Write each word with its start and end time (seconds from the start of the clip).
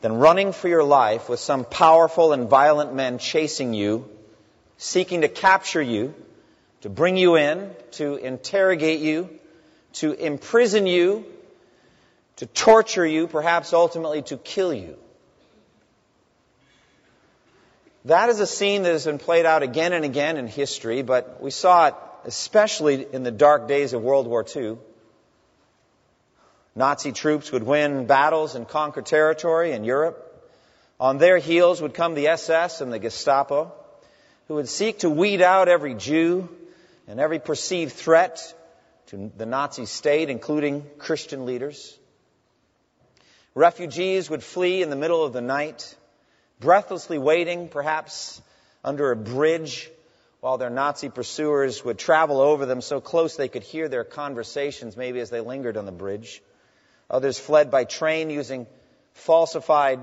than 0.00 0.14
running 0.18 0.52
for 0.52 0.68
your 0.68 0.84
life 0.84 1.28
with 1.28 1.40
some 1.40 1.64
powerful 1.64 2.32
and 2.32 2.48
violent 2.48 2.94
men 2.94 3.18
chasing 3.18 3.74
you, 3.74 4.08
seeking 4.76 5.22
to 5.22 5.28
capture 5.28 5.82
you, 5.82 6.14
to 6.82 6.88
bring 6.88 7.16
you 7.16 7.36
in, 7.36 7.70
to 7.92 8.16
interrogate 8.16 9.00
you, 9.00 9.28
to 9.94 10.12
imprison 10.12 10.86
you, 10.86 11.24
to 12.36 12.46
torture 12.46 13.06
you, 13.06 13.26
perhaps 13.26 13.72
ultimately 13.72 14.22
to 14.22 14.36
kill 14.36 14.72
you. 14.72 14.96
That 18.04 18.28
is 18.28 18.38
a 18.38 18.46
scene 18.46 18.82
that 18.84 18.92
has 18.92 19.04
been 19.04 19.18
played 19.18 19.46
out 19.46 19.62
again 19.62 19.92
and 19.92 20.04
again 20.04 20.36
in 20.36 20.46
history, 20.46 21.02
but 21.02 21.42
we 21.42 21.50
saw 21.50 21.88
it 21.88 21.94
especially 22.24 23.06
in 23.12 23.22
the 23.22 23.30
dark 23.30 23.68
days 23.68 23.92
of 23.92 24.02
World 24.02 24.26
War 24.26 24.44
II. 24.54 24.76
Nazi 26.76 27.10
troops 27.10 27.50
would 27.50 27.62
win 27.62 28.06
battles 28.06 28.54
and 28.54 28.68
conquer 28.68 29.00
territory 29.00 29.72
in 29.72 29.82
Europe. 29.82 30.22
On 31.00 31.16
their 31.16 31.38
heels 31.38 31.80
would 31.80 31.94
come 31.94 32.12
the 32.12 32.28
SS 32.28 32.82
and 32.82 32.92
the 32.92 32.98
Gestapo, 32.98 33.72
who 34.46 34.56
would 34.56 34.68
seek 34.68 34.98
to 34.98 35.08
weed 35.08 35.40
out 35.40 35.68
every 35.68 35.94
Jew 35.94 36.50
and 37.08 37.18
every 37.18 37.38
perceived 37.38 37.94
threat 37.94 38.54
to 39.06 39.32
the 39.38 39.46
Nazi 39.46 39.86
state, 39.86 40.28
including 40.28 40.84
Christian 40.98 41.46
leaders. 41.46 41.98
Refugees 43.54 44.28
would 44.28 44.42
flee 44.42 44.82
in 44.82 44.90
the 44.90 44.96
middle 44.96 45.24
of 45.24 45.32
the 45.32 45.40
night, 45.40 45.96
breathlessly 46.60 47.16
waiting, 47.16 47.68
perhaps 47.68 48.42
under 48.84 49.12
a 49.12 49.16
bridge, 49.16 49.90
while 50.40 50.58
their 50.58 50.68
Nazi 50.68 51.08
pursuers 51.08 51.82
would 51.82 51.98
travel 51.98 52.38
over 52.38 52.66
them 52.66 52.82
so 52.82 53.00
close 53.00 53.34
they 53.34 53.48
could 53.48 53.62
hear 53.62 53.88
their 53.88 54.04
conversations, 54.04 54.94
maybe 54.94 55.20
as 55.20 55.30
they 55.30 55.40
lingered 55.40 55.78
on 55.78 55.86
the 55.86 55.92
bridge. 55.92 56.42
Others 57.08 57.38
fled 57.38 57.70
by 57.70 57.84
train 57.84 58.30
using 58.30 58.66
falsified 59.12 60.00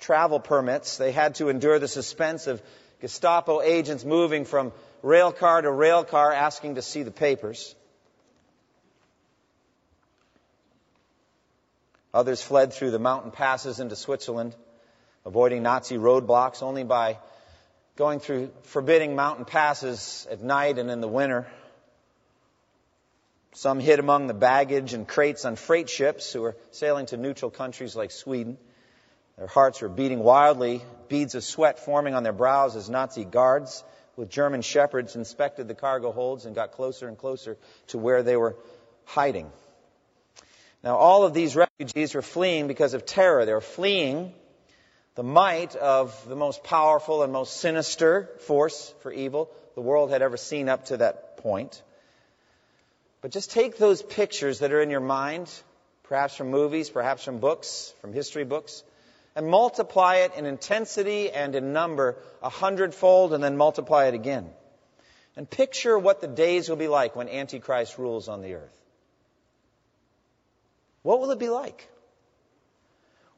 travel 0.00 0.40
permits. 0.40 0.96
They 0.96 1.12
had 1.12 1.36
to 1.36 1.48
endure 1.48 1.78
the 1.78 1.88
suspense 1.88 2.46
of 2.46 2.62
Gestapo 3.00 3.60
agents 3.60 4.04
moving 4.04 4.44
from 4.44 4.72
rail 5.02 5.32
car 5.32 5.60
to 5.60 5.70
rail 5.70 6.04
car 6.04 6.32
asking 6.32 6.76
to 6.76 6.82
see 6.82 7.02
the 7.02 7.10
papers. 7.10 7.74
Others 12.14 12.42
fled 12.42 12.72
through 12.72 12.92
the 12.92 12.98
mountain 12.98 13.30
passes 13.30 13.78
into 13.78 13.94
Switzerland, 13.94 14.56
avoiding 15.26 15.62
Nazi 15.62 15.98
roadblocks 15.98 16.62
only 16.62 16.82
by 16.82 17.18
going 17.96 18.20
through 18.20 18.50
forbidding 18.62 19.14
mountain 19.14 19.44
passes 19.44 20.26
at 20.30 20.42
night 20.42 20.78
and 20.78 20.90
in 20.90 21.02
the 21.02 21.08
winter. 21.08 21.46
Some 23.56 23.80
hid 23.80 24.00
among 24.00 24.26
the 24.26 24.34
baggage 24.34 24.92
and 24.92 25.08
crates 25.08 25.46
on 25.46 25.56
freight 25.56 25.88
ships 25.88 26.30
who 26.30 26.42
were 26.42 26.58
sailing 26.72 27.06
to 27.06 27.16
neutral 27.16 27.50
countries 27.50 27.96
like 27.96 28.10
Sweden. 28.10 28.58
Their 29.38 29.46
hearts 29.46 29.80
were 29.80 29.88
beating 29.88 30.18
wildly, 30.18 30.82
beads 31.08 31.34
of 31.34 31.42
sweat 31.42 31.78
forming 31.78 32.12
on 32.12 32.22
their 32.22 32.34
brows 32.34 32.76
as 32.76 32.90
Nazi 32.90 33.24
guards 33.24 33.82
with 34.14 34.28
German 34.28 34.60
shepherds 34.60 35.16
inspected 35.16 35.68
the 35.68 35.74
cargo 35.74 36.12
holds 36.12 36.44
and 36.44 36.54
got 36.54 36.72
closer 36.72 37.08
and 37.08 37.16
closer 37.16 37.56
to 37.86 37.96
where 37.96 38.22
they 38.22 38.36
were 38.36 38.56
hiding. 39.06 39.50
Now, 40.84 40.98
all 40.98 41.24
of 41.24 41.32
these 41.32 41.56
refugees 41.56 42.14
were 42.14 42.20
fleeing 42.20 42.68
because 42.68 42.92
of 42.92 43.06
terror. 43.06 43.46
They 43.46 43.54
were 43.54 43.62
fleeing 43.62 44.34
the 45.14 45.22
might 45.22 45.74
of 45.76 46.28
the 46.28 46.36
most 46.36 46.62
powerful 46.62 47.22
and 47.22 47.32
most 47.32 47.56
sinister 47.56 48.28
force 48.40 48.92
for 49.00 49.10
evil 49.10 49.50
the 49.76 49.80
world 49.80 50.10
had 50.10 50.20
ever 50.20 50.36
seen 50.36 50.68
up 50.68 50.84
to 50.86 50.98
that 50.98 51.38
point. 51.38 51.80
But 53.26 53.32
just 53.32 53.50
take 53.50 53.76
those 53.76 54.02
pictures 54.02 54.60
that 54.60 54.72
are 54.72 54.80
in 54.80 54.88
your 54.88 55.00
mind, 55.00 55.52
perhaps 56.04 56.36
from 56.36 56.52
movies, 56.52 56.90
perhaps 56.90 57.24
from 57.24 57.40
books, 57.40 57.92
from 58.00 58.12
history 58.12 58.44
books, 58.44 58.84
and 59.34 59.48
multiply 59.48 60.18
it 60.18 60.34
in 60.36 60.46
intensity 60.46 61.32
and 61.32 61.56
in 61.56 61.72
number 61.72 62.14
a 62.40 62.48
hundredfold 62.48 63.32
and 63.32 63.42
then 63.42 63.56
multiply 63.56 64.04
it 64.04 64.14
again. 64.14 64.48
And 65.34 65.50
picture 65.50 65.98
what 65.98 66.20
the 66.20 66.28
days 66.28 66.68
will 66.68 66.76
be 66.76 66.86
like 66.86 67.16
when 67.16 67.28
Antichrist 67.28 67.98
rules 67.98 68.28
on 68.28 68.42
the 68.42 68.54
earth. 68.54 68.80
What 71.02 71.18
will 71.18 71.32
it 71.32 71.40
be 71.40 71.48
like? 71.48 71.88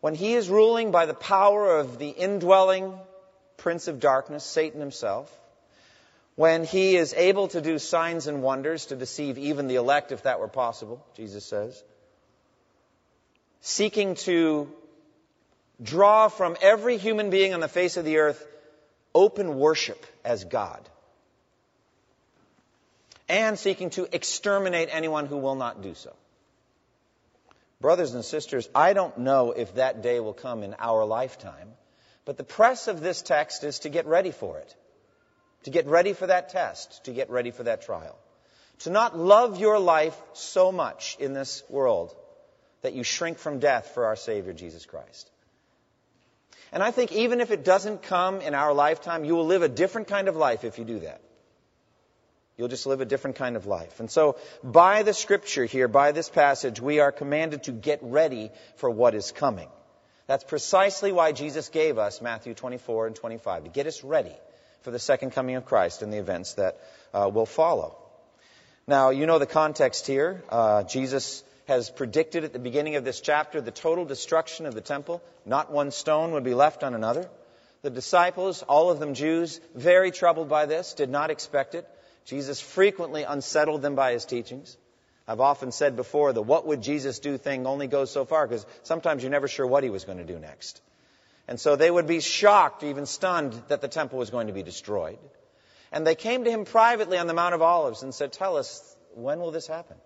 When 0.02 0.14
he 0.14 0.34
is 0.34 0.50
ruling 0.50 0.90
by 0.90 1.06
the 1.06 1.14
power 1.14 1.78
of 1.78 1.98
the 1.98 2.10
indwelling 2.10 2.92
prince 3.56 3.88
of 3.88 4.00
darkness, 4.00 4.44
Satan 4.44 4.80
himself, 4.80 5.32
when 6.38 6.62
he 6.62 6.94
is 6.94 7.14
able 7.14 7.48
to 7.48 7.60
do 7.60 7.80
signs 7.80 8.28
and 8.28 8.44
wonders 8.44 8.86
to 8.86 8.94
deceive 8.94 9.38
even 9.38 9.66
the 9.66 9.74
elect, 9.74 10.12
if 10.12 10.22
that 10.22 10.38
were 10.38 10.46
possible, 10.46 11.04
Jesus 11.16 11.44
says, 11.44 11.82
seeking 13.60 14.14
to 14.14 14.72
draw 15.82 16.28
from 16.28 16.56
every 16.62 16.96
human 16.96 17.30
being 17.30 17.54
on 17.54 17.58
the 17.58 17.66
face 17.66 17.96
of 17.96 18.04
the 18.04 18.18
earth 18.18 18.46
open 19.16 19.58
worship 19.58 20.06
as 20.24 20.44
God, 20.44 20.88
and 23.28 23.58
seeking 23.58 23.90
to 23.90 24.06
exterminate 24.14 24.90
anyone 24.92 25.26
who 25.26 25.38
will 25.38 25.56
not 25.56 25.82
do 25.82 25.94
so. 25.94 26.14
Brothers 27.80 28.14
and 28.14 28.24
sisters, 28.24 28.68
I 28.76 28.92
don't 28.92 29.18
know 29.18 29.50
if 29.50 29.74
that 29.74 30.02
day 30.02 30.20
will 30.20 30.34
come 30.34 30.62
in 30.62 30.76
our 30.78 31.04
lifetime, 31.04 31.72
but 32.24 32.36
the 32.36 32.44
press 32.44 32.86
of 32.86 33.00
this 33.00 33.22
text 33.22 33.64
is 33.64 33.80
to 33.80 33.88
get 33.88 34.06
ready 34.06 34.30
for 34.30 34.58
it 34.58 34.76
to 35.64 35.70
get 35.70 35.86
ready 35.86 36.12
for 36.12 36.26
that 36.26 36.50
test, 36.50 37.04
to 37.04 37.12
get 37.12 37.30
ready 37.30 37.50
for 37.50 37.64
that 37.64 37.82
trial. 37.82 38.16
To 38.80 38.90
not 38.90 39.18
love 39.18 39.58
your 39.58 39.78
life 39.78 40.16
so 40.34 40.70
much 40.70 41.16
in 41.18 41.32
this 41.32 41.62
world 41.68 42.14
that 42.82 42.94
you 42.94 43.02
shrink 43.02 43.38
from 43.38 43.58
death 43.58 43.90
for 43.94 44.06
our 44.06 44.16
Savior 44.16 44.52
Jesus 44.52 44.86
Christ. 44.86 45.30
And 46.70 46.82
I 46.82 46.90
think 46.90 47.12
even 47.12 47.40
if 47.40 47.50
it 47.50 47.64
doesn't 47.64 48.02
come 48.02 48.40
in 48.40 48.54
our 48.54 48.72
lifetime, 48.72 49.24
you 49.24 49.34
will 49.34 49.46
live 49.46 49.62
a 49.62 49.68
different 49.68 50.08
kind 50.08 50.28
of 50.28 50.36
life 50.36 50.64
if 50.64 50.78
you 50.78 50.84
do 50.84 51.00
that. 51.00 51.20
You'll 52.56 52.68
just 52.68 52.86
live 52.86 53.00
a 53.00 53.04
different 53.04 53.36
kind 53.36 53.56
of 53.56 53.66
life. 53.66 54.00
And 54.00 54.10
so, 54.10 54.36
by 54.64 55.04
the 55.04 55.14
scripture 55.14 55.64
here, 55.64 55.86
by 55.86 56.10
this 56.12 56.28
passage, 56.28 56.80
we 56.80 56.98
are 56.98 57.12
commanded 57.12 57.64
to 57.64 57.72
get 57.72 58.00
ready 58.02 58.50
for 58.76 58.90
what 58.90 59.14
is 59.14 59.30
coming. 59.30 59.68
That's 60.26 60.44
precisely 60.44 61.12
why 61.12 61.32
Jesus 61.32 61.68
gave 61.68 61.98
us 61.98 62.20
Matthew 62.20 62.54
24 62.54 63.06
and 63.06 63.16
25, 63.16 63.64
to 63.64 63.70
get 63.70 63.86
us 63.86 64.02
ready 64.02 64.34
for 64.82 64.90
the 64.90 64.98
second 64.98 65.30
coming 65.30 65.56
of 65.56 65.64
Christ 65.64 66.02
and 66.02 66.12
the 66.12 66.18
events 66.18 66.54
that 66.54 66.78
uh, 67.12 67.30
will 67.32 67.46
follow. 67.46 67.96
Now, 68.86 69.10
you 69.10 69.26
know 69.26 69.38
the 69.38 69.46
context 69.46 70.06
here. 70.06 70.42
Uh, 70.48 70.82
Jesus 70.82 71.44
has 71.66 71.90
predicted 71.90 72.44
at 72.44 72.54
the 72.54 72.58
beginning 72.58 72.96
of 72.96 73.04
this 73.04 73.20
chapter 73.20 73.60
the 73.60 73.70
total 73.70 74.06
destruction 74.06 74.64
of 74.64 74.74
the 74.74 74.80
temple. 74.80 75.22
Not 75.44 75.70
one 75.70 75.90
stone 75.90 76.32
would 76.32 76.44
be 76.44 76.54
left 76.54 76.82
on 76.82 76.94
another. 76.94 77.28
The 77.82 77.90
disciples, 77.90 78.62
all 78.62 78.90
of 78.90 78.98
them 78.98 79.14
Jews, 79.14 79.60
very 79.74 80.10
troubled 80.10 80.48
by 80.48 80.66
this, 80.66 80.94
did 80.94 81.10
not 81.10 81.30
expect 81.30 81.74
it. 81.74 81.86
Jesus 82.24 82.60
frequently 82.60 83.22
unsettled 83.22 83.82
them 83.82 83.94
by 83.94 84.12
his 84.12 84.24
teachings. 84.24 84.76
I've 85.26 85.40
often 85.40 85.72
said 85.72 85.94
before 85.94 86.32
the 86.32 86.42
what 86.42 86.66
would 86.66 86.82
Jesus 86.82 87.18
do 87.18 87.36
thing 87.36 87.66
only 87.66 87.86
goes 87.86 88.10
so 88.10 88.24
far 88.24 88.46
because 88.46 88.64
sometimes 88.82 89.22
you're 89.22 89.30
never 89.30 89.48
sure 89.48 89.66
what 89.66 89.84
he 89.84 89.90
was 89.90 90.04
going 90.04 90.18
to 90.18 90.24
do 90.24 90.38
next. 90.38 90.80
And 91.48 91.58
so 91.58 91.76
they 91.76 91.90
would 91.90 92.06
be 92.06 92.20
shocked, 92.20 92.84
even 92.84 93.06
stunned, 93.06 93.60
that 93.68 93.80
the 93.80 93.88
temple 93.88 94.18
was 94.18 94.28
going 94.28 94.48
to 94.48 94.52
be 94.52 94.62
destroyed. 94.62 95.18
And 95.90 96.06
they 96.06 96.14
came 96.14 96.44
to 96.44 96.50
him 96.50 96.66
privately 96.66 97.16
on 97.16 97.26
the 97.26 97.32
Mount 97.32 97.54
of 97.54 97.62
Olives 97.62 98.02
and 98.02 98.14
said, 98.14 98.32
Tell 98.32 98.58
us, 98.58 98.96
when 99.14 99.40
will 99.40 99.50
this 99.50 99.66
happen? 99.66 99.96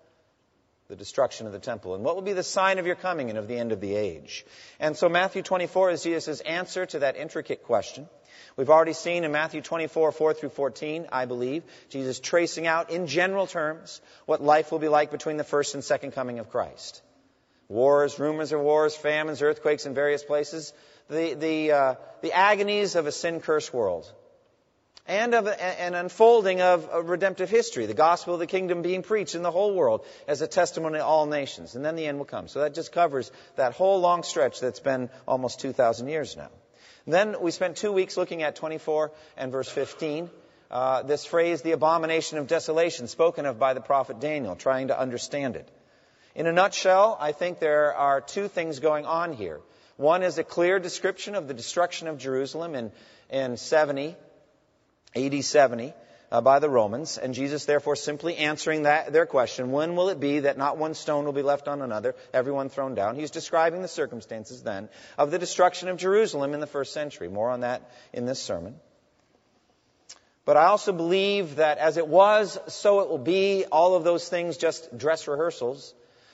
The 0.87 0.95
destruction 0.95 1.45
of 1.45 1.51
the 1.51 1.59
temple. 1.59 1.95
And 1.95 2.03
what 2.03 2.15
will 2.15 2.21
be 2.21 2.33
the 2.33 2.43
sign 2.43 2.79
of 2.79 2.85
your 2.85 2.95
coming 2.95 3.29
and 3.29 3.37
of 3.37 3.49
the 3.49 3.57
end 3.57 3.73
of 3.73 3.81
the 3.81 3.93
age? 3.93 4.45
And 4.79 4.95
so 4.95 5.09
Matthew 5.09 5.41
24 5.41 5.91
is 5.91 6.03
Jesus' 6.03 6.39
answer 6.39 6.85
to 6.87 6.99
that 6.99 7.17
intricate 7.17 7.63
question. 7.63 8.07
We've 8.55 8.69
already 8.69 8.93
seen 8.93 9.25
in 9.25 9.31
Matthew 9.31 9.61
24, 9.61 10.13
4 10.13 10.33
through 10.33 10.49
14, 10.49 11.07
I 11.11 11.25
believe, 11.25 11.63
Jesus 11.89 12.19
tracing 12.19 12.67
out 12.67 12.89
in 12.89 13.07
general 13.07 13.47
terms 13.47 13.99
what 14.25 14.41
life 14.41 14.71
will 14.71 14.79
be 14.79 14.87
like 14.87 15.11
between 15.11 15.37
the 15.37 15.43
first 15.43 15.73
and 15.73 15.83
second 15.83 16.11
coming 16.11 16.39
of 16.39 16.49
Christ. 16.49 17.01
Wars, 17.73 18.19
rumors 18.19 18.53
of 18.53 18.61
wars, 18.61 18.95
famines, 18.95 19.41
earthquakes 19.41 19.85
in 19.85 19.93
various 19.93 20.23
places 20.23 20.71
the, 21.09 21.33
the, 21.33 21.71
uh, 21.71 21.95
the 22.21 22.31
agonies 22.33 22.95
of 22.95 23.07
a 23.07 23.11
sin 23.11 23.39
cursed 23.39 23.73
world. 23.73 24.11
and 25.05 25.33
of 25.35 25.47
an 25.47 25.95
unfolding 25.95 26.61
of, 26.61 26.85
of 26.85 27.09
redemptive 27.09 27.49
history, 27.49 27.85
the 27.85 27.93
gospel 27.93 28.35
of 28.35 28.39
the 28.39 28.47
kingdom 28.47 28.81
being 28.81 29.03
preached 29.03 29.35
in 29.35 29.43
the 29.43 29.51
whole 29.51 29.73
world 29.75 30.05
as 30.29 30.41
a 30.41 30.47
testimony 30.47 30.97
to 30.97 31.05
all 31.05 31.25
nations. 31.25 31.75
And 31.75 31.83
then 31.83 31.97
the 31.97 32.05
end 32.05 32.19
will 32.19 32.25
come. 32.25 32.47
So 32.47 32.61
that 32.61 32.73
just 32.73 32.93
covers 32.93 33.29
that 33.57 33.73
whole 33.73 33.99
long 33.99 34.23
stretch 34.23 34.61
that's 34.61 34.79
been 34.79 35.09
almost 35.27 35.59
2,000 35.59 36.07
years 36.07 36.37
now. 36.37 36.49
Then 37.05 37.41
we 37.41 37.51
spent 37.51 37.75
two 37.75 37.91
weeks 37.91 38.15
looking 38.15 38.43
at 38.43 38.55
24 38.55 39.11
and 39.35 39.51
verse 39.51 39.67
15. 39.67 40.29
Uh, 40.71 41.03
this 41.03 41.25
phrase, 41.25 41.61
the 41.61 41.71
abomination 41.71 42.37
of 42.37 42.47
desolation, 42.47 43.07
spoken 43.07 43.45
of 43.45 43.59
by 43.59 43.73
the 43.73 43.81
prophet 43.81 44.21
Daniel, 44.21 44.55
trying 44.55 44.87
to 44.87 44.97
understand 44.97 45.57
it. 45.57 45.67
In 46.35 46.47
a 46.47 46.51
nutshell, 46.51 47.17
I 47.19 47.31
think 47.31 47.59
there 47.59 47.93
are 47.93 48.21
two 48.21 48.47
things 48.47 48.79
going 48.79 49.05
on 49.05 49.33
here. 49.33 49.59
One 49.97 50.23
is 50.23 50.37
a 50.37 50.43
clear 50.43 50.79
description 50.79 51.35
of 51.35 51.47
the 51.47 51.53
destruction 51.53 52.07
of 52.07 52.17
Jerusalem 52.17 52.75
in, 52.75 52.91
in 53.29 53.57
70 53.57 54.15
AD 55.15 55.43
70 55.43 55.93
uh, 56.31 56.41
by 56.41 56.57
the 56.57 56.69
Romans, 56.69 57.19
and 57.19 57.35
Jesus 57.35 57.65
therefore 57.65 57.95
simply 57.95 58.37
answering 58.37 58.83
that, 58.83 59.13
their 59.13 59.27
question, 59.27 59.71
when 59.71 59.95
will 59.95 60.09
it 60.09 60.19
be 60.19 60.39
that 60.39 60.57
not 60.57 60.77
one 60.77 60.95
stone 60.95 61.25
will 61.25 61.33
be 61.33 61.43
left 61.43 61.67
on 61.67 61.81
another, 61.81 62.15
everyone 62.33 62.69
thrown 62.69 62.95
down? 62.95 63.15
He's 63.15 63.29
describing 63.29 63.83
the 63.83 63.87
circumstances 63.87 64.63
then 64.63 64.89
of 65.17 65.29
the 65.29 65.37
destruction 65.37 65.89
of 65.89 65.97
Jerusalem 65.97 66.55
in 66.55 66.59
the 66.59 66.67
first 66.67 66.93
century. 66.93 67.29
More 67.29 67.51
on 67.51 67.59
that 67.59 67.91
in 68.11 68.25
this 68.25 68.39
sermon. 68.39 68.75
But 70.45 70.57
I 70.57 70.65
also 70.65 70.91
believe 70.91 71.57
that 71.57 71.77
as 71.77 71.97
it 71.97 72.07
was, 72.07 72.57
so 72.67 73.01
it 73.01 73.09
will 73.09 73.17
be. 73.19 73.65
All 73.71 73.95
of 73.95 74.03
those 74.03 74.27
things 74.27 74.57
just 74.57 74.97
dress 74.97 75.27
rehearsals 75.27 75.93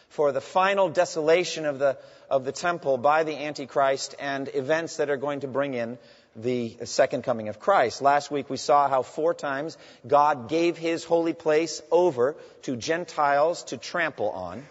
for 0.10 0.32
the 0.32 0.42
final 0.42 0.90
desolation 0.90 1.66
of 1.66 1.80
the, 1.80 1.98
of 2.30 2.46
the 2.46 2.52
temple 2.52 2.98
by 2.98 3.24
the 3.24 3.36
Antichrist 3.36 4.16
and 4.20 4.50
events 4.54 4.98
that 4.98 5.10
are 5.10 5.18
going 5.18 5.42
to 5.42 5.48
bring 5.48 5.74
in 5.74 5.98
the 6.36 6.78
second 6.84 7.24
coming 7.24 7.50
of 7.50 7.60
Christ. 7.60 8.02
Last 8.02 8.32
week 8.32 8.50
we 8.50 8.58
saw 8.58 8.88
how 8.88 9.02
four 9.02 9.34
times 9.34 9.78
God 10.06 10.50
gave 10.50 10.78
his 10.78 11.04
holy 11.04 11.34
place 11.34 11.82
over 11.92 12.36
to 12.64 12.76
Gentiles 12.76 13.64
to 13.66 13.78
trample 13.78 14.30
on. 14.30 14.66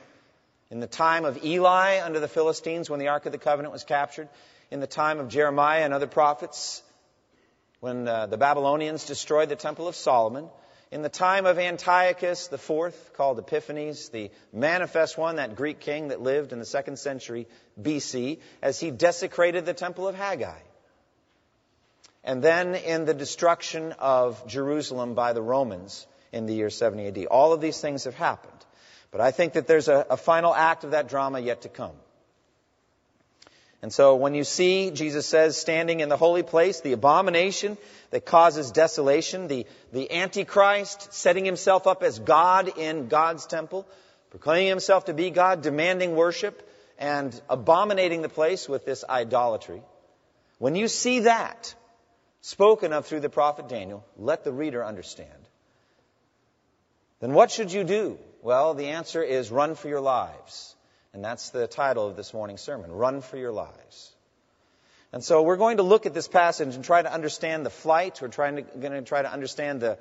In 0.71 0.81
the 0.81 0.87
time 0.87 1.25
of 1.25 1.43
Eli 1.45 2.01
under 2.03 2.21
the 2.21 2.29
Philistines 2.29 2.91
when 2.91 3.01
the 3.01 3.09
Ark 3.09 3.27
of 3.27 3.33
the 3.33 3.39
Covenant 3.39 3.73
was 3.73 3.85
captured, 3.85 4.29
in 4.71 4.81
the 4.81 4.87
time 4.87 5.19
of 5.19 5.29
Jeremiah 5.29 5.83
and 5.83 5.95
other 5.95 6.07
prophets 6.07 6.83
when 7.81 8.07
uh, 8.07 8.27
the 8.27 8.37
Babylonians 8.37 9.07
destroyed 9.07 9.49
the 9.49 9.57
Temple 9.57 9.89
of 9.89 9.95
Solomon, 9.95 10.49
in 10.91 11.03
the 11.03 11.09
time 11.09 11.47
of 11.47 11.59
Antiochus 11.59 12.51
IV, 12.53 13.13
called 13.15 13.39
Epiphanes, 13.39 14.09
the 14.09 14.31
manifest 14.53 15.19
one, 15.19 15.37
that 15.37 15.57
Greek 15.57 15.81
king 15.81 16.09
that 16.09 16.21
lived 16.21 16.53
in 16.53 16.59
the 16.59 16.65
second 16.65 16.99
century 16.99 17.47
BC, 17.81 18.39
as 18.63 18.81
he 18.81 18.91
desecrated 18.91 19.67
the 19.67 19.75
Temple 19.75 20.09
of 20.09 20.15
Haggai 20.15 20.61
and 22.29 22.43
then 22.43 22.75
in 22.75 23.07
the 23.07 23.15
destruction 23.15 23.95
of 23.99 24.47
Jerusalem 24.47 25.15
by 25.15 25.33
the 25.33 25.41
Romans 25.41 26.07
in 26.31 26.45
the 26.45 26.55
year 26.55 26.69
70 26.69 27.07
AD. 27.07 27.27
All 27.27 27.55
of 27.55 27.63
these 27.63 27.81
things 27.81 28.05
have 28.05 28.15
happened. 28.15 28.53
But 29.11 29.23
I 29.23 29.31
think 29.31 29.55
that 29.55 29.67
there's 29.67 29.89
a, 29.89 30.05
a 30.11 30.19
final 30.19 30.55
act 30.55 30.85
of 30.85 30.91
that 30.91 31.09
drama 31.09 31.41
yet 31.41 31.63
to 31.63 31.71
come. 31.71 31.95
And 33.81 33.93
so 33.93 34.17
when 34.17 34.35
you 34.35 34.43
see, 34.43 34.91
Jesus 34.91 35.27
says, 35.27 35.57
standing 35.57 36.01
in 36.01 36.09
the 36.09 36.17
holy 36.17 36.43
place, 36.43 36.81
the 36.81 36.93
abomination 36.93 37.79
that 38.11 38.27
causes 38.27 38.73
desolation, 38.73 39.47
the, 39.47 39.67
the 39.93 40.11
Antichrist 40.13 41.13
setting 41.13 41.45
himself 41.45 41.87
up 41.87 42.03
as 42.03 42.19
God 42.19 42.77
in 42.77 43.07
God's 43.07 43.47
temple, 43.47 43.87
proclaiming 44.31 44.69
himself 44.69 45.05
to 45.05 45.15
be 45.15 45.31
God, 45.31 45.63
demanding 45.63 46.17
worship, 46.17 46.69
and 46.99 47.41
abominating 47.49 48.23
the 48.23 48.29
place 48.29 48.69
with 48.69 48.85
this 48.85 49.05
idolatry. 49.09 49.81
When 50.59 50.75
you 50.75 50.89
see 50.89 51.21
that, 51.21 51.73
spoken 52.41 52.93
of 52.93 53.07
through 53.07 53.21
the 53.21 53.29
prophet 53.29 53.69
Daniel, 53.69 54.05
let 54.17 54.43
the 54.43 54.53
reader 54.53 54.85
understand. 54.85 55.31
Then 57.21 57.33
what 57.33 57.53
should 57.53 57.73
you 57.73 57.85
do? 57.85 58.19
Well, 58.43 58.75
the 58.75 58.87
answer 58.87 59.23
is 59.23 59.53
run 59.53 59.77
for 59.77 59.89
your 59.89 60.01
lives. 60.01 60.75
And 61.19 61.25
that's 61.25 61.51
the 61.51 61.67
title 61.67 62.07
of 62.07 62.15
this 62.15 62.33
morning's 62.33 62.61
sermon 62.61 62.93
Run 62.93 63.23
for 63.23 63.37
Your 63.37 63.51
Lives. 63.51 64.13
And 65.13 65.25
so 65.25 65.43
we're 65.43 65.57
going 65.57 65.79
to 65.79 65.83
look 65.83 66.07
at 66.07 66.15
this 66.15 66.29
passage 66.29 66.77
and 66.77 66.85
try 66.85 67.03
to 67.03 67.13
understand 67.13 67.67
the 67.67 67.71
flight. 67.71 68.21
We're 68.23 68.29
trying 68.29 68.55
to, 68.55 68.63
going 68.63 68.93
to 68.93 69.03
try 69.03 69.23
to 69.23 69.33
understand 69.33 69.81
the, 69.81 69.99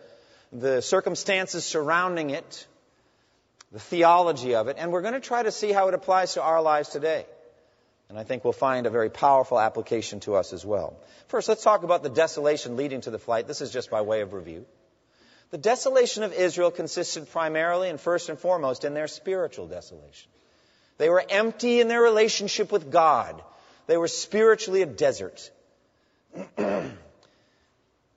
the 0.53 0.79
circumstances 0.79 1.65
surrounding 1.65 2.29
it, 2.29 2.67
the 3.71 3.79
theology 3.79 4.53
of 4.53 4.67
it, 4.67 4.75
and 4.77 4.91
we're 4.91 5.01
going 5.01 5.15
to 5.15 5.19
try 5.19 5.41
to 5.41 5.51
see 5.51 5.71
how 5.71 5.87
it 5.87 5.95
applies 5.95 6.35
to 6.35 6.43
our 6.43 6.61
lives 6.61 6.89
today. 6.89 7.25
And 8.09 8.19
I 8.19 8.23
think 8.23 8.43
we'll 8.43 8.53
find 8.53 8.85
a 8.85 8.91
very 8.91 9.09
powerful 9.09 9.59
application 9.59 10.19
to 10.19 10.35
us 10.35 10.53
as 10.53 10.63
well. 10.63 10.99
First, 11.29 11.49
let's 11.49 11.63
talk 11.63 11.81
about 11.81 12.03
the 12.03 12.09
desolation 12.09 12.75
leading 12.75 13.01
to 13.01 13.09
the 13.09 13.17
flight. 13.17 13.47
This 13.47 13.61
is 13.61 13.71
just 13.71 13.89
by 13.89 14.01
way 14.01 14.21
of 14.21 14.33
review. 14.33 14.67
The 15.49 15.57
desolation 15.57 16.21
of 16.21 16.31
Israel 16.31 16.69
consisted 16.69 17.27
primarily 17.31 17.89
and 17.89 17.99
first 17.99 18.29
and 18.29 18.37
foremost 18.37 18.83
in 18.85 18.93
their 18.93 19.07
spiritual 19.07 19.65
desolation. 19.65 20.29
They 20.97 21.09
were 21.09 21.23
empty 21.27 21.79
in 21.79 21.87
their 21.87 22.01
relationship 22.01 22.71
with 22.71 22.91
God. 22.91 23.41
They 23.85 23.97
were 23.97 24.07
spiritually 24.07 24.81
a 24.81 24.85
desert. 24.85 25.51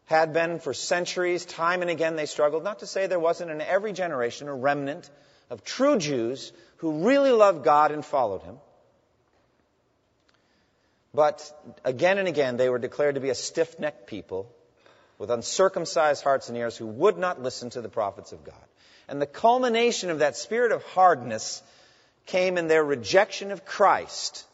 Had 0.07 0.33
been 0.33 0.59
for 0.59 0.75
centuries, 0.75 1.45
time 1.45 1.83
and 1.83 1.91
again 1.91 2.17
they 2.17 2.27
struggled. 2.27 2.65
Not 2.65 2.81
to 2.81 2.87
say 2.87 3.07
there 3.07 3.21
wasn't 3.21 3.51
in 3.51 3.61
every 3.61 3.93
generation 3.93 4.49
a 4.49 4.55
remnant 4.55 5.09
of 5.51 5.63
true 5.63 5.99
Jews 5.99 6.53
who 6.79 7.07
really 7.07 7.31
loved 7.31 7.65
God 7.65 7.93
and 7.93 8.05
followed 8.05 8.43
Him. 8.43 8.59
But 11.13 11.53
again 11.85 12.19
and 12.19 12.29
again, 12.29 12.57
they 12.57 12.69
were 12.69 12.79
declared 12.79 13.17
to 13.17 13.21
be 13.21 13.31
a 13.31 13.35
stiff 13.35 13.79
necked 13.79 14.07
people 14.07 14.51
with 15.19 15.31
uncircumcised 15.31 16.25
hearts 16.25 16.49
and 16.49 16.57
ears 16.57 16.77
who 16.77 16.87
would 16.87 17.19
not 17.19 17.43
listen 17.43 17.71
to 17.71 17.81
the 17.81 17.89
prophets 17.89 18.33
of 18.33 18.43
God. 18.45 18.55
And 19.09 19.21
the 19.21 19.27
culmination 19.27 20.11
of 20.11 20.21
that 20.21 20.37
spirit 20.37 20.73
of 20.73 20.83
hardness 20.85 21.63
came 22.31 22.59
in 22.59 22.69
their 22.69 22.85
rejection 22.85 23.51
of 23.51 23.65
Christ. 23.65 24.47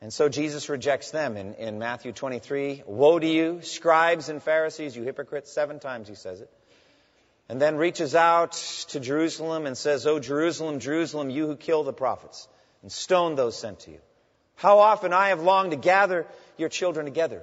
And 0.00 0.12
so 0.12 0.28
Jesus 0.28 0.68
rejects 0.68 1.10
them 1.10 1.36
in, 1.36 1.54
in 1.54 1.78
Matthew 1.78 2.12
23. 2.12 2.84
Woe 2.86 3.18
to 3.18 3.26
you, 3.26 3.60
scribes 3.62 4.28
and 4.28 4.42
Pharisees, 4.42 4.96
you 4.96 5.02
hypocrites. 5.02 5.52
Seven 5.52 5.80
times 5.80 6.08
he 6.08 6.14
says 6.14 6.40
it. 6.40 6.50
And 7.48 7.60
then 7.60 7.76
reaches 7.76 8.14
out 8.14 8.52
to 8.90 9.00
Jerusalem 9.00 9.66
and 9.66 9.76
says, 9.76 10.06
O 10.06 10.18
Jerusalem, 10.18 10.80
Jerusalem, 10.80 11.30
you 11.30 11.46
who 11.46 11.56
kill 11.56 11.82
the 11.82 11.92
prophets 11.92 12.46
and 12.82 12.92
stone 12.92 13.34
those 13.34 13.56
sent 13.56 13.80
to 13.80 13.90
you. 13.90 14.00
How 14.54 14.78
often 14.78 15.12
I 15.12 15.28
have 15.28 15.40
longed 15.42 15.72
to 15.72 15.76
gather 15.76 16.26
your 16.56 16.68
children 16.68 17.06
together, 17.06 17.42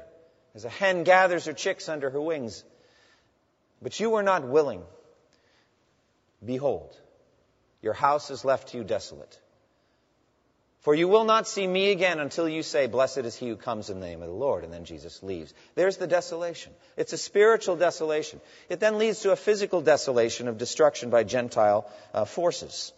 as 0.54 0.66
a 0.66 0.70
hen 0.70 1.04
gathers 1.04 1.46
her 1.46 1.54
chicks 1.54 1.90
under 1.90 2.10
her 2.10 2.22
wings. 2.22 2.64
But 3.82 4.00
you 4.00 4.10
were 4.10 4.24
not 4.24 4.48
willing. 4.48 4.84
Behold, 6.44 6.96
your 7.82 7.94
house 7.94 8.32
is 8.32 8.46
left 8.46 8.70
to 8.70 8.78
you 8.78 8.84
desolate. 8.84 9.40
For 10.86 10.94
you 10.94 11.08
will 11.08 11.24
not 11.24 11.48
see 11.48 11.66
me 11.66 11.90
again 11.90 12.20
until 12.20 12.48
you 12.48 12.62
say, 12.62 12.86
Blessed 12.86 13.18
is 13.20 13.36
he 13.36 13.50
who 13.50 13.56
comes 13.56 13.90
in 13.90 14.00
the 14.00 14.06
name 14.06 14.22
of 14.22 14.28
the 14.28 14.36
Lord. 14.36 14.64
And 14.64 14.72
then 14.72 14.86
Jesus 14.86 15.24
leaves. 15.24 15.52
There's 15.74 15.98
the 15.98 16.06
desolation. 16.06 16.72
It's 16.96 17.12
a 17.12 17.18
spiritual 17.18 17.76
desolation. 17.76 18.40
It 18.70 18.80
then 18.80 19.00
leads 19.00 19.22
to 19.22 19.32
a 19.32 19.36
physical 19.36 19.82
desolation 19.82 20.48
of 20.48 20.60
destruction 20.60 21.10
by 21.10 21.24
Gentile 21.24 21.90
uh, 22.14 22.26
forces. 22.26 22.94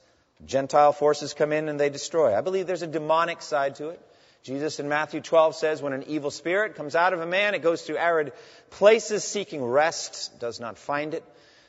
Gentile 0.46 0.92
forces 0.92 1.34
come 1.34 1.54
in 1.54 1.70
and 1.70 1.80
they 1.80 1.90
destroy. 1.90 2.36
I 2.36 2.42
believe 2.42 2.68
there's 2.68 2.82
a 2.82 2.88
demonic 2.88 3.42
side 3.42 3.76
to 3.76 3.90
it. 3.90 4.02
Jesus 4.44 4.80
in 4.80 4.90
Matthew 4.90 5.22
12 5.22 5.56
says, 5.56 5.82
when 5.82 5.94
an 5.94 6.04
evil 6.08 6.32
spirit 6.32 6.76
comes 6.76 6.96
out 6.96 7.14
of 7.14 7.22
a 7.22 7.26
man, 7.26 7.54
it 7.54 7.62
goes 7.62 7.84
through 7.84 7.98
arid 7.98 8.34
places 8.70 9.24
seeking 9.24 9.64
rest, 9.64 10.38
does 10.40 10.60
not 10.60 10.78
find 10.78 11.14
it. 11.14 11.24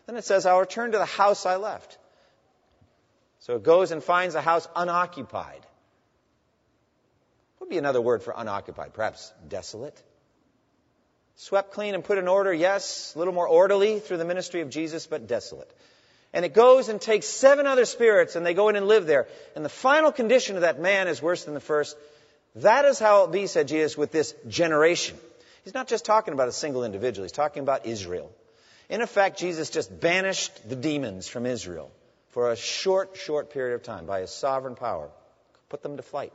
Then 0.07 0.17
it 0.17 0.25
says, 0.25 0.47
I'll 0.47 0.61
return 0.61 0.93
to 0.93 0.99
the 0.99 1.05
house 1.05 1.47
I 1.47 1.57
left. 1.57 1.98
So 3.49 3.57
it 3.57 3.63
goes 3.63 3.93
and 3.93 4.05
finds 4.05 4.35
a 4.35 4.43
house 4.43 4.69
unoccupied. 4.77 5.65
What 7.57 7.69
would 7.69 7.71
be 7.71 7.79
another 7.79 8.01
word 8.01 8.23
for 8.23 8.35
unoccupied? 8.37 8.93
Perhaps 8.93 9.33
desolate. 9.49 9.99
Swept 11.37 11.73
clean 11.73 11.95
and 11.95 12.05
put 12.05 12.19
in 12.19 12.29
order, 12.29 12.53
yes, 12.53 13.15
a 13.15 13.19
little 13.19 13.33
more 13.33 13.49
orderly 13.49 14.01
through 14.01 14.19
the 14.19 14.27
ministry 14.27 14.61
of 14.61 14.69
Jesus, 14.69 15.07
but 15.07 15.27
desolate. 15.27 15.73
And 16.35 16.45
it 16.45 16.53
goes 16.53 16.91
and 16.91 17.01
takes 17.01 17.27
seven 17.27 17.67
other 17.67 17.87
spirits 17.87 18.37
and 18.37 18.45
they 18.45 18.53
go 18.53 18.69
in 18.69 18.77
and 18.77 18.87
live 18.87 19.07
there. 19.07 19.29
And 19.57 19.65
the 19.65 19.71
final 19.71 20.13
condition 20.13 20.57
of 20.57 20.61
that 20.61 20.79
man 20.79 21.09
is 21.09 21.23
worse 21.23 21.45
than 21.45 21.55
the 21.55 21.61
first. 21.61 21.97
That 22.57 22.85
is 22.85 22.99
how 22.99 23.25
it 23.25 23.33
be, 23.33 23.47
said 23.47 23.67
Jesus, 23.67 23.97
with 23.97 24.13
this 24.13 24.35
generation. 24.47 25.17
He's 25.65 25.73
not 25.73 25.89
just 25.89 26.05
talking 26.05 26.35
about 26.35 26.49
a 26.49 26.53
single 26.53 26.85
individual, 26.85 27.25
he's 27.25 27.33
talking 27.33 27.63
about 27.63 27.87
Israel. 27.87 28.31
In 28.91 29.01
effect, 29.01 29.39
Jesus 29.39 29.71
just 29.71 29.99
banished 29.99 30.69
the 30.69 30.77
demons 30.77 31.29
from 31.29 31.47
Israel 31.47 31.91
for 32.39 32.53
a 32.53 32.57
short, 32.57 33.17
short 33.17 33.51
period 33.51 33.75
of 33.75 33.83
time 33.83 34.07
by 34.07 34.21
his 34.21 34.31
sovereign 34.31 34.77
power, 34.77 35.11
put 35.71 35.83
them 35.83 35.97
to 35.97 36.05
flight. 36.05 36.33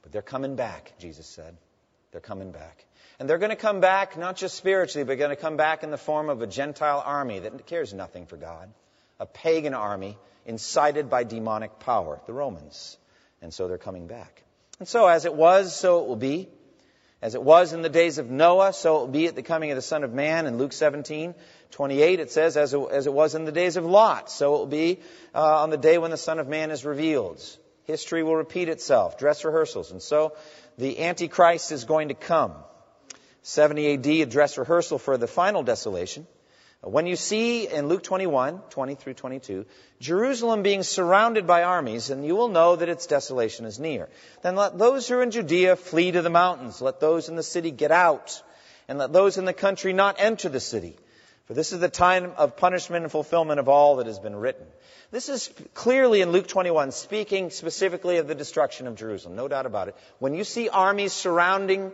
But 0.00 0.12
they're 0.12 0.22
coming 0.22 0.56
back, 0.56 0.94
Jesus 0.98 1.26
said. 1.26 1.54
They're 2.10 2.22
coming 2.22 2.52
back. 2.52 2.86
And 3.18 3.28
they're 3.28 3.36
going 3.36 3.50
to 3.50 3.54
come 3.54 3.80
back 3.80 4.16
not 4.16 4.36
just 4.36 4.54
spiritually, 4.54 5.04
but 5.04 5.18
going 5.18 5.28
to 5.28 5.36
come 5.36 5.58
back 5.58 5.82
in 5.82 5.90
the 5.90 5.98
form 5.98 6.30
of 6.30 6.40
a 6.40 6.46
Gentile 6.46 7.02
army 7.04 7.40
that 7.40 7.66
cares 7.66 7.92
nothing 7.92 8.24
for 8.24 8.38
God, 8.38 8.72
a 9.20 9.26
pagan 9.26 9.74
army 9.74 10.16
incited 10.46 11.10
by 11.10 11.24
demonic 11.24 11.78
power, 11.78 12.18
the 12.24 12.32
Romans. 12.32 12.96
And 13.42 13.52
so 13.52 13.68
they're 13.68 13.76
coming 13.76 14.06
back. 14.06 14.42
And 14.78 14.88
so, 14.88 15.06
as 15.06 15.26
it 15.26 15.34
was, 15.34 15.76
so 15.76 16.00
it 16.00 16.08
will 16.08 16.16
be. 16.16 16.48
As 17.22 17.36
it 17.36 17.42
was 17.42 17.72
in 17.72 17.82
the 17.82 17.88
days 17.88 18.18
of 18.18 18.28
Noah, 18.28 18.72
so 18.72 18.96
it 18.96 19.00
will 19.00 19.06
be 19.06 19.28
at 19.28 19.36
the 19.36 19.44
coming 19.44 19.70
of 19.70 19.76
the 19.76 19.82
Son 19.82 20.02
of 20.02 20.12
Man. 20.12 20.46
In 20.46 20.58
Luke 20.58 20.72
17, 20.72 21.34
28, 21.70 22.18
it 22.18 22.32
says, 22.32 22.56
as 22.56 22.74
it, 22.74 22.80
as 22.90 23.06
it 23.06 23.12
was 23.12 23.36
in 23.36 23.44
the 23.44 23.52
days 23.52 23.76
of 23.76 23.84
Lot, 23.84 24.28
so 24.28 24.56
it 24.56 24.58
will 24.58 24.66
be 24.66 24.98
uh, 25.32 25.62
on 25.62 25.70
the 25.70 25.76
day 25.76 25.98
when 25.98 26.10
the 26.10 26.16
Son 26.16 26.40
of 26.40 26.48
Man 26.48 26.72
is 26.72 26.84
revealed. 26.84 27.40
History 27.84 28.24
will 28.24 28.34
repeat 28.34 28.68
itself, 28.68 29.18
dress 29.18 29.44
rehearsals. 29.44 29.92
And 29.92 30.02
so 30.02 30.34
the 30.78 31.00
Antichrist 31.04 31.70
is 31.70 31.84
going 31.84 32.08
to 32.08 32.14
come. 32.14 32.54
70 33.42 33.94
AD, 33.94 34.06
a 34.06 34.26
dress 34.26 34.58
rehearsal 34.58 34.98
for 34.98 35.16
the 35.16 35.28
final 35.28 35.62
desolation. 35.62 36.26
When 36.82 37.06
you 37.06 37.14
see 37.14 37.68
in 37.68 37.86
Luke 37.86 38.02
21, 38.02 38.58
20 38.70 38.94
through 38.96 39.14
22, 39.14 39.66
Jerusalem 40.00 40.64
being 40.64 40.82
surrounded 40.82 41.46
by 41.46 41.62
armies, 41.62 42.10
and 42.10 42.26
you 42.26 42.34
will 42.34 42.48
know 42.48 42.74
that 42.74 42.88
its 42.88 43.06
desolation 43.06 43.66
is 43.66 43.78
near. 43.78 44.08
Then 44.42 44.56
let 44.56 44.78
those 44.78 45.06
who 45.06 45.14
are 45.14 45.22
in 45.22 45.30
Judea 45.30 45.76
flee 45.76 46.10
to 46.10 46.22
the 46.22 46.30
mountains. 46.30 46.82
Let 46.82 46.98
those 46.98 47.28
in 47.28 47.36
the 47.36 47.44
city 47.44 47.70
get 47.70 47.92
out, 47.92 48.42
and 48.88 48.98
let 48.98 49.12
those 49.12 49.38
in 49.38 49.44
the 49.44 49.52
country 49.52 49.92
not 49.92 50.16
enter 50.18 50.48
the 50.48 50.58
city. 50.58 50.96
For 51.46 51.54
this 51.54 51.72
is 51.72 51.78
the 51.78 51.88
time 51.88 52.32
of 52.36 52.56
punishment 52.56 53.04
and 53.04 53.12
fulfillment 53.12 53.60
of 53.60 53.68
all 53.68 53.96
that 53.96 54.06
has 54.08 54.18
been 54.18 54.34
written. 54.34 54.66
This 55.12 55.28
is 55.28 55.50
clearly 55.74 56.20
in 56.20 56.32
Luke 56.32 56.48
21 56.48 56.90
speaking 56.90 57.50
specifically 57.50 58.16
of 58.16 58.26
the 58.26 58.34
destruction 58.34 58.88
of 58.88 58.96
Jerusalem, 58.96 59.36
no 59.36 59.46
doubt 59.46 59.66
about 59.66 59.86
it. 59.86 59.96
When 60.18 60.34
you 60.34 60.42
see 60.42 60.68
armies 60.68 61.12
surrounding 61.12 61.92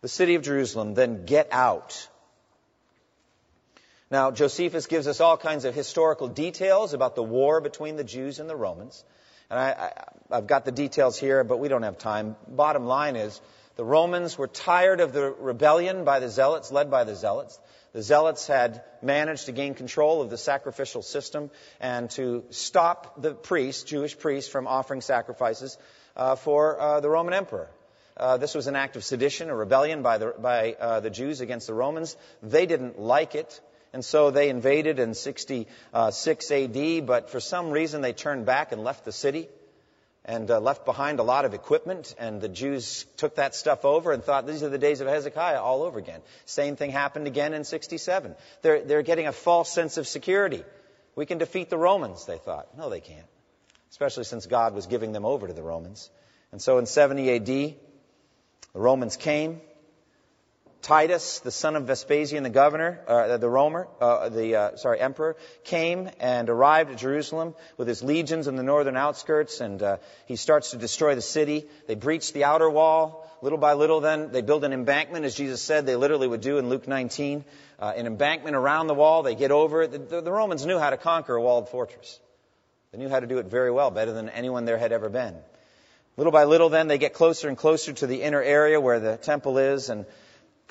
the 0.00 0.08
city 0.08 0.34
of 0.34 0.42
Jerusalem, 0.42 0.94
then 0.94 1.24
get 1.24 1.46
out 1.52 2.08
now, 4.12 4.30
Josephus 4.30 4.86
gives 4.86 5.06
us 5.06 5.20
all 5.22 5.38
kinds 5.38 5.64
of 5.64 5.74
historical 5.74 6.28
details 6.28 6.92
about 6.92 7.14
the 7.14 7.22
war 7.22 7.62
between 7.62 7.96
the 7.96 8.04
Jews 8.04 8.40
and 8.40 8.48
the 8.48 8.54
Romans. 8.54 9.02
And 9.48 9.58
I, 9.58 9.92
have 10.30 10.46
got 10.46 10.66
the 10.66 10.70
details 10.70 11.18
here, 11.18 11.44
but 11.44 11.58
we 11.58 11.68
don't 11.68 11.82
have 11.82 11.96
time. 11.96 12.36
Bottom 12.46 12.84
line 12.84 13.16
is, 13.16 13.40
the 13.76 13.84
Romans 13.84 14.36
were 14.36 14.48
tired 14.48 15.00
of 15.00 15.14
the 15.14 15.30
rebellion 15.30 16.04
by 16.04 16.20
the 16.20 16.28
Zealots, 16.28 16.70
led 16.70 16.90
by 16.90 17.04
the 17.04 17.14
Zealots. 17.14 17.58
The 17.94 18.02
Zealots 18.02 18.46
had 18.46 18.84
managed 19.00 19.46
to 19.46 19.52
gain 19.52 19.72
control 19.72 20.20
of 20.20 20.28
the 20.28 20.36
sacrificial 20.36 21.00
system 21.00 21.50
and 21.80 22.10
to 22.10 22.44
stop 22.50 23.22
the 23.22 23.32
priests, 23.32 23.82
Jewish 23.82 24.18
priests, 24.18 24.52
from 24.52 24.66
offering 24.66 25.00
sacrifices 25.00 25.78
uh, 26.18 26.36
for 26.36 26.78
uh, 26.78 27.00
the 27.00 27.08
Roman 27.08 27.32
emperor. 27.32 27.70
Uh, 28.14 28.36
this 28.36 28.54
was 28.54 28.66
an 28.66 28.76
act 28.76 28.96
of 28.96 29.04
sedition, 29.04 29.48
a 29.48 29.56
rebellion 29.56 30.02
by, 30.02 30.18
the, 30.18 30.34
by 30.38 30.76
uh, 30.78 31.00
the 31.00 31.08
Jews 31.08 31.40
against 31.40 31.66
the 31.66 31.72
Romans. 31.72 32.14
They 32.42 32.66
didn't 32.66 32.98
like 32.98 33.34
it. 33.34 33.58
And 33.92 34.04
so 34.04 34.30
they 34.30 34.48
invaded 34.48 34.98
in 34.98 35.14
66 35.14 36.50
AD, 36.50 37.06
but 37.06 37.30
for 37.30 37.40
some 37.40 37.70
reason 37.70 38.00
they 38.00 38.12
turned 38.12 38.46
back 38.46 38.72
and 38.72 38.82
left 38.82 39.04
the 39.04 39.12
city 39.12 39.48
and 40.24 40.50
uh, 40.50 40.60
left 40.60 40.84
behind 40.84 41.18
a 41.18 41.22
lot 41.22 41.44
of 41.44 41.52
equipment. 41.52 42.14
And 42.18 42.40
the 42.40 42.48
Jews 42.48 43.04
took 43.16 43.36
that 43.36 43.54
stuff 43.54 43.84
over 43.84 44.12
and 44.12 44.22
thought 44.22 44.46
these 44.46 44.62
are 44.62 44.68
the 44.68 44.78
days 44.78 45.00
of 45.00 45.08
Hezekiah 45.08 45.60
all 45.60 45.82
over 45.82 45.98
again. 45.98 46.20
Same 46.46 46.76
thing 46.76 46.90
happened 46.90 47.26
again 47.26 47.52
in 47.54 47.64
67. 47.64 48.34
They're, 48.62 48.82
they're 48.82 49.02
getting 49.02 49.26
a 49.26 49.32
false 49.32 49.70
sense 49.70 49.96
of 49.96 50.06
security. 50.06 50.64
We 51.14 51.26
can 51.26 51.38
defeat 51.38 51.68
the 51.68 51.78
Romans, 51.78 52.24
they 52.24 52.38
thought. 52.38 52.76
No, 52.78 52.88
they 52.88 53.00
can't. 53.00 53.26
Especially 53.90 54.24
since 54.24 54.46
God 54.46 54.74
was 54.74 54.86
giving 54.86 55.12
them 55.12 55.26
over 55.26 55.46
to 55.46 55.52
the 55.52 55.62
Romans. 55.62 56.10
And 56.50 56.62
so 56.62 56.78
in 56.78 56.86
70 56.86 57.30
AD, 57.30 57.46
the 57.46 57.76
Romans 58.74 59.16
came. 59.16 59.60
Titus, 60.82 61.38
the 61.38 61.52
son 61.52 61.76
of 61.76 61.84
Vespasian, 61.84 62.42
the 62.42 62.50
governor, 62.50 63.00
uh, 63.06 63.36
the 63.36 63.48
Romer, 63.48 63.86
uh, 64.00 64.28
the 64.28 64.56
uh, 64.56 64.76
sorry 64.76 65.00
emperor, 65.00 65.36
came 65.62 66.10
and 66.18 66.50
arrived 66.50 66.90
at 66.90 66.98
Jerusalem 66.98 67.54
with 67.76 67.86
his 67.86 68.02
legions 68.02 68.48
in 68.48 68.56
the 68.56 68.64
northern 68.64 68.96
outskirts, 68.96 69.60
and 69.60 69.80
uh, 69.80 69.96
he 70.26 70.34
starts 70.34 70.72
to 70.72 70.76
destroy 70.76 71.14
the 71.14 71.22
city. 71.22 71.66
They 71.86 71.94
breach 71.94 72.32
the 72.32 72.44
outer 72.44 72.68
wall. 72.68 73.30
Little 73.42 73.58
by 73.58 73.74
little, 73.74 74.00
then 74.00 74.32
they 74.32 74.42
build 74.42 74.64
an 74.64 74.72
embankment, 74.72 75.24
as 75.24 75.36
Jesus 75.36 75.62
said 75.62 75.86
they 75.86 75.96
literally 75.96 76.26
would 76.26 76.40
do 76.40 76.58
in 76.58 76.68
Luke 76.68 76.88
19, 76.88 77.44
uh, 77.78 77.92
an 77.96 78.06
embankment 78.06 78.56
around 78.56 78.88
the 78.88 78.94
wall. 78.94 79.22
They 79.22 79.36
get 79.36 79.52
over 79.52 79.82
it. 79.82 80.08
The, 80.08 80.20
the 80.20 80.32
Romans 80.32 80.66
knew 80.66 80.80
how 80.80 80.90
to 80.90 80.96
conquer 80.96 81.36
a 81.36 81.40
walled 81.40 81.68
fortress. 81.68 82.18
They 82.90 82.98
knew 82.98 83.08
how 83.08 83.20
to 83.20 83.26
do 83.28 83.38
it 83.38 83.46
very 83.46 83.70
well, 83.70 83.92
better 83.92 84.12
than 84.12 84.28
anyone 84.28 84.64
there 84.64 84.78
had 84.78 84.90
ever 84.90 85.08
been. 85.08 85.36
Little 86.16 86.32
by 86.32 86.44
little, 86.44 86.68
then 86.68 86.88
they 86.88 86.98
get 86.98 87.14
closer 87.14 87.48
and 87.48 87.56
closer 87.56 87.92
to 87.92 88.06
the 88.06 88.22
inner 88.22 88.42
area 88.42 88.80
where 88.80 89.00
the 89.00 89.16
temple 89.16 89.58
is, 89.58 89.88
and 89.88 90.06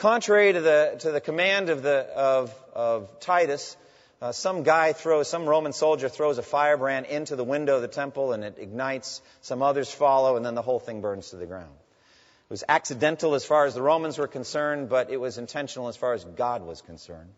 Contrary 0.02 0.52
to 0.52 0.62
the, 0.62 0.96
to 0.98 1.12
the 1.12 1.22
command 1.22 1.70
of, 1.70 1.84
the, 1.84 2.08
of, 2.16 2.56
of 2.74 3.20
Titus, 3.20 3.78
uh, 4.20 4.32
some 4.32 4.64
guy 4.64 4.94
throws, 4.94 5.28
some 5.28 5.46
Roman 5.46 5.74
soldier 5.74 6.10
throws 6.10 6.40
a 6.40 6.42
firebrand 6.42 7.06
into 7.06 7.36
the 7.36 7.44
window 7.44 7.76
of 7.76 7.84
the 7.84 7.88
temple 7.88 8.34
and 8.34 8.44
it 8.44 8.58
ignites. 8.58 9.22
Some 9.42 9.62
others 9.62 9.92
follow, 9.92 10.38
and 10.38 10.44
then 10.44 10.56
the 10.56 10.64
whole 10.64 10.80
thing 10.80 11.02
burns 11.02 11.30
to 11.30 11.36
the 11.36 11.46
ground. 11.46 11.70
It 11.70 12.50
was 12.50 12.64
accidental 12.68 13.36
as 13.36 13.46
far 13.46 13.66
as 13.66 13.76
the 13.76 13.84
Romans 13.84 14.18
were 14.18 14.28
concerned, 14.28 14.90
but 14.90 15.12
it 15.12 15.18
was 15.18 15.38
intentional 15.38 15.88
as 15.88 15.98
far 15.98 16.14
as 16.14 16.24
God 16.24 16.64
was 16.64 16.82
concerned. 16.82 17.30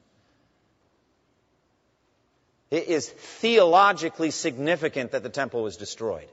It 2.72 2.88
is 2.88 3.10
theologically 3.10 4.32
significant 4.32 5.12
that 5.12 5.22
the 5.22 5.28
temple 5.28 5.64
was 5.64 5.76
destroyed. 5.76 6.30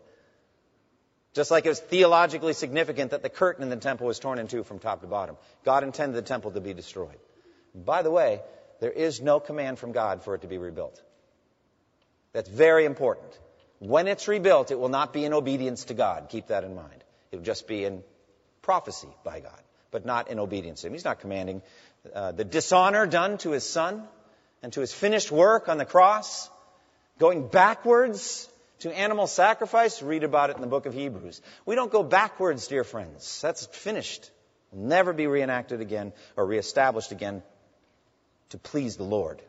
Just 1.32 1.50
like 1.50 1.64
it 1.64 1.68
was 1.68 1.80
theologically 1.80 2.52
significant 2.52 3.12
that 3.12 3.22
the 3.22 3.28
curtain 3.28 3.62
in 3.62 3.70
the 3.70 3.76
temple 3.76 4.06
was 4.06 4.18
torn 4.18 4.38
in 4.38 4.49
two 4.49 4.64
from 4.64 4.80
top 4.80 5.00
to 5.02 5.06
bottom. 5.06 5.37
God 5.64 5.84
intended 5.84 6.16
the 6.16 6.26
temple 6.26 6.50
to 6.50 6.60
be 6.60 6.75
destroyed. 6.75 7.18
By 7.75 8.02
the 8.02 8.10
way, 8.10 8.40
there 8.80 8.90
is 8.90 9.20
no 9.20 9.38
command 9.38 9.78
from 9.78 9.92
God 9.92 10.25
for 10.25 10.34
it 10.34 10.40
to 10.40 10.49
be 10.49 10.58
rebuilt. 10.58 11.00
That's 12.32 12.49
very 12.49 12.84
important. 12.84 13.38
When 13.78 14.08
it's 14.08 14.26
rebuilt, 14.26 14.70
it 14.70 14.78
will 14.78 14.88
not 14.88 15.12
be 15.12 15.25
in 15.25 15.32
obedience 15.32 15.84
to 15.84 15.94
God. 15.94 16.28
Keep 16.30 16.49
that 16.49 16.64
in 16.64 16.75
mind. 16.75 17.04
It 17.30 17.37
will 17.37 17.44
just 17.44 17.68
be 17.68 17.84
in 17.84 18.02
prophecy 18.60 19.08
by 19.25 19.40
God, 19.40 19.60
but 19.90 20.04
not 20.04 20.28
in 20.28 20.38
obedience 20.38 20.80
to 20.80 20.88
Him. 20.88 20.94
He's 20.94 21.04
not 21.04 21.20
commanding 21.20 21.62
uh, 22.12 22.32
the 22.32 22.44
dishonor 22.44 23.06
done 23.06 23.38
to 23.38 23.52
His 23.52 23.64
Son 23.64 24.02
and 24.62 24.72
to 24.72 24.80
His 24.80 24.92
finished 24.92 25.30
work 25.30 25.68
on 25.68 25.78
the 25.78 25.84
cross, 25.84 26.50
going 27.18 27.46
backwards 27.49 28.50
to 28.80 28.96
animal 28.96 29.26
sacrifice, 29.26 30.02
read 30.02 30.25
about 30.25 30.50
it 30.50 30.56
in 30.56 30.62
the 30.62 30.68
book 30.68 30.87
of 30.87 30.94
Hebrews. 30.94 31.40
We 31.66 31.75
don't 31.75 31.92
go 31.92 32.02
backwards, 32.02 32.66
dear 32.66 32.84
friends. 32.84 33.40
That's 33.40 33.66
finished. 33.66 34.30
Will 34.72 34.87
never 34.87 35.12
be 35.12 35.26
reenacted 35.26 35.80
again 35.80 36.12
or 36.37 36.46
reestablished 36.46 37.12
again 37.12 37.42
to 38.50 38.58
please 38.58 38.96
the 38.96 39.04
Lord. 39.04 39.42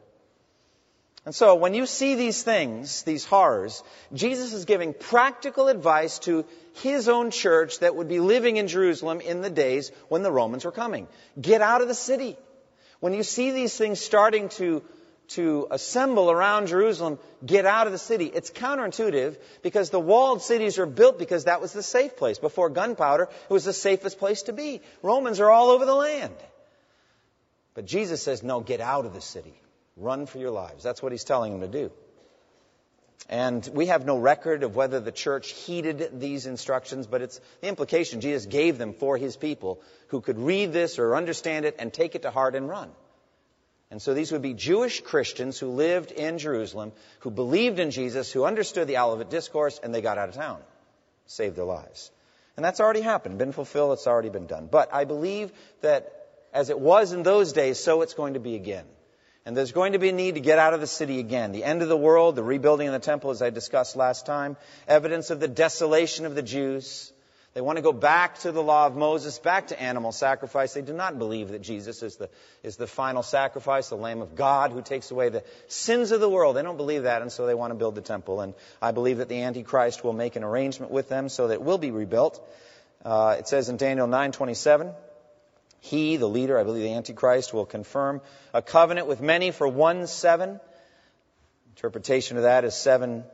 And 1.23 1.35
so 1.35 1.53
when 1.55 1.75
you 1.75 1.85
see 1.85 2.15
these 2.15 2.41
things, 2.41 3.03
these 3.03 3.25
horrors, 3.25 3.83
Jesus 4.11 4.53
is 4.53 4.65
giving 4.65 4.93
practical 4.93 5.67
advice 5.67 6.17
to 6.19 6.45
his 6.81 7.07
own 7.07 7.29
church 7.29 7.79
that 7.79 7.95
would 7.95 8.07
be 8.07 8.19
living 8.19 8.57
in 8.57 8.67
Jerusalem 8.67 9.21
in 9.21 9.41
the 9.41 9.49
days 9.49 9.91
when 10.09 10.23
the 10.23 10.31
Romans 10.31 10.65
were 10.65 10.71
coming. 10.71 11.07
Get 11.39 11.61
out 11.61 11.81
of 11.81 11.87
the 11.87 11.93
city. 11.93 12.37
When 13.01 13.13
you 13.13 13.21
see 13.21 13.51
these 13.51 13.75
things 13.77 13.99
starting 13.99 14.49
to 14.49 14.83
to 15.35 15.67
assemble 15.71 16.29
around 16.29 16.67
Jerusalem, 16.67 17.19
get 17.45 17.65
out 17.65 17.87
of 17.87 17.93
the 17.93 17.99
city. 17.99 18.25
It's 18.25 18.51
counterintuitive 18.51 19.37
because 19.61 19.89
the 19.89 19.99
walled 19.99 20.41
cities 20.41 20.79
are 20.79 20.85
built 20.85 21.19
because 21.19 21.45
that 21.45 21.61
was 21.61 21.73
the 21.73 21.83
safe 21.83 22.17
place. 22.17 22.39
Before 22.39 22.69
gunpowder, 22.69 23.23
it 23.23 23.53
was 23.53 23.65
the 23.65 23.73
safest 23.73 24.19
place 24.19 24.43
to 24.43 24.53
be. 24.53 24.81
Romans 25.01 25.39
are 25.39 25.49
all 25.49 25.69
over 25.69 25.85
the 25.85 25.95
land. 25.95 26.35
But 27.73 27.85
Jesus 27.85 28.21
says, 28.21 28.43
no, 28.43 28.59
get 28.59 28.81
out 28.81 29.05
of 29.05 29.13
the 29.13 29.21
city. 29.21 29.53
Run 29.97 30.25
for 30.25 30.39
your 30.39 30.51
lives. 30.51 30.83
That's 30.83 31.01
what 31.01 31.11
he's 31.11 31.23
telling 31.23 31.51
them 31.51 31.61
to 31.61 31.79
do. 31.79 31.91
And 33.29 33.67
we 33.73 33.85
have 33.85 34.05
no 34.05 34.17
record 34.17 34.63
of 34.63 34.75
whether 34.75 34.99
the 34.99 35.11
church 35.11 35.51
heeded 35.51 36.19
these 36.19 36.47
instructions, 36.47 37.07
but 37.07 37.21
it's 37.21 37.39
the 37.61 37.67
implication 37.67 38.19
Jesus 38.19 38.45
gave 38.45 38.77
them 38.77 38.93
for 38.93 39.15
his 39.15 39.37
people 39.37 39.81
who 40.07 40.19
could 40.19 40.37
read 40.37 40.73
this 40.73 40.99
or 40.99 41.15
understand 41.15 41.65
it 41.65 41.75
and 41.79 41.93
take 41.93 42.15
it 42.15 42.23
to 42.23 42.31
heart 42.31 42.55
and 42.55 42.67
run. 42.67 42.89
And 43.91 44.01
so 44.01 44.13
these 44.13 44.31
would 44.31 44.41
be 44.41 44.53
Jewish 44.53 45.01
Christians 45.01 45.59
who 45.59 45.67
lived 45.67 46.11
in 46.11 46.37
Jerusalem, 46.37 46.93
who 47.19 47.29
believed 47.29 47.77
in 47.77 47.91
Jesus, 47.91 48.31
who 48.31 48.45
understood 48.45 48.87
the 48.87 48.97
Olivet 48.97 49.29
Discourse, 49.29 49.79
and 49.83 49.93
they 49.93 50.01
got 50.01 50.17
out 50.17 50.29
of 50.29 50.35
town, 50.35 50.61
saved 51.25 51.57
their 51.57 51.65
lives. 51.65 52.09
And 52.55 52.63
that's 52.63 52.79
already 52.79 53.01
happened, 53.01 53.37
been 53.37 53.51
fulfilled, 53.51 53.93
it's 53.93 54.07
already 54.07 54.29
been 54.29 54.47
done. 54.47 54.69
But 54.71 54.93
I 54.93 55.03
believe 55.03 55.51
that 55.81 56.09
as 56.53 56.69
it 56.69 56.79
was 56.79 57.11
in 57.11 57.23
those 57.23 57.51
days, 57.51 57.79
so 57.79 58.01
it's 58.01 58.13
going 58.13 58.33
to 58.33 58.39
be 58.39 58.55
again. 58.55 58.85
And 59.45 59.57
there's 59.57 59.71
going 59.71 59.93
to 59.93 59.99
be 59.99 60.09
a 60.09 60.13
need 60.13 60.35
to 60.35 60.41
get 60.41 60.59
out 60.59 60.73
of 60.73 60.81
the 60.81 60.87
city 60.87 61.19
again. 61.19 61.51
The 61.51 61.63
end 61.63 61.81
of 61.81 61.89
the 61.89 61.97
world, 61.97 62.35
the 62.35 62.43
rebuilding 62.43 62.87
of 62.87 62.93
the 62.93 62.99
temple, 62.99 63.31
as 63.31 63.41
I 63.41 63.49
discussed 63.49 63.95
last 63.95 64.25
time, 64.25 64.55
evidence 64.87 65.31
of 65.31 65.39
the 65.39 65.47
desolation 65.47 66.25
of 66.25 66.35
the 66.35 66.43
Jews, 66.43 67.11
they 67.53 67.59
want 67.59 67.77
to 67.77 67.81
go 67.81 67.91
back 67.91 68.39
to 68.39 68.53
the 68.53 68.63
law 68.63 68.87
of 68.87 68.95
Moses, 68.95 69.37
back 69.37 69.67
to 69.67 69.81
animal 69.81 70.13
sacrifice. 70.13 70.73
They 70.73 70.81
do 70.81 70.93
not 70.93 71.19
believe 71.19 71.49
that 71.49 71.61
Jesus 71.61 72.01
is 72.01 72.15
the, 72.15 72.29
is 72.63 72.77
the 72.77 72.87
final 72.87 73.23
sacrifice, 73.23 73.89
the 73.89 73.97
Lamb 73.97 74.21
of 74.21 74.35
God 74.35 74.71
who 74.71 74.81
takes 74.81 75.11
away 75.11 75.27
the 75.27 75.43
sins 75.67 76.11
of 76.11 76.21
the 76.21 76.29
world. 76.29 76.55
They 76.55 76.61
don't 76.61 76.77
believe 76.77 77.03
that, 77.03 77.21
and 77.21 77.29
so 77.29 77.45
they 77.45 77.53
want 77.53 77.71
to 77.71 77.75
build 77.75 77.95
the 77.95 78.01
temple. 78.01 78.39
And 78.39 78.53
I 78.81 78.91
believe 78.91 79.17
that 79.17 79.27
the 79.27 79.41
Antichrist 79.41 80.01
will 80.01 80.13
make 80.13 80.37
an 80.37 80.45
arrangement 80.45 80.93
with 80.93 81.09
them 81.09 81.27
so 81.27 81.49
that 81.49 81.55
it 81.55 81.61
will 81.61 81.77
be 81.77 81.91
rebuilt. 81.91 82.41
Uh, 83.03 83.35
it 83.37 83.49
says 83.49 83.67
in 83.67 83.75
Daniel 83.75 84.07
9:27, 84.07 84.95
he, 85.81 86.15
the 86.15 86.29
leader, 86.29 86.57
I 86.57 86.63
believe 86.63 86.83
the 86.83 86.93
Antichrist, 86.93 87.53
will 87.53 87.65
confirm 87.65 88.21
a 88.53 88.61
covenant 88.61 89.07
with 89.07 89.19
many 89.19 89.51
for 89.51 89.67
one 89.67 90.07
seven. 90.07 90.61
Interpretation 91.75 92.37
of 92.37 92.43
that 92.43 92.63
is 92.63 92.75
seven 92.75 93.25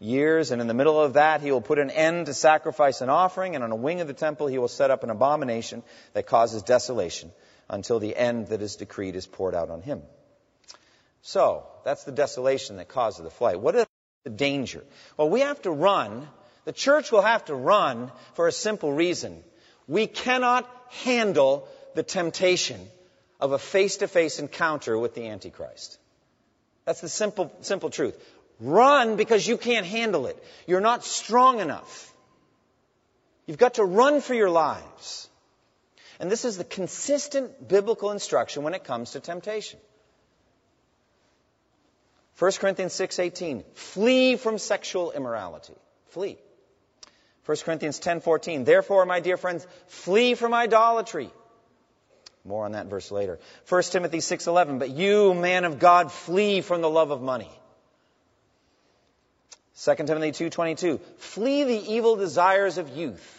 years, 0.00 0.50
and 0.50 0.60
in 0.60 0.66
the 0.66 0.74
middle 0.74 1.00
of 1.00 1.12
that, 1.12 1.42
he 1.42 1.52
will 1.52 1.60
put 1.60 1.78
an 1.78 1.90
end 1.90 2.26
to 2.26 2.34
sacrifice 2.34 3.02
and 3.02 3.10
offering, 3.10 3.54
and 3.54 3.62
on 3.62 3.70
a 3.70 3.76
wing 3.76 4.00
of 4.00 4.08
the 4.08 4.14
temple, 4.14 4.46
he 4.46 4.58
will 4.58 4.68
set 4.68 4.90
up 4.90 5.04
an 5.04 5.10
abomination 5.10 5.82
that 6.14 6.26
causes 6.26 6.62
desolation 6.62 7.30
until 7.68 8.00
the 8.00 8.16
end 8.16 8.48
that 8.48 8.62
is 8.62 8.76
decreed 8.76 9.14
is 9.14 9.26
poured 9.26 9.54
out 9.54 9.70
on 9.70 9.82
him. 9.82 10.02
So, 11.22 11.66
that's 11.84 12.04
the 12.04 12.12
desolation 12.12 12.76
that 12.76 12.88
causes 12.88 13.22
the 13.22 13.30
flight. 13.30 13.60
What 13.60 13.76
is 13.76 13.86
the 14.24 14.30
danger? 14.30 14.82
Well, 15.16 15.28
we 15.28 15.40
have 15.40 15.60
to 15.62 15.70
run. 15.70 16.26
The 16.64 16.72
church 16.72 17.12
will 17.12 17.22
have 17.22 17.44
to 17.46 17.54
run 17.54 18.10
for 18.34 18.48
a 18.48 18.52
simple 18.52 18.92
reason. 18.92 19.44
We 19.86 20.06
cannot 20.06 20.68
handle 20.88 21.68
the 21.94 22.02
temptation 22.02 22.80
of 23.38 23.52
a 23.52 23.58
face 23.58 23.98
to 23.98 24.08
face 24.08 24.38
encounter 24.38 24.98
with 24.98 25.14
the 25.14 25.28
Antichrist. 25.28 25.98
That's 26.86 27.00
the 27.00 27.08
simple, 27.08 27.52
simple 27.60 27.90
truth. 27.90 28.16
Run 28.60 29.16
because 29.16 29.46
you 29.46 29.56
can't 29.56 29.86
handle 29.86 30.26
it. 30.26 30.42
You're 30.66 30.80
not 30.80 31.04
strong 31.04 31.60
enough. 31.60 32.14
You've 33.46 33.58
got 33.58 33.74
to 33.74 33.84
run 33.84 34.20
for 34.20 34.34
your 34.34 34.50
lives. 34.50 35.28
And 36.20 36.30
this 36.30 36.44
is 36.44 36.58
the 36.58 36.64
consistent 36.64 37.66
biblical 37.66 38.10
instruction 38.10 38.62
when 38.62 38.74
it 38.74 38.84
comes 38.84 39.12
to 39.12 39.20
temptation. 39.20 39.80
1 42.38 42.52
Corinthians 42.52 42.92
6:18 42.92 43.64
Flee 43.74 44.36
from 44.36 44.58
sexual 44.58 45.12
immorality. 45.12 45.74
Flee. 46.10 46.38
1 47.46 47.56
Corinthians 47.64 47.98
10:14 47.98 48.64
Therefore 48.64 49.06
my 49.06 49.20
dear 49.20 49.38
friends 49.38 49.66
flee 49.86 50.34
from 50.34 50.52
idolatry. 50.54 51.30
More 52.44 52.64
on 52.64 52.72
that 52.72 52.86
verse 52.86 53.10
later. 53.10 53.38
1 53.68 53.82
Timothy 53.90 54.18
6:11 54.18 54.78
But 54.78 54.90
you 54.90 55.34
man 55.34 55.64
of 55.64 55.78
God 55.78 56.12
flee 56.12 56.60
from 56.60 56.82
the 56.82 56.90
love 56.90 57.10
of 57.10 57.22
money. 57.22 57.50
2 59.80 59.94
Timothy 59.94 60.32
2:22 60.32 61.00
Flee 61.16 61.64
the 61.64 61.92
evil 61.94 62.16
desires 62.16 62.76
of 62.76 62.90
youth. 62.90 63.36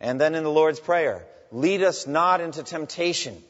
And 0.00 0.20
then 0.20 0.34
in 0.34 0.42
the 0.42 0.50
Lord's 0.50 0.80
prayer, 0.80 1.24
lead 1.52 1.82
us 1.82 2.08
not 2.08 2.40
into 2.40 2.64
temptation, 2.64 3.40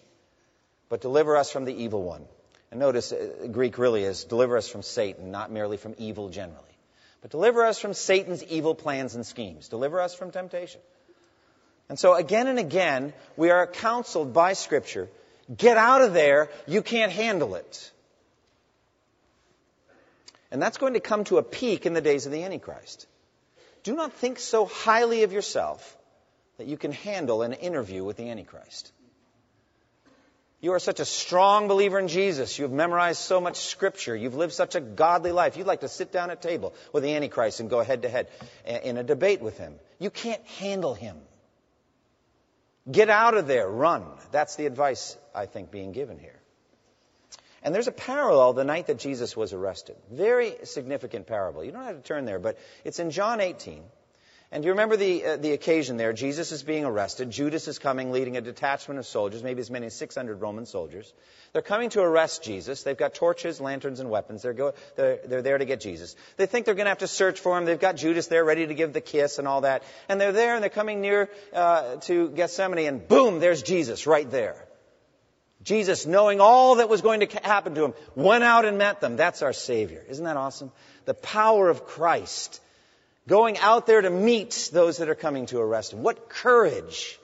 but 0.90 1.00
deliver 1.00 1.36
us 1.36 1.50
from 1.50 1.64
the 1.64 1.72
evil 1.72 2.02
one. 2.02 2.26
And 2.70 2.78
notice 2.78 3.10
uh, 3.10 3.48
Greek 3.50 3.78
really 3.78 4.04
is 4.04 4.24
deliver 4.24 4.58
us 4.58 4.68
from 4.68 4.82
Satan, 4.82 5.30
not 5.30 5.50
merely 5.50 5.78
from 5.78 5.94
evil 5.96 6.28
generally. 6.28 6.76
But 7.22 7.30
deliver 7.30 7.64
us 7.64 7.78
from 7.78 7.94
Satan's 7.94 8.44
evil 8.44 8.74
plans 8.74 9.14
and 9.14 9.24
schemes. 9.24 9.68
Deliver 9.68 10.00
us 10.00 10.14
from 10.14 10.30
temptation. 10.30 10.80
And 11.88 11.98
so 11.98 12.14
again 12.14 12.48
and 12.48 12.58
again, 12.58 13.14
we 13.36 13.50
are 13.50 13.66
counseled 13.66 14.34
by 14.34 14.52
Scripture 14.52 15.08
get 15.54 15.76
out 15.76 16.02
of 16.02 16.14
there, 16.14 16.50
you 16.66 16.82
can't 16.82 17.12
handle 17.12 17.54
it. 17.56 17.90
And 20.52 20.60
that's 20.60 20.76
going 20.76 20.92
to 20.92 21.00
come 21.00 21.24
to 21.24 21.38
a 21.38 21.42
peak 21.42 21.86
in 21.86 21.94
the 21.94 22.02
days 22.02 22.26
of 22.26 22.32
the 22.32 22.44
Antichrist. 22.44 23.06
Do 23.84 23.96
not 23.96 24.12
think 24.12 24.38
so 24.38 24.66
highly 24.66 25.22
of 25.22 25.32
yourself 25.32 25.96
that 26.58 26.66
you 26.66 26.76
can 26.76 26.92
handle 26.92 27.40
an 27.40 27.54
interview 27.54 28.04
with 28.04 28.18
the 28.18 28.28
Antichrist. 28.28 28.92
You 30.60 30.74
are 30.74 30.78
such 30.78 31.00
a 31.00 31.06
strong 31.06 31.68
believer 31.68 31.98
in 31.98 32.06
Jesus. 32.06 32.58
You've 32.58 32.70
memorized 32.70 33.22
so 33.22 33.40
much 33.40 33.56
scripture. 33.56 34.14
You've 34.14 34.36
lived 34.36 34.52
such 34.52 34.74
a 34.74 34.80
godly 34.80 35.32
life. 35.32 35.56
You'd 35.56 35.66
like 35.66 35.80
to 35.80 35.88
sit 35.88 36.12
down 36.12 36.30
at 36.30 36.42
table 36.42 36.74
with 36.92 37.02
the 37.02 37.14
Antichrist 37.14 37.60
and 37.60 37.70
go 37.70 37.82
head 37.82 38.02
to 38.02 38.10
head 38.10 38.28
in 38.66 38.98
a 38.98 39.02
debate 39.02 39.40
with 39.40 39.56
him. 39.56 39.76
You 39.98 40.10
can't 40.10 40.44
handle 40.60 40.92
him. 40.92 41.16
Get 42.90 43.08
out 43.08 43.38
of 43.38 43.46
there. 43.46 43.66
Run. 43.66 44.04
That's 44.32 44.56
the 44.56 44.66
advice, 44.66 45.16
I 45.34 45.46
think, 45.46 45.70
being 45.70 45.92
given 45.92 46.18
here. 46.18 46.41
And 47.62 47.74
there's 47.74 47.88
a 47.88 47.92
parallel 47.92 48.52
the 48.52 48.64
night 48.64 48.88
that 48.88 48.98
Jesus 48.98 49.36
was 49.36 49.52
arrested. 49.52 49.96
Very 50.10 50.54
significant 50.64 51.26
parable. 51.26 51.62
You 51.62 51.72
don't 51.72 51.84
have 51.84 51.96
to 51.96 52.02
turn 52.02 52.24
there, 52.24 52.38
but 52.38 52.58
it's 52.84 52.98
in 52.98 53.10
John 53.10 53.40
18. 53.40 53.82
And 54.52 54.62
do 54.62 54.66
you 54.66 54.72
remember 54.72 54.98
the, 54.98 55.24
uh, 55.24 55.36
the 55.38 55.52
occasion 55.52 55.96
there? 55.96 56.12
Jesus 56.12 56.52
is 56.52 56.62
being 56.62 56.84
arrested. 56.84 57.30
Judas 57.30 57.68
is 57.68 57.78
coming, 57.78 58.12
leading 58.12 58.36
a 58.36 58.42
detachment 58.42 58.98
of 58.98 59.06
soldiers, 59.06 59.42
maybe 59.42 59.60
as 59.60 59.70
many 59.70 59.86
as 59.86 59.94
600 59.94 60.42
Roman 60.42 60.66
soldiers. 60.66 61.10
They're 61.54 61.62
coming 61.62 61.88
to 61.90 62.02
arrest 62.02 62.42
Jesus. 62.42 62.82
They've 62.82 62.96
got 62.96 63.14
torches, 63.14 63.62
lanterns, 63.62 63.98
and 64.00 64.10
weapons. 64.10 64.42
They're, 64.42 64.52
go, 64.52 64.74
they're, 64.94 65.20
they're 65.24 65.40
there 65.40 65.56
to 65.56 65.64
get 65.64 65.80
Jesus. 65.80 66.14
They 66.36 66.44
think 66.44 66.66
they're 66.66 66.74
going 66.74 66.84
to 66.84 66.90
have 66.90 66.98
to 66.98 67.08
search 67.08 67.40
for 67.40 67.56
him. 67.56 67.64
They've 67.64 67.80
got 67.80 67.96
Judas 67.96 68.26
there 68.26 68.44
ready 68.44 68.66
to 68.66 68.74
give 68.74 68.92
the 68.92 69.00
kiss 69.00 69.38
and 69.38 69.48
all 69.48 69.62
that. 69.62 69.84
And 70.10 70.20
they're 70.20 70.32
there 70.32 70.54
and 70.54 70.62
they're 70.62 70.68
coming 70.68 71.00
near 71.00 71.30
uh, 71.54 71.96
to 71.96 72.28
Gethsemane, 72.28 72.86
and 72.86 73.08
boom, 73.08 73.40
there's 73.40 73.62
Jesus 73.62 74.06
right 74.06 74.30
there. 74.30 74.66
Jesus, 75.62 76.06
knowing 76.06 76.40
all 76.40 76.76
that 76.76 76.88
was 76.88 77.02
going 77.02 77.20
to 77.20 77.40
happen 77.44 77.74
to 77.74 77.84
him, 77.84 77.94
went 78.14 78.42
out 78.42 78.64
and 78.64 78.78
met 78.78 79.00
them. 79.00 79.16
That's 79.16 79.42
our 79.42 79.52
Savior. 79.52 80.04
Isn't 80.08 80.24
that 80.24 80.36
awesome? 80.36 80.72
The 81.04 81.14
power 81.14 81.68
of 81.68 81.86
Christ 81.86 82.60
going 83.28 83.58
out 83.58 83.86
there 83.86 84.00
to 84.00 84.10
meet 84.10 84.70
those 84.72 84.98
that 84.98 85.08
are 85.08 85.14
coming 85.14 85.46
to 85.46 85.60
arrest 85.60 85.92
him. 85.92 86.02
What 86.02 86.28
courage! 86.28 87.18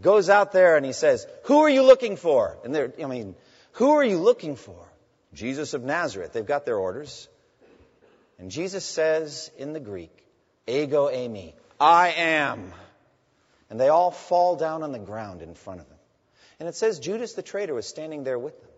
Goes 0.00 0.30
out 0.30 0.52
there 0.52 0.76
and 0.76 0.86
he 0.86 0.92
says, 0.92 1.26
Who 1.44 1.60
are 1.60 1.68
you 1.68 1.82
looking 1.82 2.16
for? 2.16 2.56
And 2.64 2.72
they're, 2.74 2.92
I 3.02 3.06
mean, 3.06 3.34
who 3.72 3.92
are 3.92 4.04
you 4.04 4.18
looking 4.18 4.54
for? 4.54 4.86
Jesus 5.34 5.74
of 5.74 5.82
Nazareth. 5.82 6.32
They've 6.32 6.46
got 6.46 6.64
their 6.64 6.76
orders. 6.76 7.28
And 8.38 8.50
Jesus 8.50 8.84
says 8.84 9.50
in 9.58 9.72
the 9.72 9.80
Greek, 9.80 10.12
Ego 10.66 11.08
eimi, 11.08 11.54
I 11.78 12.10
am. 12.16 12.72
And 13.68 13.78
they 13.78 13.88
all 13.88 14.10
fall 14.10 14.56
down 14.56 14.82
on 14.82 14.92
the 14.92 14.98
ground 14.98 15.42
in 15.42 15.54
front 15.54 15.80
of 15.80 15.88
him. 15.88 15.89
And 16.60 16.68
it 16.68 16.76
says 16.76 17.00
Judas 17.00 17.32
the 17.32 17.42
traitor 17.42 17.74
was 17.74 17.86
standing 17.86 18.22
there 18.22 18.38
with 18.38 18.60
them. 18.60 18.70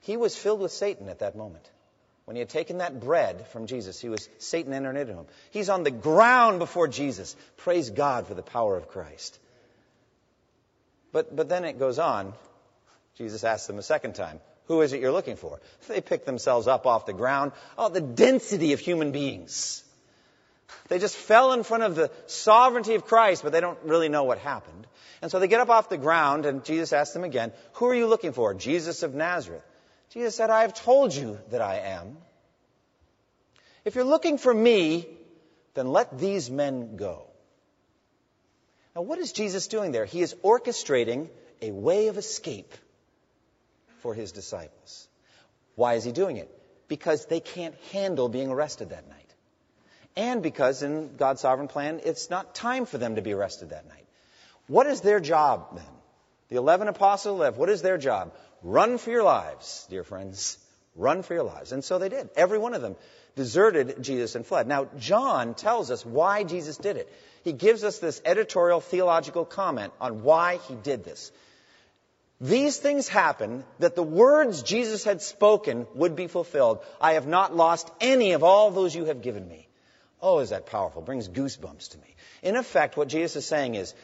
He 0.00 0.18
was 0.18 0.36
filled 0.36 0.60
with 0.60 0.70
Satan 0.70 1.08
at 1.08 1.20
that 1.20 1.34
moment. 1.34 1.68
When 2.26 2.36
he 2.36 2.40
had 2.40 2.50
taken 2.50 2.78
that 2.78 3.00
bread 3.00 3.46
from 3.48 3.66
Jesus, 3.66 4.00
he 4.00 4.08
was 4.08 4.28
Satan 4.38 4.72
entered 4.72 4.96
into 4.96 5.14
him. 5.14 5.26
He's 5.50 5.70
on 5.70 5.82
the 5.82 5.90
ground 5.90 6.58
before 6.58 6.86
Jesus. 6.88 7.36
Praise 7.56 7.90
God 7.90 8.26
for 8.26 8.34
the 8.34 8.42
power 8.42 8.76
of 8.76 8.88
Christ. 8.88 9.38
But, 11.12 11.34
but 11.34 11.48
then 11.48 11.64
it 11.64 11.78
goes 11.78 11.98
on. 11.98 12.34
Jesus 13.16 13.44
asks 13.44 13.66
them 13.66 13.78
a 13.78 13.82
second 13.82 14.14
time, 14.14 14.40
Who 14.66 14.80
is 14.80 14.92
it 14.92 15.00
you're 15.00 15.12
looking 15.12 15.36
for? 15.36 15.60
They 15.88 16.00
pick 16.00 16.24
themselves 16.24 16.66
up 16.66 16.86
off 16.86 17.06
the 17.06 17.12
ground. 17.12 17.52
Oh, 17.78 17.88
the 17.88 18.00
density 18.00 18.72
of 18.72 18.80
human 18.80 19.12
beings. 19.12 19.84
They 20.88 20.98
just 20.98 21.16
fell 21.16 21.52
in 21.52 21.62
front 21.62 21.82
of 21.82 21.94
the 21.94 22.10
sovereignty 22.26 22.94
of 22.94 23.06
Christ, 23.06 23.42
but 23.42 23.52
they 23.52 23.60
don't 23.60 23.78
really 23.84 24.08
know 24.08 24.24
what 24.24 24.38
happened. 24.38 24.86
And 25.22 25.30
so 25.30 25.38
they 25.38 25.48
get 25.48 25.60
up 25.60 25.70
off 25.70 25.88
the 25.88 25.96
ground, 25.96 26.44
and 26.46 26.64
Jesus 26.64 26.92
asks 26.92 27.14
them 27.14 27.24
again, 27.24 27.52
Who 27.74 27.86
are 27.86 27.94
you 27.94 28.06
looking 28.06 28.32
for? 28.32 28.54
Jesus 28.54 29.02
of 29.02 29.14
Nazareth. 29.14 29.64
Jesus 30.10 30.34
said, 30.34 30.50
I 30.50 30.62
have 30.62 30.74
told 30.74 31.14
you 31.14 31.38
that 31.50 31.60
I 31.60 31.78
am. 31.78 32.18
If 33.84 33.94
you're 33.94 34.04
looking 34.04 34.38
for 34.38 34.52
me, 34.52 35.06
then 35.74 35.88
let 35.88 36.18
these 36.18 36.50
men 36.50 36.96
go. 36.96 37.26
Now, 38.94 39.02
what 39.02 39.18
is 39.18 39.32
Jesus 39.32 39.66
doing 39.66 39.92
there? 39.92 40.04
He 40.04 40.22
is 40.22 40.34
orchestrating 40.44 41.28
a 41.60 41.72
way 41.72 42.08
of 42.08 42.16
escape 42.16 42.72
for 43.98 44.14
his 44.14 44.32
disciples. 44.32 45.08
Why 45.74 45.94
is 45.94 46.04
he 46.04 46.12
doing 46.12 46.36
it? 46.36 46.50
Because 46.86 47.26
they 47.26 47.40
can't 47.40 47.74
handle 47.92 48.28
being 48.28 48.50
arrested 48.50 48.90
that 48.90 49.08
night. 49.08 49.23
And 50.16 50.42
because 50.42 50.82
in 50.82 51.16
God's 51.16 51.40
sovereign 51.40 51.68
plan, 51.68 52.00
it's 52.04 52.30
not 52.30 52.54
time 52.54 52.86
for 52.86 52.98
them 52.98 53.16
to 53.16 53.22
be 53.22 53.32
arrested 53.32 53.70
that 53.70 53.88
night. 53.88 54.06
What 54.66 54.86
is 54.86 55.00
their 55.00 55.20
job 55.20 55.76
then? 55.76 55.84
The 56.48 56.56
11 56.56 56.88
apostles 56.88 57.40
left. 57.40 57.56
What 57.56 57.68
is 57.68 57.82
their 57.82 57.98
job? 57.98 58.32
Run 58.62 58.98
for 58.98 59.10
your 59.10 59.24
lives, 59.24 59.86
dear 59.90 60.04
friends. 60.04 60.58
Run 60.94 61.22
for 61.22 61.34
your 61.34 61.42
lives. 61.42 61.72
And 61.72 61.84
so 61.84 61.98
they 61.98 62.08
did. 62.08 62.30
Every 62.36 62.58
one 62.58 62.74
of 62.74 62.82
them 62.82 62.96
deserted 63.34 64.02
Jesus 64.02 64.36
and 64.36 64.46
fled. 64.46 64.68
Now, 64.68 64.86
John 64.98 65.54
tells 65.54 65.90
us 65.90 66.06
why 66.06 66.44
Jesus 66.44 66.76
did 66.76 66.96
it. 66.96 67.12
He 67.42 67.52
gives 67.52 67.82
us 67.82 67.98
this 67.98 68.22
editorial 68.24 68.80
theological 68.80 69.44
comment 69.44 69.92
on 70.00 70.22
why 70.22 70.58
he 70.68 70.74
did 70.76 71.04
this. 71.04 71.32
These 72.40 72.78
things 72.78 73.08
happen 73.08 73.64
that 73.80 73.96
the 73.96 74.02
words 74.02 74.62
Jesus 74.62 75.04
had 75.04 75.22
spoken 75.22 75.86
would 75.94 76.14
be 76.14 76.26
fulfilled. 76.26 76.80
I 77.00 77.14
have 77.14 77.26
not 77.26 77.56
lost 77.56 77.90
any 78.00 78.32
of 78.32 78.44
all 78.44 78.70
those 78.70 78.94
you 78.94 79.06
have 79.06 79.22
given 79.22 79.48
me. 79.48 79.68
Oh, 80.24 80.38
is 80.38 80.50
that 80.50 80.64
powerful? 80.64 81.02
Brings 81.02 81.28
goosebumps 81.28 81.90
to 81.90 81.98
me. 81.98 82.16
In 82.42 82.56
effect, 82.56 82.96
what 82.96 83.08
Jesus 83.08 83.36
is 83.36 83.44
saying 83.46 83.74
is, 83.74 83.94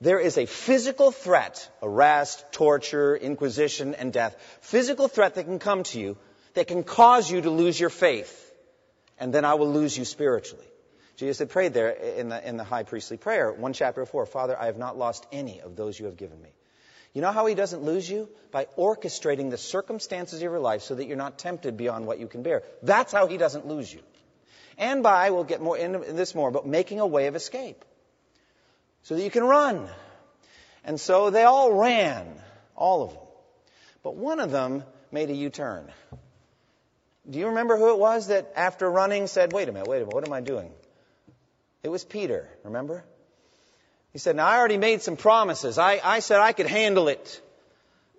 there 0.00 0.18
is 0.18 0.38
a 0.38 0.46
physical 0.46 1.10
threat, 1.10 1.70
arrest, 1.82 2.46
torture, 2.50 3.14
inquisition, 3.14 3.94
and 3.94 4.10
death, 4.10 4.34
physical 4.62 5.06
threat 5.06 5.34
that 5.34 5.44
can 5.44 5.58
come 5.58 5.82
to 5.82 6.00
you 6.00 6.16
that 6.54 6.66
can 6.66 6.82
cause 6.82 7.30
you 7.30 7.42
to 7.42 7.50
lose 7.50 7.78
your 7.78 7.90
faith. 7.90 8.52
And 9.18 9.34
then 9.34 9.44
I 9.44 9.54
will 9.54 9.70
lose 9.70 9.98
you 9.98 10.06
spiritually. 10.06 10.64
Jesus 11.16 11.40
had 11.40 11.50
prayed 11.50 11.74
there 11.74 11.90
in 11.90 12.30
the, 12.30 12.48
in 12.48 12.56
the 12.56 12.64
high 12.64 12.84
priestly 12.84 13.18
prayer, 13.18 13.52
one 13.52 13.74
chapter 13.74 14.00
before, 14.00 14.24
Father, 14.24 14.58
I 14.58 14.66
have 14.66 14.78
not 14.78 14.96
lost 14.96 15.26
any 15.30 15.60
of 15.60 15.76
those 15.76 16.00
you 16.00 16.06
have 16.06 16.16
given 16.16 16.40
me. 16.40 16.48
You 17.12 17.20
know 17.20 17.32
how 17.32 17.44
he 17.44 17.54
doesn't 17.54 17.82
lose 17.82 18.08
you? 18.08 18.30
By 18.50 18.64
orchestrating 18.78 19.50
the 19.50 19.58
circumstances 19.58 20.38
of 20.38 20.42
your 20.42 20.58
life 20.58 20.80
so 20.80 20.94
that 20.94 21.04
you're 21.04 21.18
not 21.18 21.38
tempted 21.38 21.76
beyond 21.76 22.06
what 22.06 22.18
you 22.18 22.28
can 22.28 22.42
bear. 22.42 22.62
That's 22.82 23.12
how 23.12 23.26
he 23.26 23.36
doesn't 23.36 23.66
lose 23.66 23.92
you. 23.92 24.00
And 24.78 25.02
by, 25.02 25.30
we'll 25.30 25.44
get 25.44 25.60
more 25.60 25.76
into 25.76 25.98
this 26.12 26.34
more, 26.34 26.50
but 26.50 26.66
making 26.66 27.00
a 27.00 27.06
way 27.06 27.26
of 27.26 27.36
escape 27.36 27.84
so 29.02 29.16
that 29.16 29.22
you 29.22 29.30
can 29.30 29.44
run. 29.44 29.88
And 30.84 31.00
so 31.00 31.30
they 31.30 31.44
all 31.44 31.72
ran, 31.72 32.26
all 32.76 33.02
of 33.02 33.10
them. 33.10 33.22
But 34.02 34.16
one 34.16 34.40
of 34.40 34.50
them 34.50 34.84
made 35.12 35.30
a 35.30 35.34
U 35.34 35.50
turn. 35.50 35.90
Do 37.28 37.38
you 37.38 37.48
remember 37.48 37.76
who 37.76 37.90
it 37.90 37.98
was 37.98 38.26
that 38.26 38.52
after 38.54 38.90
running 38.90 39.26
said, 39.28 39.52
wait 39.52 39.68
a 39.68 39.72
minute, 39.72 39.88
wait 39.88 39.98
a 39.98 40.00
minute, 40.00 40.14
what 40.14 40.26
am 40.26 40.32
I 40.32 40.40
doing? 40.40 40.70
It 41.82 41.88
was 41.88 42.04
Peter, 42.04 42.48
remember? 42.64 43.04
He 44.12 44.18
said, 44.18 44.36
now 44.36 44.46
I 44.46 44.58
already 44.58 44.76
made 44.76 45.02
some 45.02 45.16
promises. 45.16 45.78
I, 45.78 46.00
I 46.04 46.20
said 46.20 46.40
I 46.40 46.52
could 46.52 46.66
handle 46.66 47.08
it. 47.08 47.40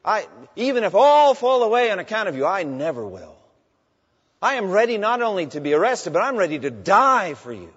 I, 0.04 0.28
even 0.56 0.84
if 0.84 0.94
all 0.94 1.34
fall 1.34 1.64
away 1.64 1.92
on 1.92 2.00
account 2.00 2.30
of 2.30 2.36
you, 2.36 2.46
I 2.46 2.64
never 2.64 3.06
will. 3.06 3.35
I 4.46 4.56
am 4.56 4.70
ready 4.70 5.00
not 5.00 5.24
only 5.24 5.48
to 5.48 5.60
be 5.60 5.74
arrested, 5.74 6.14
but 6.14 6.22
I'm 6.22 6.38
ready 6.38 6.60
to 6.60 6.70
die 6.70 7.34
for 7.34 7.52
you. 7.52 7.74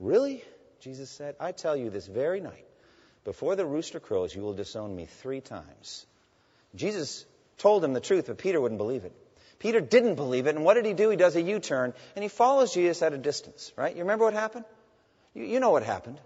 Really? 0.00 0.42
Jesus 0.80 1.08
said, 1.08 1.36
I 1.38 1.52
tell 1.52 1.76
you 1.76 1.88
this 1.88 2.08
very 2.08 2.40
night, 2.40 2.64
before 3.24 3.54
the 3.54 3.64
rooster 3.64 4.00
crows, 4.00 4.34
you 4.34 4.42
will 4.42 4.54
disown 4.54 4.96
me 4.96 5.06
three 5.06 5.40
times. 5.40 6.04
Jesus 6.74 7.24
told 7.58 7.84
him 7.84 7.92
the 7.92 8.00
truth, 8.00 8.26
but 8.26 8.38
Peter 8.38 8.60
wouldn't 8.60 8.78
believe 8.78 9.04
it. 9.04 9.12
Peter 9.60 9.80
didn't 9.80 10.16
believe 10.16 10.48
it, 10.48 10.56
and 10.56 10.64
what 10.64 10.74
did 10.74 10.84
he 10.84 10.94
do? 10.94 11.10
He 11.10 11.16
does 11.16 11.36
a 11.36 11.42
U 11.42 11.60
turn, 11.60 11.94
and 12.16 12.24
he 12.24 12.28
follows 12.28 12.74
Jesus 12.74 13.00
at 13.00 13.12
a 13.12 13.18
distance, 13.18 13.72
right? 13.76 13.94
You 13.94 14.02
remember 14.02 14.24
what 14.24 14.34
happened? 14.34 14.64
You, 15.32 15.44
you 15.44 15.60
know 15.60 15.70
what 15.70 15.84
happened. 15.84 16.18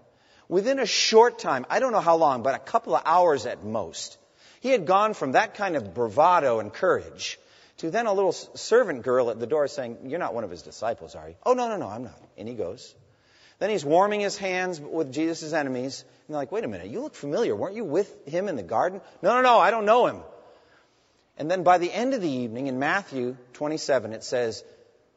Within 0.49 0.79
a 0.79 0.87
short 0.87 1.37
time, 1.37 1.67
I 1.69 1.79
don't 1.79 1.91
know 1.91 1.99
how 1.99 2.15
long, 2.15 2.41
but 2.41 2.55
a 2.55 2.59
couple 2.73 2.95
of 2.95 3.03
hours 3.05 3.45
at 3.45 3.63
most, 3.63 4.17
he 4.61 4.69
had 4.69 4.87
gone 4.87 5.13
from 5.13 5.33
that 5.33 5.53
kind 5.53 5.75
of 5.75 5.93
bravado 5.93 6.59
and 6.59 6.73
courage 6.73 7.37
to 7.77 7.89
then 7.89 8.05
a 8.05 8.13
little 8.13 8.31
servant 8.31 9.03
girl 9.03 9.29
at 9.29 9.39
the 9.39 9.47
door 9.47 9.67
saying, 9.67 9.97
You're 10.05 10.19
not 10.19 10.33
one 10.33 10.43
of 10.43 10.51
his 10.51 10.61
disciples, 10.61 11.15
are 11.15 11.29
you? 11.29 11.35
Oh, 11.45 11.53
no, 11.53 11.69
no, 11.69 11.77
no, 11.77 11.87
I'm 11.87 12.03
not. 12.03 12.21
And 12.37 12.47
he 12.47 12.53
goes. 12.53 12.93
Then 13.59 13.69
he's 13.69 13.85
warming 13.85 14.19
his 14.19 14.37
hands 14.37 14.79
with 14.79 15.13
Jesus' 15.13 15.53
enemies. 15.53 16.03
And 16.27 16.33
they're 16.33 16.41
like, 16.41 16.51
Wait 16.51 16.63
a 16.63 16.67
minute, 16.67 16.87
you 16.87 17.01
look 17.01 17.15
familiar. 17.15 17.55
Weren't 17.55 17.75
you 17.75 17.85
with 17.85 18.27
him 18.27 18.47
in 18.47 18.55
the 18.55 18.63
garden? 18.63 19.01
No, 19.21 19.35
no, 19.35 19.41
no, 19.41 19.59
I 19.59 19.71
don't 19.71 19.85
know 19.85 20.07
him. 20.07 20.21
And 21.37 21.49
then 21.49 21.63
by 21.63 21.79
the 21.79 21.91
end 21.91 22.13
of 22.13 22.21
the 22.21 22.29
evening 22.29 22.67
in 22.67 22.77
Matthew 22.77 23.35
27, 23.53 24.13
it 24.13 24.23
says, 24.23 24.63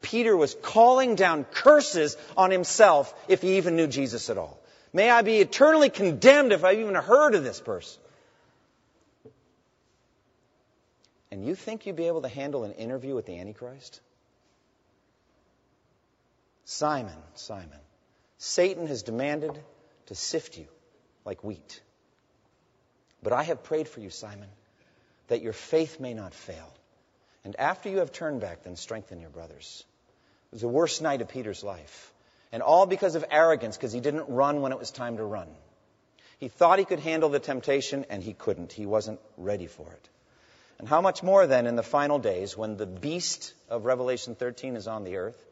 Peter 0.01 0.37
was 0.37 0.57
calling 0.63 1.15
down 1.15 1.45
curses 1.45 2.17
on 2.37 2.51
himself 2.51 3.13
if 3.29 3.43
he 3.43 3.59
even 3.59 3.77
knew 3.77 3.87
Jesus 3.87 4.31
at 4.31 4.39
all. 4.39 4.59
May 4.93 5.11
I 5.11 5.23
be 5.23 5.39
eternally 5.39 5.91
condemned 5.91 6.53
if 6.53 6.65
I've 6.65 6.79
even 6.79 6.95
heard 6.95 7.35
of 7.35 7.45
this 7.45 7.61
person. 7.61 8.01
And 11.37 11.45
you 11.45 11.55
think 11.55 11.85
you'd 11.85 11.97
be 11.97 12.07
able 12.07 12.23
to 12.23 12.29
handle 12.29 12.65
an 12.65 12.73
interview 12.73 13.15
with 13.15 13.27
the 13.27 13.39
Antichrist? 13.39 14.01
Simon, 16.65 17.19
Simon, 17.35 17.79
Satan 18.39 18.87
has 18.87 19.03
demanded 19.03 19.53
to 20.07 20.15
sift 20.15 20.57
you 20.57 20.67
like 21.27 21.45
wheat. 21.45 21.83
But 23.23 23.35
I 23.35 23.43
have 23.43 23.63
prayed 23.63 23.87
for 23.87 24.01
you, 24.01 24.09
Simon 24.09 24.49
that 25.29 25.43
your 25.43 25.53
faith 25.53 26.01
may 26.01 26.15
not 26.15 26.33
fail. 26.33 26.73
And 27.45 27.55
after 27.57 27.91
you 27.91 27.99
have 27.99 28.13
turned 28.13 28.41
back, 28.41 28.63
then 28.63 28.77
strengthen 28.77 29.21
your 29.21 29.29
brothers. 29.29 29.85
It 30.47 30.55
was 30.55 30.61
the 30.63 30.69
worst 30.69 31.03
night 31.03 31.21
of 31.21 31.29
Peter's 31.29 31.63
life. 31.63 32.15
And 32.51 32.63
all 32.63 32.87
because 32.87 33.15
of 33.15 33.27
arrogance, 33.31 33.77
because 33.77 33.93
he 33.93 34.01
didn't 34.01 34.31
run 34.31 34.63
when 34.63 34.73
it 34.73 34.79
was 34.79 34.91
time 34.91 35.19
to 35.19 35.25
run. 35.25 35.49
He 36.39 36.49
thought 36.49 36.79
he 36.79 36.87
could 36.87 37.01
handle 37.01 37.29
the 37.29 37.41
temptation, 37.41 38.07
and 38.09 38.23
he 38.23 38.33
couldn't. 38.33 38.73
He 38.73 38.87
wasn't 38.87 39.21
ready 39.37 39.67
for 39.67 39.93
it. 39.93 40.09
And 40.79 40.89
how 40.89 41.01
much 41.01 41.23
more 41.23 41.47
then 41.47 41.67
in 41.67 41.77
the 41.77 41.83
final 41.83 42.19
days 42.19 42.57
when 42.57 42.77
the 42.77 42.87
beast 42.87 43.55
of 43.69 43.85
Revelation 43.85 44.35
13 44.35 44.77
is 44.77 44.87
on 44.87 45.05
the 45.05 45.17
earth, 45.17 45.43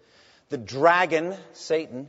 the 0.51 0.59
dragon, 0.59 1.35
Satan, 1.55 2.09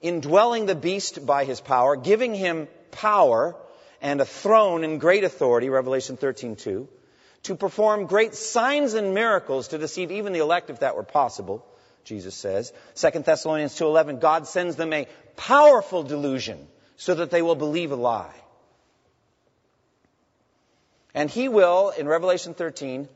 indwelling 0.00 0.66
the 0.66 0.74
beast 0.74 1.24
by 1.26 1.44
his 1.44 1.60
power, 1.60 1.96
giving 1.96 2.34
him 2.34 2.68
power 2.90 3.54
and 4.00 4.20
a 4.20 4.24
throne 4.24 4.82
and 4.82 4.98
great 5.00 5.24
authority, 5.24 5.68
Revelation 5.68 6.16
13:2, 6.16 6.88
to 7.42 7.54
perform 7.54 8.06
great 8.06 8.34
signs 8.34 8.94
and 8.94 9.14
miracles 9.14 9.68
to 9.68 9.78
deceive 9.78 10.10
even 10.10 10.32
the 10.32 10.38
elect 10.38 10.70
if 10.70 10.80
that 10.80 10.96
were 10.96 11.02
possible, 11.02 11.66
Jesus 12.04 12.34
says. 12.34 12.72
2 12.94 13.24
Thessalonians 13.24 13.74
2:11, 13.78 14.20
God 14.20 14.46
sends 14.46 14.76
them 14.76 14.92
a 14.92 15.06
powerful 15.36 16.02
delusion 16.02 16.66
so 16.96 17.14
that 17.14 17.30
they 17.30 17.42
will 17.42 17.54
believe 17.56 17.92
a 17.92 17.96
lie. 17.96 18.34
And 21.14 21.28
he 21.28 21.48
will, 21.48 21.90
in 21.90 22.06
Revelation 22.06 22.54
13, 22.54 23.08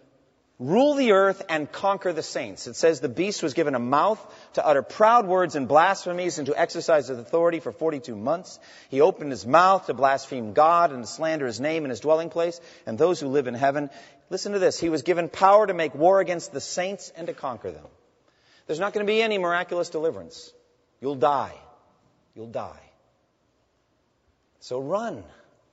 rule 0.58 0.94
the 0.94 1.12
earth 1.12 1.44
and 1.48 1.70
conquer 1.70 2.12
the 2.12 2.22
saints. 2.22 2.66
It 2.66 2.76
says 2.76 3.00
the 3.00 3.08
beast 3.08 3.42
was 3.42 3.54
given 3.54 3.74
a 3.74 3.80
mouth 3.80 4.20
to 4.54 4.66
utter 4.66 4.82
proud 4.82 5.26
words 5.26 5.56
and 5.56 5.68
blasphemies 5.68 6.38
and 6.38 6.46
to 6.46 6.58
exercise 6.58 7.08
his 7.08 7.18
authority 7.18 7.60
for 7.60 7.72
42 7.72 8.14
months. 8.14 8.58
He 8.88 9.00
opened 9.00 9.30
his 9.30 9.46
mouth 9.46 9.86
to 9.86 9.94
blaspheme 9.94 10.52
God 10.52 10.92
and 10.92 11.04
to 11.04 11.10
slander 11.10 11.46
his 11.46 11.60
name 11.60 11.84
and 11.84 11.90
his 11.90 12.00
dwelling 12.00 12.30
place 12.30 12.60
and 12.86 12.98
those 12.98 13.20
who 13.20 13.28
live 13.28 13.46
in 13.46 13.54
heaven. 13.54 13.90
Listen 14.30 14.52
to 14.52 14.58
this. 14.58 14.78
He 14.78 14.88
was 14.88 15.02
given 15.02 15.28
power 15.28 15.66
to 15.66 15.74
make 15.74 15.94
war 15.94 16.20
against 16.20 16.52
the 16.52 16.60
saints 16.60 17.12
and 17.16 17.26
to 17.26 17.34
conquer 17.34 17.70
them. 17.70 17.86
There's 18.66 18.80
not 18.80 18.92
going 18.92 19.06
to 19.06 19.12
be 19.12 19.22
any 19.22 19.38
miraculous 19.38 19.90
deliverance. 19.90 20.52
You'll 21.00 21.16
die. 21.16 21.54
You'll 22.34 22.46
die. 22.46 22.80
So 24.60 24.80
run. 24.80 25.22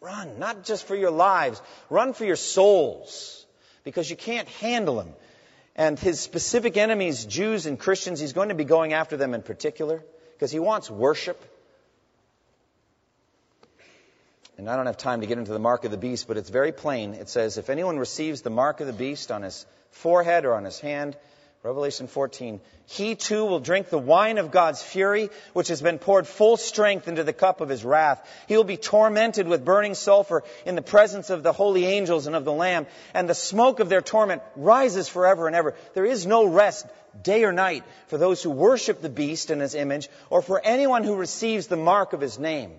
Run. 0.02 0.40
Not 0.40 0.64
just 0.64 0.88
for 0.88 0.96
your 0.96 1.12
lives. 1.12 1.62
Run 1.90 2.14
for 2.14 2.26
your 2.26 2.36
souls 2.36 3.46
because 3.84 4.10
you 4.10 4.16
can't 4.16 4.50
handle 4.50 5.00
him. 5.00 5.14
And 5.76 5.98
his 5.98 6.20
specific 6.20 6.76
enemies, 6.76 7.24
Jews 7.26 7.66
and 7.68 7.80
Christians, 7.80 8.20
he's 8.20 8.34
going 8.34 8.50
to 8.50 8.56
be 8.56 8.66
going 8.66 8.94
after 8.94 9.16
them 9.16 9.34
in 9.34 9.44
particular 9.44 10.04
because 10.34 10.52
he 10.52 10.60
wants 10.60 10.90
worship. 10.90 11.40
And 14.58 14.70
I 14.70 14.76
don't 14.76 14.88
have 14.88 14.98
time 14.98 15.22
to 15.22 15.28
get 15.28 15.38
into 15.38 15.54
the 15.54 15.60
mark 15.60 15.86
of 15.86 15.92
the 15.92 15.98
beast, 15.98 16.28
but 16.28 16.36
it's 16.36 16.50
very 16.50 16.72
plain. 16.72 17.14
It 17.14 17.30
says, 17.30 17.58
if 17.58 17.70
anyone 17.70 17.98
receives 17.98 18.42
the 18.42 18.50
mark 18.50 18.80
of 18.80 18.88
the 18.88 18.94
beast 18.94 19.32
on 19.32 19.44
his 19.44 19.66
forehead 19.92 20.46
or 20.46 20.54
on 20.54 20.66
his 20.66 20.80
hand, 20.80 21.16
Revelation 21.63 22.08
14. 22.08 22.60
He 22.88 23.13
too 23.13 23.45
will 23.45 23.60
drink 23.60 23.89
the 23.89 24.00
wine 24.00 24.39
of 24.39 24.50
God's 24.50 24.82
fury, 24.82 25.30
which 25.54 25.67
has 25.67 25.80
been 25.80 26.00
poured 26.00 26.26
full 26.26 26.58
strength 26.58 27.08
into 27.08 27.24
the 27.24 27.34
cup 27.34 27.62
of 27.62 27.69
his 27.69 27.86
wrath. 27.86 28.28
He 28.47 28.58
will 28.58 28.63
be 28.63 28.78
tormented 28.78 29.47
with 29.47 29.63
burning 29.63 29.93
sulfur 29.93 30.43
in 30.65 30.74
the 30.74 30.82
presence 30.82 31.30
of 31.30 31.43
the 31.43 31.54
holy 31.54 31.86
angels 31.86 32.26
and 32.26 32.36
of 32.36 32.45
the 32.45 32.52
Lamb, 32.52 32.88
and 33.13 33.30
the 33.30 33.36
smoke 33.36 33.80
of 33.80 33.89
their 33.89 34.02
torment 34.02 34.41
rises 34.56 35.08
forever 35.08 35.45
and 35.45 35.56
ever. 35.56 35.76
There 35.93 36.06
is 36.06 36.26
no 36.26 36.45
rest 36.45 36.88
day 37.21 37.43
or 37.43 37.52
night 37.52 37.84
for 38.08 38.17
those 38.17 38.41
who 38.41 38.50
worship 38.50 39.00
the 39.00 39.10
beast 39.10 39.52
and 39.52 39.62
his 39.62 39.76
image, 39.76 40.10
or 40.32 40.41
for 40.41 40.60
anyone 40.63 41.04
who 41.04 41.15
receives 41.15 41.67
the 41.67 41.78
mark 41.78 42.13
of 42.13 42.21
his 42.21 42.39
name. 42.39 42.71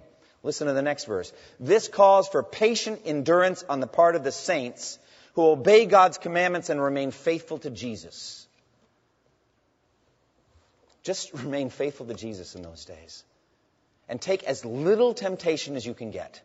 Listen 0.42 0.66
to 0.66 0.72
the 0.72 0.82
next 0.82 1.04
verse. 1.04 1.32
This 1.60 1.86
calls 1.86 2.28
for 2.28 2.42
patient 2.42 3.02
endurance 3.04 3.64
on 3.68 3.78
the 3.78 3.86
part 3.86 4.16
of 4.16 4.24
the 4.24 4.32
saints 4.32 4.98
who 5.34 5.46
obey 5.46 5.86
God's 5.86 6.18
commandments 6.18 6.68
and 6.68 6.82
remain 6.82 7.12
faithful 7.12 7.58
to 7.58 7.70
Jesus. 7.70 8.41
Just 11.02 11.32
remain 11.44 11.70
faithful 11.70 12.06
to 12.06 12.14
Jesus 12.14 12.54
in 12.54 12.62
those 12.62 12.84
days. 12.84 13.24
And 14.08 14.20
take 14.20 14.44
as 14.44 14.64
little 14.64 15.14
temptation 15.14 15.76
as 15.76 15.86
you 15.86 15.94
can 15.94 16.10
get. 16.10 16.42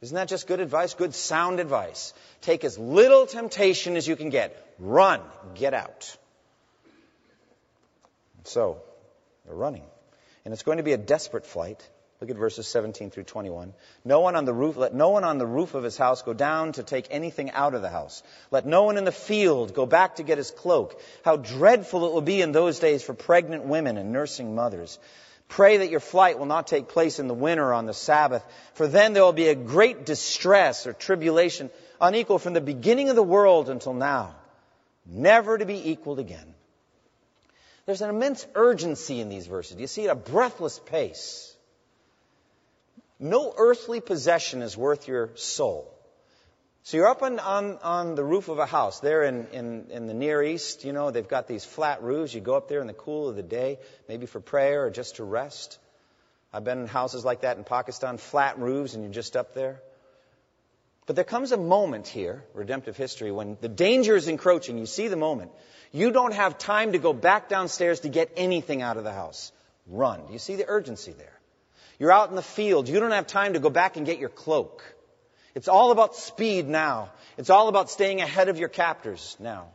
Isn't 0.00 0.14
that 0.14 0.28
just 0.28 0.46
good 0.46 0.60
advice? 0.60 0.94
Good 0.94 1.14
sound 1.14 1.60
advice. 1.60 2.14
Take 2.40 2.64
as 2.64 2.78
little 2.78 3.26
temptation 3.26 3.96
as 3.96 4.08
you 4.08 4.16
can 4.16 4.30
get. 4.30 4.56
Run. 4.78 5.20
Get 5.54 5.74
out. 5.74 6.16
So, 8.44 8.80
they're 9.44 9.54
running. 9.54 9.84
And 10.44 10.54
it's 10.54 10.62
going 10.62 10.78
to 10.78 10.82
be 10.82 10.92
a 10.92 10.98
desperate 10.98 11.44
flight. 11.44 11.86
Look 12.20 12.28
at 12.28 12.36
verses 12.36 12.68
17 12.68 13.10
through 13.10 13.24
21. 13.24 13.72
No 14.04 14.20
one 14.20 14.36
on 14.36 14.44
the 14.44 14.52
roof, 14.52 14.76
let 14.76 14.92
no 14.92 15.08
one 15.08 15.24
on 15.24 15.38
the 15.38 15.46
roof 15.46 15.74
of 15.74 15.82
his 15.82 15.96
house 15.96 16.20
go 16.20 16.34
down 16.34 16.72
to 16.72 16.82
take 16.82 17.06
anything 17.10 17.50
out 17.50 17.74
of 17.74 17.80
the 17.80 17.88
house. 17.88 18.22
Let 18.50 18.66
no 18.66 18.82
one 18.82 18.98
in 18.98 19.04
the 19.04 19.12
field 19.12 19.72
go 19.72 19.86
back 19.86 20.16
to 20.16 20.22
get 20.22 20.36
his 20.36 20.50
cloak. 20.50 21.00
How 21.24 21.36
dreadful 21.38 22.04
it 22.04 22.12
will 22.12 22.20
be 22.20 22.42
in 22.42 22.52
those 22.52 22.78
days 22.78 23.02
for 23.02 23.14
pregnant 23.14 23.64
women 23.64 23.96
and 23.96 24.12
nursing 24.12 24.54
mothers. 24.54 24.98
Pray 25.48 25.78
that 25.78 25.90
your 25.90 26.00
flight 26.00 26.38
will 26.38 26.46
not 26.46 26.66
take 26.66 26.88
place 26.88 27.18
in 27.18 27.26
the 27.26 27.34
winter 27.34 27.72
on 27.72 27.86
the 27.86 27.94
Sabbath, 27.94 28.44
for 28.74 28.86
then 28.86 29.14
there 29.14 29.24
will 29.24 29.32
be 29.32 29.48
a 29.48 29.54
great 29.54 30.04
distress 30.04 30.86
or 30.86 30.92
tribulation 30.92 31.70
unequal 32.02 32.38
from 32.38 32.52
the 32.52 32.60
beginning 32.60 33.08
of 33.08 33.16
the 33.16 33.22
world 33.22 33.70
until 33.70 33.94
now, 33.94 34.34
never 35.06 35.56
to 35.56 35.64
be 35.64 35.90
equaled 35.90 36.18
again. 36.18 36.54
There's 37.86 38.02
an 38.02 38.10
immense 38.10 38.46
urgency 38.54 39.20
in 39.20 39.30
these 39.30 39.46
verses. 39.46 39.80
You 39.80 39.86
see, 39.86 40.04
at 40.04 40.12
a 40.12 40.14
breathless 40.14 40.78
pace. 40.78 41.49
No 43.20 43.52
earthly 43.54 44.00
possession 44.00 44.62
is 44.62 44.76
worth 44.76 45.06
your 45.06 45.30
soul. 45.36 45.94
So 46.82 46.96
you're 46.96 47.08
up 47.08 47.22
on, 47.22 47.38
on, 47.38 47.78
on 47.82 48.14
the 48.14 48.24
roof 48.24 48.48
of 48.48 48.58
a 48.58 48.64
house 48.64 49.00
there 49.00 49.24
in, 49.24 49.46
in, 49.48 49.90
in 49.90 50.06
the 50.06 50.14
Near 50.14 50.42
East. 50.42 50.84
You 50.84 50.94
know, 50.94 51.10
they've 51.10 51.28
got 51.28 51.46
these 51.46 51.62
flat 51.62 52.02
roofs. 52.02 52.32
You 52.32 52.40
go 52.40 52.54
up 52.54 52.68
there 52.68 52.80
in 52.80 52.86
the 52.86 52.94
cool 52.94 53.28
of 53.28 53.36
the 53.36 53.42
day, 53.42 53.78
maybe 54.08 54.24
for 54.24 54.40
prayer 54.40 54.86
or 54.86 54.90
just 54.90 55.16
to 55.16 55.24
rest. 55.24 55.78
I've 56.50 56.64
been 56.64 56.80
in 56.80 56.86
houses 56.86 57.22
like 57.22 57.42
that 57.42 57.58
in 57.58 57.64
Pakistan, 57.64 58.16
flat 58.16 58.58
roofs, 58.58 58.94
and 58.94 59.04
you're 59.04 59.12
just 59.12 59.36
up 59.36 59.54
there. 59.54 59.82
But 61.06 61.16
there 61.16 61.24
comes 61.24 61.52
a 61.52 61.58
moment 61.58 62.08
here, 62.08 62.42
redemptive 62.54 62.96
history, 62.96 63.30
when 63.30 63.58
the 63.60 63.68
danger 63.68 64.16
is 64.16 64.28
encroaching. 64.28 64.78
You 64.78 64.86
see 64.86 65.08
the 65.08 65.16
moment. 65.16 65.50
You 65.92 66.10
don't 66.10 66.32
have 66.32 66.56
time 66.56 66.92
to 66.92 66.98
go 66.98 67.12
back 67.12 67.50
downstairs 67.50 68.00
to 68.00 68.08
get 68.08 68.32
anything 68.36 68.80
out 68.80 68.96
of 68.96 69.04
the 69.04 69.12
house. 69.12 69.52
Run. 69.86 70.26
Do 70.26 70.32
you 70.32 70.38
see 70.38 70.56
the 70.56 70.66
urgency 70.66 71.12
there? 71.12 71.39
You're 72.00 72.10
out 72.10 72.30
in 72.30 72.34
the 72.34 72.42
field. 72.42 72.88
You 72.88 72.98
don't 72.98 73.10
have 73.10 73.26
time 73.26 73.52
to 73.52 73.60
go 73.60 73.68
back 73.68 73.98
and 73.98 74.06
get 74.06 74.18
your 74.18 74.30
cloak. 74.30 74.82
It's 75.54 75.68
all 75.68 75.92
about 75.92 76.16
speed 76.16 76.66
now. 76.66 77.10
It's 77.36 77.50
all 77.50 77.68
about 77.68 77.90
staying 77.90 78.22
ahead 78.22 78.48
of 78.48 78.58
your 78.58 78.70
captors 78.70 79.36
now. 79.38 79.68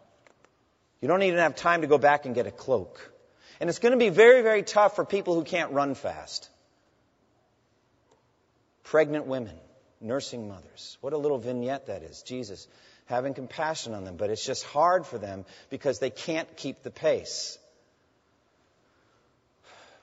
You 1.02 1.08
don't 1.08 1.22
even 1.22 1.40
have 1.40 1.56
time 1.56 1.82
to 1.82 1.88
go 1.88 2.00
back 2.00 2.26
and 2.26 2.34
get 2.34 2.48
a 2.48 2.52
cloak. 2.52 3.14
And 3.60 3.70
it's 3.70 3.78
going 3.78 3.92
to 3.92 4.00
be 4.00 4.10
very, 4.10 4.42
very 4.42 4.64
tough 4.64 4.96
for 4.96 5.06
people 5.06 5.36
who 5.36 5.44
can't 5.44 5.72
run 5.72 5.94
fast. 5.94 6.50
Pregnant 8.84 9.28
women, 9.28 9.56
nursing 10.02 10.48
mothers. 10.48 10.98
What 11.02 11.14
a 11.14 11.18
little 11.18 11.38
vignette 11.38 11.88
that 11.88 12.02
is. 12.02 12.24
Jesus 12.24 12.68
having 13.06 13.36
compassion 13.36 13.94
on 13.94 14.04
them, 14.04 14.18
but 14.18 14.32
it's 14.32 14.44
just 14.44 14.64
hard 14.64 15.06
for 15.06 15.20
them 15.20 15.46
because 15.70 16.00
they 16.00 16.10
can't 16.10 16.58
keep 16.58 16.82
the 16.82 16.90
pace. 16.90 17.60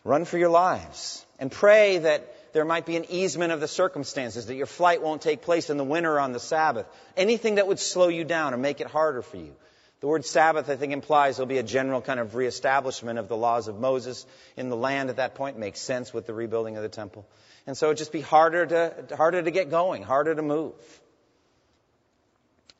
Run 0.04 0.24
for 0.24 0.36
your 0.36 0.50
lives 0.50 1.24
and 1.38 1.50
pray 1.50 1.98
that 1.98 2.52
there 2.52 2.64
might 2.64 2.86
be 2.86 2.96
an 2.96 3.06
easement 3.10 3.52
of 3.52 3.60
the 3.60 3.68
circumstances, 3.68 4.46
that 4.46 4.54
your 4.54 4.66
flight 4.66 5.00
won't 5.00 5.22
take 5.22 5.42
place 5.42 5.70
in 5.70 5.76
the 5.76 5.84
winter 5.84 6.18
on 6.18 6.32
the 6.32 6.40
Sabbath. 6.40 6.86
Anything 7.16 7.54
that 7.54 7.66
would 7.66 7.78
slow 7.78 8.08
you 8.08 8.24
down 8.24 8.52
or 8.52 8.56
make 8.56 8.80
it 8.80 8.88
harder 8.88 9.22
for 9.22 9.36
you. 9.36 9.54
The 10.00 10.08
word 10.08 10.24
Sabbath, 10.24 10.68
I 10.68 10.74
think, 10.74 10.92
implies 10.92 11.36
there'll 11.36 11.46
be 11.46 11.58
a 11.58 11.62
general 11.62 12.02
kind 12.02 12.18
of 12.18 12.34
reestablishment 12.34 13.20
of 13.20 13.28
the 13.28 13.36
laws 13.36 13.68
of 13.68 13.78
Moses 13.78 14.26
in 14.56 14.68
the 14.68 14.76
land 14.76 15.10
at 15.10 15.16
that 15.16 15.36
point. 15.36 15.56
Makes 15.56 15.80
sense 15.80 16.12
with 16.12 16.26
the 16.26 16.34
rebuilding 16.34 16.76
of 16.76 16.82
the 16.82 16.88
temple. 16.88 17.24
And 17.68 17.76
so 17.76 17.86
it'd 17.86 17.98
just 17.98 18.10
be 18.10 18.20
harder 18.20 18.66
to, 18.66 19.16
harder 19.16 19.40
to 19.40 19.50
get 19.52 19.70
going, 19.70 20.02
harder 20.02 20.34
to 20.34 20.42
move. 20.42 20.74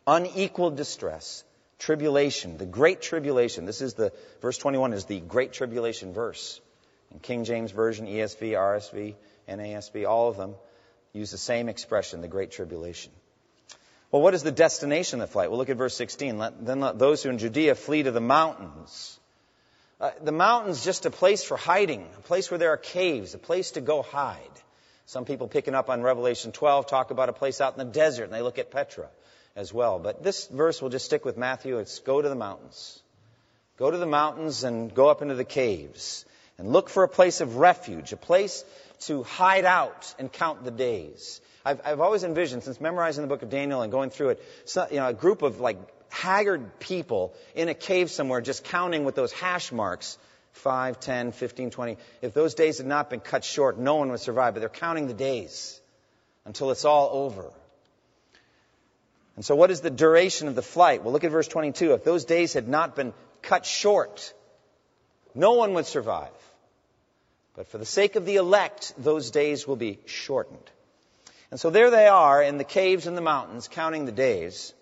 Unequal 0.05 0.73
distress, 0.73 1.45
tribulation, 1.79 2.59
the 2.59 2.67
great 2.67 3.01
tribulation. 3.01 3.67
This 3.67 3.81
is 3.81 3.95
the, 3.95 4.13
verse 4.41 4.59
21 4.59 4.93
is 4.93 5.05
the 5.05 5.21
great 5.21 5.53
tribulation 5.53 6.13
verse. 6.13 6.61
In 7.13 7.21
King 7.21 7.45
James 7.45 7.71
Version, 7.71 8.07
ESV, 8.07 8.53
RSV, 8.53 9.15
NASB, 9.49 10.09
all 10.09 10.29
of 10.29 10.37
them 10.37 10.55
use 11.13 11.31
the 11.31 11.39
same 11.39 11.69
expression, 11.69 12.21
the 12.21 12.29
great 12.29 12.53
tribulation. 12.53 13.13
Well, 14.11 14.23
what 14.23 14.35
is 14.35 14.43
the 14.43 14.53
destination 14.53 15.21
of 15.21 15.29
the 15.29 15.33
flight? 15.33 15.51
Well, 15.51 15.59
look 15.59 15.71
at 15.71 15.77
verse 15.77 15.97
16. 15.97 16.39
Let, 16.39 16.65
then 16.65 16.81
let 16.81 16.99
those 16.99 17.23
who 17.23 17.31
in 17.31 17.39
Judea 17.39 17.75
flee 17.75 18.03
to 18.03 18.11
the 18.11 18.21
mountains. 18.21 19.19
Uh, 20.01 20.11
the 20.23 20.33
mountains 20.33 20.85
just 20.85 21.07
a 21.07 21.11
place 21.11 21.45
for 21.45 21.57
hiding, 21.57 22.07
a 22.19 22.23
place 22.23 22.51
where 22.51 22.59
there 22.59 22.73
are 22.73 22.79
caves, 22.79 23.35
a 23.35 23.39
place 23.39 23.73
to 23.73 23.81
go 23.81 24.03
hide. 24.03 24.39
Some 25.07 25.25
people 25.25 25.49
picking 25.49 25.75
up 25.75 25.91
on 25.91 26.03
Revelation 26.03 26.53
12 26.53 26.87
talk 26.87 27.11
about 27.11 27.29
a 27.29 27.33
place 27.33 27.61
out 27.61 27.77
in 27.77 27.87
the 27.87 27.93
desert, 27.93 28.25
and 28.25 28.33
they 28.33 28.43
look 28.43 28.59
at 28.59 28.71
Petra 28.71 29.09
as 29.55 29.73
well. 29.73 29.99
But 29.99 30.23
this 30.23 30.47
verse 30.47 30.81
will 30.81 30.89
just 30.89 31.05
stick 31.05 31.25
with 31.25 31.37
Matthew. 31.37 31.79
It's 31.79 31.99
go 32.01 32.21
to 32.23 32.29
the 32.29 32.35
mountains. 32.35 33.03
Go 33.79 33.91
to 33.91 33.99
the 33.99 34.07
mountains 34.07 34.65
and 34.65 34.95
go 34.95 35.09
up 35.09 35.23
into 35.23 35.35
the 35.35 35.45
caves 35.45 36.25
and 36.59 36.73
look 36.73 36.89
for 36.89 37.03
a 37.03 37.09
place 37.09 37.41
of 37.41 37.57
refuge, 37.57 38.13
a 38.13 38.17
place 38.17 38.65
to 39.01 39.23
hide 39.23 39.65
out 39.65 40.15
and 40.19 40.33
count 40.33 40.65
the 40.65 40.71
days. 40.71 41.41
I've, 41.65 41.81
I've 41.85 42.01
always 42.01 42.25
envisioned, 42.25 42.63
since 42.63 42.81
memorizing 42.81 43.23
the 43.23 43.29
book 43.29 43.43
of 43.43 43.51
Daniel 43.51 43.83
and 43.83 43.93
going 43.93 44.11
through 44.11 44.31
it, 44.31 44.45
so, 44.65 44.87
you 44.91 44.97
know, 44.97 45.09
a 45.09 45.15
group 45.15 45.43
of 45.43 45.61
like 45.61 45.79
haggard 46.11 46.79
people 46.79 47.35
in 47.55 47.69
a 47.69 47.75
cave 47.75 48.11
somewhere 48.11 48.41
just 48.41 48.65
counting 48.65 49.05
with 49.05 49.15
those 49.15 49.33
hash 49.33 49.73
marks 49.73 50.19
5, 50.53 51.01
10, 51.01 51.33
15, 51.33 51.71
20. 51.71 51.97
If 52.21 52.35
those 52.35 52.55
days 52.55 52.79
had 52.79 52.87
not 52.87 53.11
been 53.11 53.21
cut 53.21 53.45
short, 53.45 53.79
no 53.79 53.97
one 53.97 54.11
would 54.11 54.21
survive, 54.21 54.55
but 54.55 54.61
they're 54.61 54.69
counting 54.69 55.07
the 55.07 55.15
days 55.15 55.81
until 56.45 56.71
it's 56.71 56.85
all 56.85 57.11
over. 57.13 57.51
And 59.37 59.45
so, 59.45 59.57
what 59.57 59.71
is 59.71 59.81
the 59.81 59.91
duration 59.91 60.49
of 60.49 60.55
the 60.55 60.63
flight? 60.63 61.03
Well, 61.03 61.13
look 61.13 61.25
at 61.25 61.31
verse 61.31 61.49
22. 61.49 61.95
If 61.95 62.05
those 62.05 62.27
days 62.27 62.53
had 62.53 62.69
not 62.69 62.95
been 62.95 63.15
cut 63.41 63.65
short, 63.65 64.35
no 65.35 65.53
one 65.53 65.75
would 65.75 65.87
survive. 65.87 66.31
But 67.55 67.69
for 67.69 67.79
the 67.79 67.87
sake 67.87 68.17
of 68.17 68.25
the 68.25 68.37
elect, 68.37 68.95
those 68.97 69.31
days 69.31 69.67
will 69.67 69.77
be 69.77 69.99
shortened. 70.07 70.71
And 71.51 71.61
so 71.61 71.69
there 71.69 71.91
they 71.91 72.07
are 72.07 72.43
in 72.43 72.57
the 72.57 72.65
caves 72.65 73.07
in 73.07 73.15
the 73.15 73.21
mountains, 73.21 73.69
counting 73.69 74.07
the 74.07 74.13
days. 74.13 74.73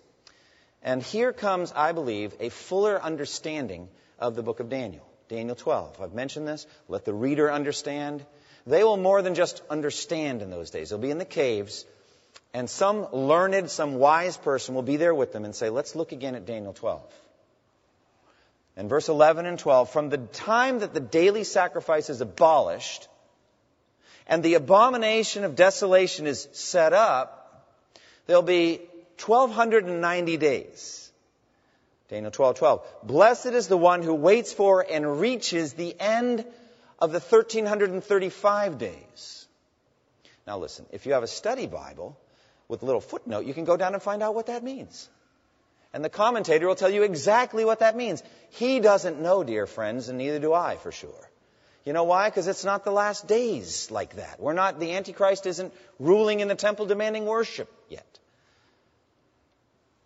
And 0.81 1.03
here 1.03 1.33
comes, 1.33 1.73
I 1.75 1.91
believe, 1.91 2.33
a 2.39 2.49
fuller 2.49 3.01
understanding 3.01 3.89
of 4.19 4.35
the 4.35 4.43
book 4.43 4.61
of 4.61 4.69
Daniel. 4.69 5.05
Daniel 5.27 5.55
12. 5.55 6.01
I've 6.01 6.13
mentioned 6.13 6.47
this. 6.47 6.65
Let 6.87 7.05
the 7.05 7.13
reader 7.13 7.51
understand. 7.51 8.25
They 8.65 8.83
will 8.83 8.97
more 8.97 9.21
than 9.21 9.35
just 9.35 9.61
understand 9.69 10.41
in 10.41 10.49
those 10.49 10.69
days. 10.69 10.89
They'll 10.89 10.99
be 10.99 11.11
in 11.11 11.17
the 11.17 11.25
caves, 11.25 11.85
and 12.53 12.69
some 12.69 13.11
learned, 13.13 13.69
some 13.69 13.95
wise 13.95 14.37
person 14.37 14.75
will 14.75 14.81
be 14.81 14.97
there 14.97 15.15
with 15.15 15.33
them 15.33 15.45
and 15.45 15.55
say, 15.55 15.69
Let's 15.69 15.95
look 15.95 16.11
again 16.11 16.35
at 16.35 16.45
Daniel 16.45 16.73
12. 16.73 17.01
And 18.81 18.89
verse 18.89 19.09
11 19.09 19.45
and 19.45 19.59
12, 19.59 19.91
from 19.91 20.09
the 20.09 20.17
time 20.17 20.79
that 20.79 20.91
the 20.91 20.99
daily 20.99 21.43
sacrifice 21.43 22.09
is 22.09 22.19
abolished 22.19 23.07
and 24.25 24.41
the 24.41 24.55
abomination 24.55 25.43
of 25.43 25.55
desolation 25.55 26.25
is 26.25 26.47
set 26.53 26.91
up, 26.91 27.63
there'll 28.25 28.41
be 28.41 28.81
1290 29.23 30.37
days. 30.37 31.11
Daniel 32.09 32.31
12, 32.31 32.55
12. 32.55 32.87
Blessed 33.03 33.53
is 33.53 33.67
the 33.67 33.77
one 33.77 34.01
who 34.01 34.15
waits 34.15 34.51
for 34.51 34.83
and 34.89 35.21
reaches 35.21 35.73
the 35.73 35.95
end 35.99 36.43
of 36.97 37.11
the 37.11 37.19
1335 37.19 38.79
days. 38.79 39.45
Now 40.47 40.57
listen, 40.57 40.87
if 40.91 41.05
you 41.05 41.13
have 41.13 41.21
a 41.21 41.27
study 41.27 41.67
Bible 41.67 42.17
with 42.67 42.81
a 42.81 42.85
little 42.87 42.99
footnote, 42.99 43.45
you 43.45 43.53
can 43.53 43.65
go 43.65 43.77
down 43.77 43.93
and 43.93 44.01
find 44.01 44.23
out 44.23 44.33
what 44.33 44.47
that 44.47 44.63
means. 44.63 45.07
And 45.93 46.05
the 46.05 46.09
commentator 46.09 46.67
will 46.67 46.75
tell 46.75 46.89
you 46.89 47.03
exactly 47.03 47.65
what 47.65 47.79
that 47.79 47.97
means. 47.97 48.23
He 48.51 48.79
doesn't 48.79 49.19
know, 49.19 49.43
dear 49.43 49.67
friends, 49.67 50.07
and 50.07 50.17
neither 50.17 50.39
do 50.39 50.53
I 50.53 50.77
for 50.77 50.91
sure. 50.91 51.29
You 51.85 51.93
know 51.93 52.03
why? 52.03 52.29
Because 52.29 52.47
it's 52.47 52.63
not 52.63 52.85
the 52.85 52.91
last 52.91 53.27
days 53.27 53.89
like 53.89 54.15
that. 54.15 54.39
We're 54.39 54.53
not, 54.53 54.79
the 54.79 54.93
Antichrist 54.93 55.47
isn't 55.47 55.73
ruling 55.99 56.39
in 56.39 56.47
the 56.47 56.55
temple 56.55 56.85
demanding 56.85 57.25
worship 57.25 57.69
yet. 57.89 58.05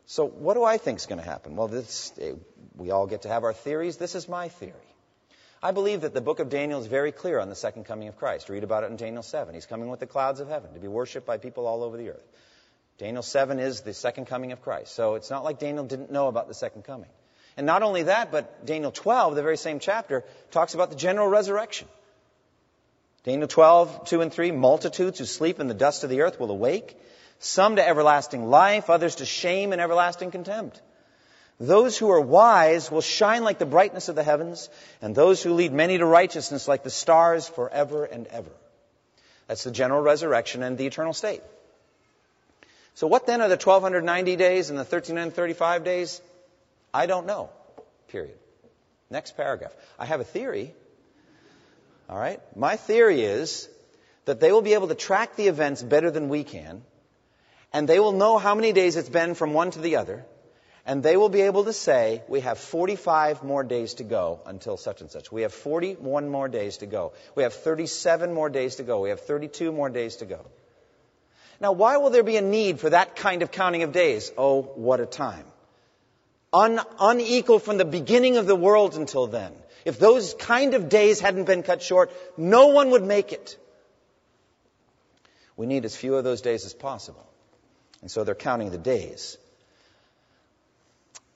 So 0.07 0.25
what 0.25 0.53
do 0.53 0.63
I 0.63 0.77
think 0.77 0.99
is 0.99 1.05
going 1.05 1.19
to 1.19 1.25
happen? 1.25 1.55
Well, 1.55 1.67
this, 1.67 2.13
eh, 2.19 2.33
we 2.75 2.91
all 2.91 3.07
get 3.07 3.23
to 3.23 3.27
have 3.27 3.43
our 3.43 3.53
theories. 3.53 3.97
This 3.97 4.15
is 4.15 4.29
my 4.29 4.47
theory. 4.47 4.73
I 5.61 5.71
believe 5.71 6.01
that 6.01 6.13
the 6.13 6.21
book 6.21 6.39
of 6.39 6.49
Daniel 6.49 6.79
is 6.79 6.87
very 6.87 7.11
clear 7.11 7.39
on 7.39 7.49
the 7.49 7.55
second 7.55 7.85
coming 7.85 8.07
of 8.07 8.17
Christ. 8.17 8.49
Read 8.49 8.63
about 8.63 8.83
it 8.83 8.91
in 8.91 8.97
Daniel 8.97 9.23
7. 9.23 9.53
He's 9.53 9.65
coming 9.65 9.89
with 9.89 9.99
the 9.99 10.05
clouds 10.05 10.39
of 10.39 10.47
heaven 10.47 10.73
to 10.73 10.79
be 10.79 10.87
worshiped 10.87 11.25
by 11.25 11.37
people 11.37 11.65
all 11.65 11.83
over 11.83 11.97
the 11.97 12.11
earth. 12.11 12.27
Daniel 12.97 13.23
7 13.23 13.59
is 13.59 13.81
the 13.81 13.93
second 13.93 14.25
coming 14.25 14.51
of 14.51 14.61
Christ. 14.61 14.95
So 14.95 15.15
it's 15.15 15.29
not 15.29 15.43
like 15.43 15.59
Daniel 15.59 15.83
didn't 15.83 16.11
know 16.11 16.27
about 16.27 16.47
the 16.47 16.53
second 16.53 16.83
coming. 16.83 17.09
And 17.57 17.65
not 17.65 17.83
only 17.83 18.03
that, 18.03 18.31
but 18.31 18.65
Daniel 18.65 18.91
12, 18.91 19.35
the 19.35 19.41
very 19.41 19.57
same 19.57 19.79
chapter, 19.79 20.23
talks 20.51 20.73
about 20.73 20.89
the 20.89 20.95
general 20.95 21.27
resurrection. 21.27 21.87
Daniel 23.23 23.47
12, 23.47 24.05
2 24.05 24.21
and 24.21 24.31
3, 24.31 24.51
multitudes 24.51 25.19
who 25.19 25.25
sleep 25.25 25.59
in 25.59 25.67
the 25.67 25.73
dust 25.73 26.03
of 26.03 26.09
the 26.09 26.21
earth 26.21 26.39
will 26.39 26.51
awake, 26.51 26.97
some 27.39 27.77
to 27.77 27.85
everlasting 27.85 28.49
life, 28.49 28.89
others 28.89 29.15
to 29.15 29.25
shame 29.25 29.71
and 29.71 29.81
everlasting 29.81 30.31
contempt. 30.31 30.81
Those 31.59 31.97
who 31.97 32.11
are 32.11 32.21
wise 32.21 32.91
will 32.91 33.01
shine 33.01 33.43
like 33.43 33.59
the 33.59 33.65
brightness 33.65 34.09
of 34.09 34.15
the 34.15 34.23
heavens, 34.23 34.69
and 35.01 35.15
those 35.15 35.41
who 35.41 35.53
lead 35.53 35.71
many 35.71 35.97
to 35.97 36.05
righteousness 36.05 36.67
like 36.67 36.83
the 36.83 36.89
stars 36.89 37.47
forever 37.47 38.05
and 38.05 38.27
ever. 38.27 38.51
That's 39.47 39.63
the 39.63 39.71
general 39.71 40.01
resurrection 40.01 40.63
and 40.63 40.77
the 40.77 40.85
eternal 40.85 41.13
state. 41.13 41.41
So 42.95 43.07
what 43.07 43.27
then 43.27 43.41
are 43.41 43.49
the 43.49 43.57
1290 43.57 44.35
days 44.37 44.69
and 44.69 44.79
the 44.79 44.83
1335 44.83 45.83
days? 45.83 46.21
I 46.93 47.05
don't 47.05 47.25
know. 47.25 47.49
Period. 48.07 48.37
Next 49.09 49.35
paragraph. 49.35 49.73
I 49.99 50.05
have 50.05 50.21
a 50.21 50.23
theory. 50.23 50.73
All 52.09 52.17
right? 52.17 52.39
My 52.55 52.77
theory 52.77 53.21
is 53.21 53.67
that 54.23 54.39
they 54.39 54.51
will 54.51 54.61
be 54.61 54.73
able 54.73 54.87
to 54.87 54.95
track 54.95 55.35
the 55.35 55.47
events 55.47 55.83
better 55.83 56.09
than 56.09 56.29
we 56.29 56.43
can, 56.45 56.83
and 57.73 57.87
they 57.87 57.99
will 57.99 58.13
know 58.13 58.37
how 58.37 58.55
many 58.55 58.71
days 58.71 58.95
it's 58.95 59.09
been 59.09 59.35
from 59.35 59.53
one 59.53 59.71
to 59.71 59.79
the 59.79 59.97
other, 59.97 60.25
and 60.85 61.03
they 61.03 61.17
will 61.17 61.29
be 61.29 61.41
able 61.41 61.65
to 61.65 61.73
say, 61.73 62.23
we 62.29 62.39
have 62.41 62.57
45 62.57 63.43
more 63.43 63.63
days 63.63 63.95
to 63.95 64.03
go 64.03 64.39
until 64.45 64.77
such 64.77 65.01
and 65.01 65.11
such. 65.11 65.31
We 65.31 65.41
have 65.41 65.53
41 65.53 66.29
more 66.29 66.47
days 66.47 66.77
to 66.77 66.85
go. 66.85 67.11
We 67.35 67.43
have 67.43 67.53
37 67.53 68.33
more 68.33 68.49
days 68.49 68.75
to 68.75 68.83
go. 68.83 69.01
We 69.01 69.09
have 69.09 69.19
32 69.19 69.71
more 69.71 69.89
days 69.89 70.17
to 70.17 70.25
go. 70.25 70.45
Now, 71.59 71.71
why 71.71 71.97
will 71.97 72.09
there 72.09 72.23
be 72.23 72.37
a 72.37 72.41
need 72.41 72.79
for 72.79 72.89
that 72.89 73.15
kind 73.15 73.41
of 73.41 73.51
counting 73.51 73.83
of 73.83 73.91
days? 73.91 74.31
Oh, 74.37 74.61
what 74.61 74.99
a 74.99 75.05
time 75.05 75.45
un, 76.55 76.79
unequal 76.99 77.59
from 77.59 77.77
the 77.77 77.85
beginning 77.85 78.37
of 78.37 78.47
the 78.47 78.55
world 78.55 78.95
until 78.95 79.27
then. 79.27 79.53
If 79.83 79.99
those 79.99 80.33
kind 80.33 80.73
of 80.73 80.89
days 80.89 81.19
hadn't 81.19 81.45
been 81.45 81.61
cut 81.61 81.83
short, 81.83 82.11
no 82.37 82.67
one 82.67 82.89
would 82.91 83.03
make 83.03 83.33
it. 83.33 83.57
We 85.57 85.67
need 85.67 85.85
as 85.85 85.95
few 85.95 86.15
of 86.15 86.23
those 86.23 86.41
days 86.41 86.65
as 86.65 86.73
possible. 86.73 87.25
And 88.01 88.09
so 88.09 88.23
they're 88.23 88.35
counting 88.35 88.71
the 88.71 88.77
days. 88.77 89.37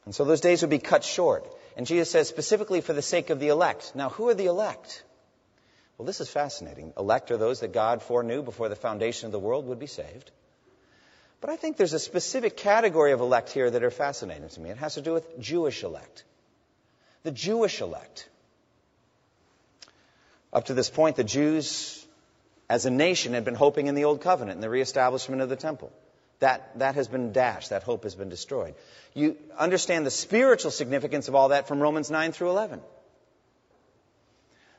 And 0.05 0.15
so 0.15 0.25
those 0.25 0.41
days 0.41 0.61
would 0.61 0.71
be 0.71 0.79
cut 0.79 1.03
short. 1.03 1.47
And 1.77 1.85
Jesus 1.85 2.09
says 2.09 2.27
specifically 2.27 2.81
for 2.81 2.93
the 2.93 3.01
sake 3.01 3.29
of 3.29 3.39
the 3.39 3.49
elect. 3.49 3.91
Now, 3.95 4.09
who 4.09 4.29
are 4.29 4.33
the 4.33 4.47
elect? 4.47 5.03
Well, 5.99 6.05
this 6.05 6.21
is 6.21 6.29
fascinating. 6.29 6.93
Elect 6.97 7.29
are 7.29 7.35
those 7.37 7.59
that 7.59 7.73
God 7.73 8.01
foreknew 8.01 8.41
before 8.41 8.69
the 8.69 8.77
foundation 8.77 9.25
of 9.25 9.33
the 9.33 9.39
world 9.39 9.67
would 9.67 9.79
be 9.79 9.85
saved. 9.85 10.31
But 11.41 11.49
I 11.49 11.57
think 11.57 11.75
there's 11.75 11.91
a 11.91 11.99
specific 11.99 12.55
category 12.55 13.11
of 13.11 13.19
elect 13.19 13.49
here 13.49 13.69
that 13.69 13.83
are 13.83 13.91
fascinating 13.91 14.47
to 14.47 14.61
me. 14.61 14.69
It 14.69 14.77
has 14.77 14.93
to 14.93 15.01
do 15.01 15.11
with 15.11 15.37
Jewish 15.39 15.83
elect. 15.83 16.23
The 17.23 17.31
Jewish 17.31 17.81
elect. 17.81 18.29
Up 20.53 20.67
to 20.67 20.73
this 20.73 20.89
point, 20.89 21.17
the 21.17 21.25
Jews 21.25 22.07
as 22.69 22.85
a 22.85 22.89
nation 22.89 23.33
had 23.33 23.43
been 23.43 23.55
hoping 23.55 23.87
in 23.87 23.95
the 23.95 24.05
Old 24.05 24.21
Covenant 24.21 24.55
and 24.55 24.63
the 24.63 24.69
reestablishment 24.69 25.41
of 25.41 25.49
the 25.49 25.57
temple. 25.57 25.91
That, 26.39 26.79
that 26.79 26.95
has 26.95 27.09
been 27.09 27.33
dashed. 27.33 27.71
That 27.71 27.83
hope 27.83 28.03
has 28.03 28.15
been 28.15 28.29
destroyed. 28.29 28.75
You 29.13 29.35
understand 29.57 30.05
the 30.05 30.11
spiritual 30.11 30.71
significance 30.71 31.27
of 31.27 31.35
all 31.35 31.49
that 31.49 31.67
from 31.67 31.81
Romans 31.81 32.09
9 32.09 32.31
through 32.31 32.51
11. 32.51 32.79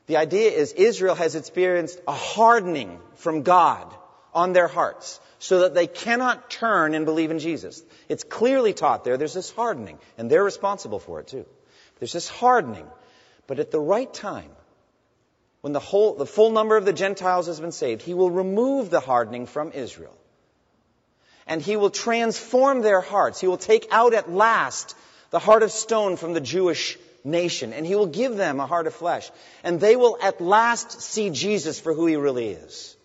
The 0.07 0.17
idea 0.17 0.51
is 0.51 0.73
Israel 0.73 1.15
has 1.15 1.35
experienced 1.35 1.99
a 2.07 2.13
hardening 2.13 2.99
from 3.15 3.43
God 3.43 3.93
on 4.33 4.53
their 4.53 4.67
hearts 4.67 5.19
so 5.39 5.59
that 5.59 5.73
they 5.73 5.87
cannot 5.87 6.49
turn 6.49 6.93
and 6.93 7.05
believe 7.05 7.31
in 7.31 7.39
Jesus. 7.39 7.83
It's 8.09 8.23
clearly 8.23 8.73
taught 8.73 9.03
there. 9.03 9.17
There's 9.17 9.33
this 9.33 9.51
hardening, 9.51 9.97
and 10.17 10.29
they're 10.29 10.43
responsible 10.43 10.99
for 10.99 11.19
it 11.19 11.27
too. 11.27 11.45
There's 11.99 12.13
this 12.13 12.29
hardening. 12.29 12.87
But 13.47 13.59
at 13.59 13.71
the 13.71 13.79
right 13.79 14.11
time, 14.13 14.49
when 15.61 15.73
the, 15.73 15.79
whole, 15.79 16.15
the 16.15 16.25
full 16.25 16.51
number 16.51 16.77
of 16.77 16.85
the 16.85 16.93
Gentiles 16.93 17.47
has 17.47 17.59
been 17.59 17.71
saved, 17.71 18.01
he 18.01 18.13
will 18.13 18.31
remove 18.31 18.89
the 18.89 18.99
hardening 18.99 19.45
from 19.45 19.71
Israel. 19.71 20.17
And 21.47 21.61
he 21.61 21.75
will 21.75 21.89
transform 21.89 22.81
their 22.81 23.01
hearts. 23.01 23.41
He 23.41 23.47
will 23.47 23.57
take 23.57 23.87
out 23.91 24.13
at 24.13 24.31
last 24.31 24.95
the 25.29 25.39
heart 25.39 25.63
of 25.63 25.71
stone 25.71 26.17
from 26.17 26.33
the 26.33 26.41
Jewish 26.41 26.97
nation, 27.23 27.73
and 27.73 27.85
he 27.85 27.95
will 27.95 28.07
give 28.07 28.35
them 28.35 28.59
a 28.59 28.65
heart 28.65 28.87
of 28.87 28.93
flesh. 28.93 29.29
And 29.63 29.79
they 29.79 29.95
will 29.95 30.17
at 30.21 30.41
last 30.41 31.01
see 31.01 31.29
Jesus 31.29 31.79
for 31.79 31.93
who 31.93 32.05
he 32.05 32.15
really 32.15 32.49
is. 32.49 32.95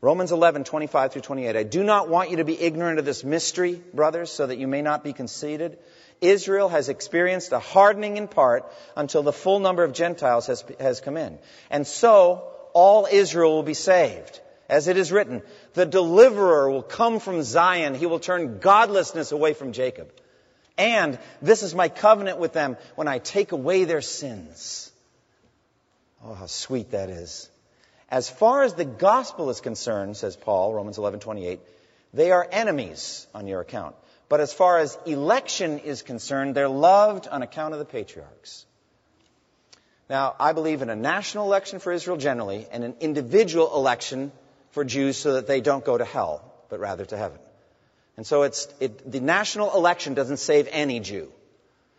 Romans 0.00 0.30
11, 0.30 0.64
25 0.64 1.12
through 1.12 1.22
28. 1.22 1.56
I 1.56 1.62
do 1.62 1.82
not 1.82 2.08
want 2.08 2.30
you 2.30 2.36
to 2.36 2.44
be 2.44 2.60
ignorant 2.60 2.98
of 2.98 3.04
this 3.04 3.24
mystery, 3.24 3.82
brothers, 3.94 4.30
so 4.30 4.46
that 4.46 4.58
you 4.58 4.68
may 4.68 4.82
not 4.82 5.02
be 5.02 5.12
conceited. 5.12 5.78
Israel 6.20 6.68
has 6.68 6.88
experienced 6.88 7.52
a 7.52 7.58
hardening 7.58 8.16
in 8.16 8.28
part 8.28 8.70
until 8.96 9.22
the 9.22 9.32
full 9.32 9.58
number 9.58 9.84
of 9.84 9.92
Gentiles 9.92 10.46
has, 10.46 10.64
has 10.78 11.00
come 11.00 11.16
in. 11.16 11.38
And 11.70 11.86
so, 11.86 12.44
all 12.72 13.08
Israel 13.10 13.54
will 13.54 13.62
be 13.62 13.74
saved. 13.74 14.40
As 14.68 14.88
it 14.88 14.96
is 14.96 15.12
written, 15.12 15.42
the 15.74 15.86
deliverer 15.86 16.70
will 16.70 16.82
come 16.82 17.20
from 17.20 17.42
Zion. 17.42 17.94
He 17.94 18.06
will 18.06 18.18
turn 18.18 18.58
godlessness 18.58 19.32
away 19.32 19.54
from 19.54 19.72
Jacob. 19.72 20.10
And 20.78 21.18
this 21.40 21.62
is 21.62 21.74
my 21.74 21.88
covenant 21.88 22.38
with 22.38 22.52
them 22.52 22.76
when 22.94 23.08
I 23.08 23.18
take 23.18 23.52
away 23.52 23.84
their 23.84 24.02
sins. 24.02 24.92
Oh, 26.24 26.34
how 26.34 26.46
sweet 26.46 26.90
that 26.90 27.08
is. 27.08 27.48
As 28.08 28.30
far 28.30 28.62
as 28.62 28.74
the 28.74 28.84
gospel 28.84 29.50
is 29.50 29.60
concerned, 29.60 30.16
says 30.16 30.36
Paul, 30.36 30.74
Romans 30.74 30.98
11:28, 30.98 31.60
they 32.12 32.30
are 32.30 32.46
enemies 32.50 33.26
on 33.34 33.46
your 33.46 33.60
account. 33.60 33.96
But 34.28 34.40
as 34.40 34.52
far 34.52 34.78
as 34.78 34.98
election 35.06 35.78
is 35.78 36.02
concerned, 36.02 36.54
they're 36.54 36.68
loved 36.68 37.28
on 37.28 37.42
account 37.42 37.74
of 37.74 37.78
the 37.78 37.84
patriarchs. 37.84 38.64
Now, 40.08 40.36
I 40.38 40.52
believe 40.52 40.82
in 40.82 40.90
a 40.90 40.96
national 40.96 41.46
election 41.46 41.78
for 41.78 41.92
Israel 41.92 42.16
generally 42.16 42.66
and 42.70 42.84
an 42.84 42.94
individual 43.00 43.74
election 43.74 44.30
for 44.70 44.84
Jews 44.84 45.16
so 45.16 45.34
that 45.34 45.46
they 45.46 45.60
don't 45.60 45.84
go 45.84 45.98
to 45.98 46.04
hell, 46.04 46.42
but 46.68 46.78
rather 46.78 47.04
to 47.04 47.16
heaven. 47.16 47.38
And 48.16 48.26
so 48.26 48.42
it's, 48.42 48.68
it, 48.80 49.10
the 49.10 49.20
national 49.20 49.74
election 49.76 50.14
doesn't 50.14 50.38
save 50.38 50.68
any 50.70 51.00
Jew. 51.00 51.32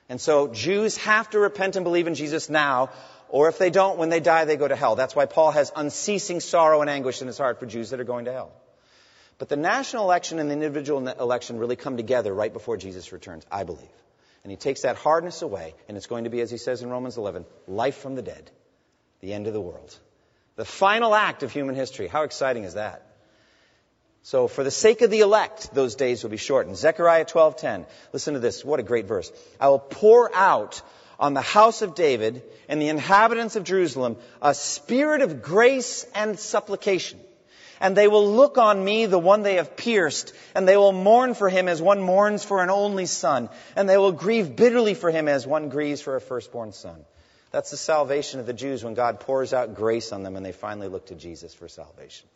And 0.10 0.20
so 0.20 0.48
Jews 0.48 0.98
have 0.98 1.30
to 1.32 1.40
repent 1.40 1.76
and 1.76 1.84
believe 1.84 2.08
in 2.08 2.16
Jesus 2.16 2.50
now, 2.50 2.90
or 3.30 3.50
if 3.50 3.58
they 3.58 3.70
don't, 3.70 3.98
when 3.98 4.10
they 4.10 4.20
die, 4.20 4.46
they 4.46 4.56
go 4.56 4.68
to 4.68 4.76
hell. 4.76 4.96
That's 4.96 5.16
why 5.16 5.26
Paul 5.26 5.52
has 5.52 5.72
unceasing 5.76 6.40
sorrow 6.40 6.82
and 6.82 6.90
anguish 6.90 7.22
in 7.22 7.28
his 7.28 7.38
heart 7.38 7.60
for 7.60 7.66
Jews 7.66 7.90
that 7.90 8.00
are 8.00 8.06
going 8.06 8.26
to 8.26 8.32
hell. 8.32 8.52
But 9.38 9.50
the 9.50 9.58
national 9.58 10.06
election 10.06 10.40
and 10.40 10.50
the 10.50 10.54
individual 10.54 11.08
election 11.08 11.60
really 11.60 11.76
come 11.76 11.98
together 11.98 12.34
right 12.34 12.52
before 12.52 12.78
Jesus 12.78 13.12
returns, 13.12 13.46
I 13.52 13.64
believe. 13.64 13.88
And 14.44 14.52
he 14.52 14.58
takes 14.58 14.82
that 14.82 14.96
hardness 14.96 15.42
away, 15.42 15.76
and 15.88 15.98
it's 15.98 16.08
going 16.08 16.24
to 16.24 16.30
be, 16.30 16.40
as 16.42 16.50
he 16.50 16.58
says 16.58 16.82
in 16.82 16.90
Romans 16.90 17.18
11, 17.18 17.46
life 17.68 17.98
from 17.98 18.16
the 18.16 18.22
dead, 18.22 18.50
the 19.20 19.34
end 19.34 19.46
of 19.46 19.54
the 19.54 19.62
world. 19.62 19.96
The 20.56 20.66
final 20.66 21.14
act 21.14 21.44
of 21.44 21.52
human 21.52 21.76
history. 21.76 22.08
How 22.08 22.24
exciting 22.24 22.64
is 22.64 22.76
that? 22.76 23.07
So 24.28 24.50
for 24.50 24.62
the 24.62 24.72
sake 24.72 25.02
of 25.04 25.10
the 25.10 25.22
elect, 25.22 25.74
those 25.74 25.96
days 25.96 26.22
will 26.22 26.30
be 26.30 26.36
shortened. 26.36 26.76
Zechariah 26.76 27.24
12:10. 27.24 27.86
Listen 28.12 28.34
to 28.34 28.42
this. 28.42 28.66
What 28.66 28.82
a 28.82 28.84
great 28.84 29.06
verse. 29.06 29.32
I 29.58 29.70
will 29.70 29.80
pour 29.80 30.30
out 30.36 30.82
on 31.18 31.34
the 31.34 31.40
house 31.40 31.82
of 31.82 31.96
David 31.96 32.44
and 32.68 32.82
the 32.82 32.90
inhabitants 32.90 33.56
of 33.56 33.64
Jerusalem 33.64 34.18
a 34.42 34.54
spirit 34.54 35.22
of 35.22 35.42
grace 35.42 36.06
and 36.14 36.38
supplication. 36.38 37.22
And 37.80 37.96
they 37.96 38.10
will 38.10 38.30
look 38.34 38.58
on 38.58 38.84
me, 38.84 39.06
the 39.06 39.18
one 39.18 39.44
they 39.44 39.56
have 39.56 39.78
pierced, 39.78 40.34
and 40.54 40.68
they 40.68 40.76
will 40.76 40.92
mourn 40.92 41.34
for 41.34 41.48
him 41.48 41.70
as 41.70 41.82
one 41.82 42.02
mourns 42.02 42.44
for 42.44 42.62
an 42.62 42.70
only 42.70 43.06
son, 43.06 43.48
and 43.78 43.88
they 43.88 43.98
will 43.98 44.12
grieve 44.12 44.58
bitterly 44.58 44.94
for 44.94 45.10
him 45.10 45.30
as 45.30 45.48
one 45.48 45.70
grieves 45.70 46.02
for 46.02 46.18
a 46.18 46.22
firstborn 46.22 46.74
son. 46.74 47.06
That's 47.52 47.72
the 47.72 47.78
salvation 47.78 48.42
of 48.42 48.46
the 48.46 48.52
Jews 48.52 48.84
when 48.84 48.94
God 48.94 49.22
pours 49.22 49.54
out 49.54 49.74
grace 49.74 50.12
on 50.12 50.24
them 50.24 50.36
and 50.36 50.46
they 50.46 50.52
finally 50.52 50.90
look 50.90 51.06
to 51.06 51.16
Jesus 51.16 51.54
for 51.54 51.70
salvation. 51.70 52.28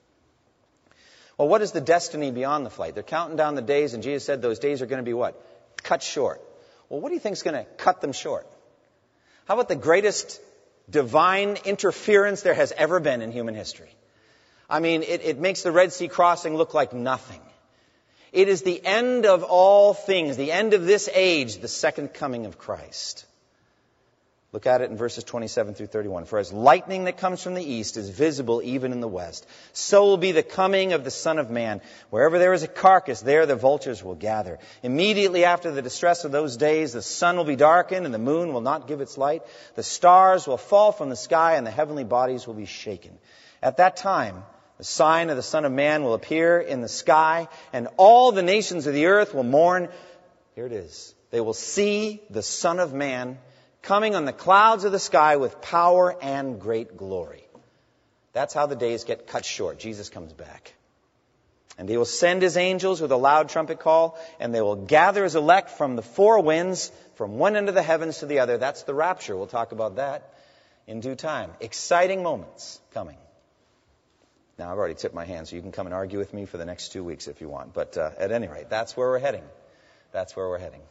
Well, 1.42 1.50
what 1.50 1.64
is 1.64 1.72
the 1.72 1.82
destiny 1.82 2.30
beyond 2.30 2.68
the 2.68 2.70
flight? 2.70 2.94
They're 2.94 3.02
counting 3.02 3.36
down 3.36 3.56
the 3.56 3.64
days, 3.64 3.96
and 3.96 4.04
Jesus 4.04 4.24
said 4.24 4.44
those 4.44 4.60
days 4.60 4.84
are 4.84 4.86
going 4.86 5.02
to 5.02 5.04
be 5.04 5.16
what? 5.16 5.44
Cut 5.82 6.04
short. 6.04 6.40
Well, 6.88 7.00
what 7.00 7.10
do 7.10 7.16
you 7.16 7.20
think 7.20 7.34
is 7.34 7.42
going 7.42 7.56
to 7.56 7.64
cut 7.78 8.00
them 8.00 8.12
short? 8.12 8.46
How 9.46 9.56
about 9.56 9.68
the 9.68 9.76
greatest 9.76 10.40
divine 10.88 11.58
interference 11.66 12.44
there 12.44 12.54
has 12.54 12.72
ever 12.74 13.00
been 13.00 13.24
in 13.24 13.32
human 13.32 13.56
history? 13.56 13.90
I 14.70 14.82
mean, 14.82 15.02
it, 15.02 15.24
it 15.24 15.40
makes 15.40 15.64
the 15.64 15.72
Red 15.72 15.92
Sea 15.94 16.10
crossing 16.10 16.56
look 16.56 16.76
like 16.76 16.94
nothing. 16.94 17.42
It 18.32 18.48
is 18.48 18.62
the 18.62 18.80
end 18.86 19.26
of 19.26 19.42
all 19.42 19.96
things, 19.96 20.38
the 20.38 20.52
end 20.52 20.76
of 20.76 20.86
this 20.86 21.10
age, 21.12 21.58
the 21.58 21.68
second 21.68 22.14
coming 22.14 22.46
of 22.46 22.60
Christ. 22.60 23.26
Look 24.54 24.68
at 24.68 24.82
it 24.82 24.92
in 24.92 24.98
verses 24.98 25.24
27 25.24 25.76
through 25.76 25.88
31. 25.88 26.26
For 26.26 26.38
as 26.38 26.52
lightning 26.52 27.06
that 27.06 27.18
comes 27.18 27.42
from 27.42 27.54
the 27.54 27.64
east 27.64 27.96
is 27.96 28.10
visible 28.10 28.62
even 28.62 28.92
in 28.92 29.00
the 29.00 29.08
west, 29.08 29.48
so 29.72 30.04
will 30.04 30.18
be 30.18 30.34
the 30.34 30.44
coming 30.44 30.92
of 30.92 31.06
the 31.06 31.12
Son 31.12 31.40
of 31.40 31.50
Man. 31.50 31.80
Wherever 32.10 32.38
there 32.38 32.52
is 32.52 32.62
a 32.62 32.68
carcass, 32.68 33.22
there 33.22 33.46
the 33.46 33.56
vultures 33.56 34.04
will 34.04 34.16
gather. 34.16 34.60
Immediately 34.84 35.46
after 35.46 35.72
the 35.72 35.82
distress 35.82 36.26
of 36.26 36.34
those 36.34 36.58
days, 36.58 36.92
the 36.92 37.02
sun 37.02 37.38
will 37.38 37.46
be 37.46 37.56
darkened 37.56 38.06
and 38.06 38.14
the 38.14 38.20
moon 38.20 38.52
will 38.52 38.60
not 38.60 38.90
give 38.90 39.00
its 39.00 39.18
light. 39.18 39.44
The 39.76 39.84
stars 39.84 40.46
will 40.46 40.58
fall 40.58 40.92
from 40.92 41.08
the 41.08 41.16
sky 41.16 41.56
and 41.56 41.66
the 41.66 41.72
heavenly 41.72 42.04
bodies 42.04 42.46
will 42.46 42.54
be 42.54 42.66
shaken. 42.66 43.18
At 43.64 43.78
that 43.78 43.96
time, 43.96 44.44
the 44.78 44.84
sign 44.84 45.30
of 45.30 45.38
the 45.38 45.44
Son 45.44 45.64
of 45.64 45.72
Man 45.72 46.04
will 46.04 46.14
appear 46.14 46.60
in 46.60 46.82
the 46.82 46.90
sky 46.90 47.48
and 47.72 47.88
all 47.96 48.34
the 48.34 48.44
nations 48.44 48.86
of 48.86 48.94
the 48.94 49.06
earth 49.06 49.34
will 49.34 49.44
mourn. 49.44 49.88
Here 50.56 50.66
it 50.66 50.74
is. 50.74 51.16
They 51.30 51.40
will 51.40 51.54
see 51.54 52.22
the 52.30 52.44
Son 52.44 52.80
of 52.80 52.94
Man 52.94 53.38
coming 53.82 54.16
on 54.16 54.26
the 54.26 54.34
clouds 54.34 54.84
of 54.84 54.92
the 54.92 55.00
sky 55.00 55.38
with 55.38 55.62
power 55.62 56.16
and 56.22 56.60
great 56.60 56.98
glory. 56.98 57.44
That's 58.34 58.54
how 58.54 58.66
the 58.66 58.76
days 58.76 59.04
get 59.04 59.28
cut 59.28 59.46
short. 59.46 59.80
Jesus 59.80 60.10
comes 60.10 60.34
back. 60.34 60.74
And 61.78 61.90
he 61.90 61.98
will 61.98 62.06
send 62.06 62.42
his 62.42 62.58
angels 62.58 63.02
with 63.02 63.12
a 63.12 63.18
loud 63.18 63.50
trumpet 63.50 63.80
call, 63.80 64.18
and 64.40 64.54
they 64.54 64.62
will 64.62 64.76
gather 64.76 65.24
his 65.24 65.36
elect 65.36 65.72
from 65.72 65.96
the 65.96 66.02
four 66.02 66.42
winds, 66.42 66.92
from 67.16 67.38
one 67.38 67.56
end 67.56 67.70
of 67.70 67.76
the 67.76 67.82
heavens 67.82 68.20
to 68.20 68.26
the 68.26 68.40
other. 68.40 68.58
That's 68.58 68.84
the 68.84 68.94
rapture. 68.94 69.36
We'll 69.36 69.48
talk 69.48 69.72
about 69.72 69.96
that 69.96 70.34
in 70.88 71.00
due 71.00 71.16
time. 71.16 71.52
Exciting 71.60 72.24
moments 72.24 72.80
coming. 72.94 73.18
Now, 74.60 74.72
I've 74.72 74.78
already 74.78 74.94
tipped 74.94 75.16
my 75.16 75.26
hand, 75.26 75.48
so 75.48 75.56
you 75.56 75.62
can 75.62 75.72
come 75.72 75.88
and 75.88 75.94
argue 75.94 76.20
with 76.20 76.34
me 76.34 76.46
for 76.46 76.58
the 76.58 76.66
next 76.66 76.92
two 76.92 77.04
weeks 77.04 77.28
if 77.28 77.42
you 77.42 77.50
want. 77.50 77.74
But 77.74 77.98
uh, 77.98 78.12
at 78.18 78.32
any 78.32 78.48
rate, 78.48 78.70
that's 78.70 78.96
where 78.96 79.08
we're 79.08 79.20
heading. 79.20 79.44
That's 80.12 80.36
where 80.36 80.48
we're 80.48 80.60
heading. 80.60 80.82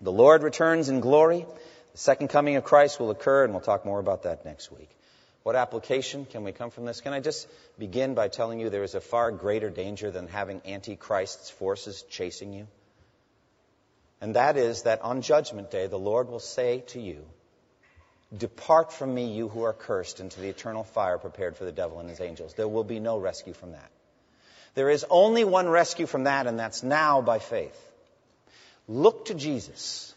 The 0.00 0.12
Lord 0.12 0.42
returns 0.42 0.88
in 0.88 1.00
glory. 1.00 1.44
The 1.92 1.98
second 1.98 2.28
coming 2.28 2.56
of 2.56 2.64
Christ 2.64 2.98
will 2.98 3.10
occur, 3.10 3.44
and 3.44 3.52
we'll 3.52 3.62
talk 3.62 3.84
more 3.84 4.00
about 4.00 4.22
that 4.22 4.44
next 4.44 4.72
week. 4.72 4.90
What 5.42 5.56
application 5.56 6.24
can 6.24 6.44
we 6.44 6.52
come 6.52 6.70
from 6.70 6.84
this? 6.84 7.00
Can 7.00 7.12
I 7.12 7.20
just 7.20 7.48
begin 7.78 8.14
by 8.14 8.28
telling 8.28 8.60
you 8.60 8.70
there 8.70 8.84
is 8.84 8.94
a 8.94 9.00
far 9.00 9.32
greater 9.32 9.70
danger 9.70 10.10
than 10.10 10.28
having 10.28 10.62
Antichrist's 10.64 11.50
forces 11.50 12.04
chasing 12.08 12.52
you? 12.52 12.68
And 14.20 14.36
that 14.36 14.56
is 14.56 14.82
that 14.82 15.02
on 15.02 15.20
Judgment 15.20 15.70
Day, 15.70 15.88
the 15.88 15.98
Lord 15.98 16.28
will 16.28 16.38
say 16.38 16.84
to 16.88 17.00
you, 17.00 17.24
Depart 18.36 18.92
from 18.92 19.14
me, 19.14 19.32
you 19.32 19.48
who 19.48 19.64
are 19.64 19.74
cursed, 19.74 20.20
into 20.20 20.40
the 20.40 20.48
eternal 20.48 20.84
fire 20.84 21.18
prepared 21.18 21.56
for 21.56 21.64
the 21.64 21.72
devil 21.72 21.98
and 21.98 22.08
his 22.08 22.20
angels. 22.20 22.54
There 22.54 22.68
will 22.68 22.84
be 22.84 23.00
no 23.00 23.18
rescue 23.18 23.52
from 23.52 23.72
that. 23.72 23.90
There 24.74 24.88
is 24.88 25.04
only 25.10 25.44
one 25.44 25.68
rescue 25.68 26.06
from 26.06 26.24
that, 26.24 26.46
and 26.46 26.58
that's 26.58 26.82
now 26.82 27.20
by 27.20 27.40
faith. 27.40 27.78
Look 28.88 29.26
to 29.26 29.34
Jesus. 29.34 30.14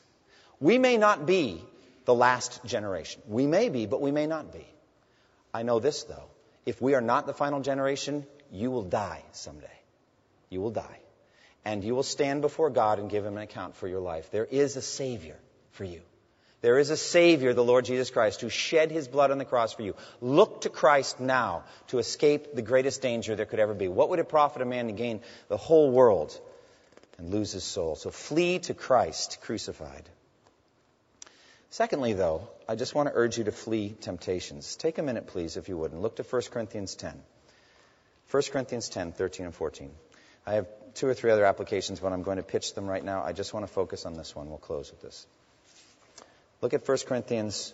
We 0.59 0.77
may 0.77 0.97
not 0.97 1.25
be 1.25 1.63
the 2.05 2.13
last 2.13 2.63
generation. 2.65 3.21
We 3.27 3.47
may 3.47 3.69
be, 3.69 3.85
but 3.85 4.01
we 4.01 4.11
may 4.11 4.27
not 4.27 4.53
be. 4.53 4.65
I 5.53 5.63
know 5.63 5.79
this, 5.79 6.03
though. 6.03 6.29
If 6.65 6.81
we 6.81 6.95
are 6.95 7.01
not 7.01 7.27
the 7.27 7.33
final 7.33 7.61
generation, 7.61 8.25
you 8.51 8.71
will 8.71 8.83
die 8.83 9.23
someday. 9.32 9.67
You 10.49 10.61
will 10.61 10.71
die. 10.71 10.99
And 11.63 11.84
you 11.84 11.95
will 11.95 12.03
stand 12.03 12.41
before 12.41 12.69
God 12.69 12.99
and 12.99 13.09
give 13.09 13.25
Him 13.25 13.38
an 13.38 13.43
account 13.43 13.75
for 13.75 13.88
your 13.88 13.99
life. 13.99 14.32
There 14.32 14.45
is 14.45 14.75
a 14.75 14.82
Savior 14.82 15.38
for 15.71 15.84
you. 15.84 16.01
There 16.61 16.80
is 16.80 16.89
a 16.89 16.97
Savior, 16.97 17.53
the 17.53 17.63
Lord 17.63 17.86
Jesus 17.86 18.09
Christ, 18.09 18.41
who 18.41 18.49
shed 18.49 18.91
His 18.91 19.07
blood 19.07 19.32
on 19.32 19.38
the 19.38 19.45
cross 19.45 19.73
for 19.73 19.82
you. 19.82 19.95
Look 20.21 20.61
to 20.61 20.69
Christ 20.69 21.19
now 21.19 21.63
to 21.88 21.99
escape 21.99 22.55
the 22.55 22.61
greatest 22.61 23.01
danger 23.01 23.36
there 23.36 23.45
could 23.45 23.59
ever 23.59 23.73
be. 23.73 23.88
What 23.88 24.09
would 24.09 24.19
it 24.19 24.30
profit 24.30 24.61
a 24.61 24.65
man 24.65 24.88
to 24.88 24.93
gain 24.93 25.21
the 25.47 25.57
whole 25.57 25.91
world 25.91 26.39
and 27.17 27.30
lose 27.30 27.51
his 27.51 27.63
soul? 27.63 27.95
So 27.95 28.09
flee 28.09 28.59
to 28.59 28.73
Christ 28.73 29.39
crucified. 29.41 30.09
Secondly, 31.76 32.13
though, 32.13 32.47
I 32.69 32.76
just 32.76 32.95
want 32.95 33.09
to 33.09 33.13
urge 33.13 33.38
you 33.38 33.43
to 33.43 33.51
flee 33.51 33.89
temptations. 33.99 34.78
Take 34.78 34.97
a 34.97 35.03
minute, 35.03 35.28
please, 35.28 35.57
if 35.57 35.67
you 35.67 35.78
would, 35.78 35.91
and 35.91 36.01
look 36.01 36.15
to 36.15 36.23
1 36.23 36.43
Corinthians 36.49 36.95
10. 36.95 37.21
1 38.32 38.43
Corinthians 38.49 38.88
10, 38.88 39.11
13, 39.11 39.47
and 39.47 39.53
14. 39.53 39.91
I 40.45 40.53
have 40.53 40.67
two 40.93 41.05
or 41.05 41.13
three 41.13 41.32
other 41.32 41.43
applications, 41.43 41.99
but 41.99 42.13
I'm 42.13 42.23
going 42.23 42.38
to 42.38 42.43
pitch 42.43 42.76
them 42.76 42.88
right 42.88 43.03
now. 43.03 43.26
I 43.26 43.34
just 43.34 43.53
want 43.53 43.67
to 43.67 43.73
focus 43.73 44.05
on 44.05 44.13
this 44.13 44.34
one. 44.34 44.47
We'll 44.47 44.57
close 44.57 44.89
with 44.89 45.01
this. 45.01 45.28
Look 46.61 46.73
at 46.73 46.88
1 46.88 46.97
Corinthians 47.05 47.73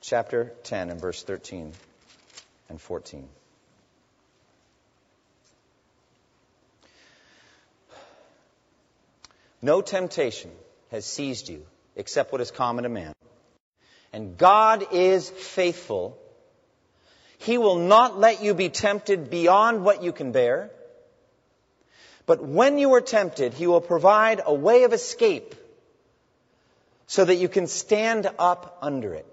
chapter 0.00 0.52
10 0.62 0.90
and 0.90 1.00
verse 1.00 1.24
13 1.24 1.72
and 2.68 2.80
14. 2.80 3.28
No 9.60 9.80
temptation 9.80 10.52
has 10.92 11.04
seized 11.04 11.48
you 11.48 11.66
except 11.96 12.30
what 12.30 12.40
is 12.40 12.52
common 12.52 12.84
to 12.84 12.88
man. 12.88 13.12
And 14.12 14.36
God 14.36 14.86
is 14.92 15.30
faithful. 15.30 16.18
He 17.38 17.58
will 17.58 17.78
not 17.78 18.18
let 18.18 18.42
you 18.42 18.54
be 18.54 18.68
tempted 18.68 19.30
beyond 19.30 19.84
what 19.84 20.02
you 20.02 20.12
can 20.12 20.32
bear. 20.32 20.70
But 22.26 22.44
when 22.44 22.78
you 22.78 22.92
are 22.94 23.00
tempted, 23.00 23.54
He 23.54 23.66
will 23.66 23.80
provide 23.80 24.40
a 24.44 24.54
way 24.54 24.84
of 24.84 24.92
escape 24.92 25.54
so 27.06 27.24
that 27.24 27.36
you 27.36 27.48
can 27.48 27.66
stand 27.66 28.30
up 28.38 28.78
under 28.80 29.14
it. 29.14 29.26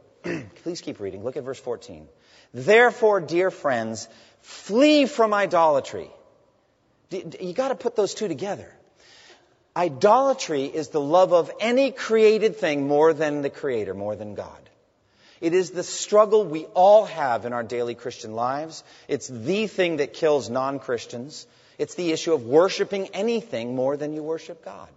Please 0.64 0.82
keep 0.82 1.00
reading. 1.00 1.24
Look 1.24 1.38
at 1.38 1.44
verse 1.44 1.60
14. 1.60 2.08
Therefore, 2.54 3.22
dear 3.22 3.52
friends, 3.52 4.08
flee 4.42 5.06
from 5.06 5.34
idolatry. 5.34 6.10
You 7.12 7.54
got 7.54 7.70
to 7.70 7.76
put 7.76 7.96
those 7.96 8.14
two 8.14 8.28
together. 8.28 8.72
Idolatry 9.76 10.66
is 10.66 10.90
the 10.90 11.00
love 11.00 11.32
of 11.32 11.52
any 11.60 11.92
created 11.92 12.58
thing 12.58 12.88
more 12.88 13.14
than 13.14 13.42
the 13.42 13.50
Creator, 13.50 13.94
more 13.94 14.16
than 14.16 14.36
God. 14.36 14.69
It 15.42 15.54
is 15.54 15.72
the 15.72 15.84
struggle 15.84 16.44
we 16.44 16.66
all 16.74 17.06
have 17.06 17.46
in 17.46 17.54
our 17.54 17.64
daily 17.64 17.96
Christian 17.96 18.34
lives. 18.34 18.84
It's 19.08 19.28
the 19.28 19.68
thing 19.68 19.98
that 19.98 20.14
kills 20.14 20.50
non 20.50 20.80
Christians. 20.80 21.48
It's 21.78 21.96
the 21.96 22.12
issue 22.12 22.34
of 22.34 22.44
worshiping 22.44 23.08
anything 23.14 23.76
more 23.76 23.96
than 23.96 24.14
you 24.14 24.22
worship 24.22 24.66
God. 24.66 24.90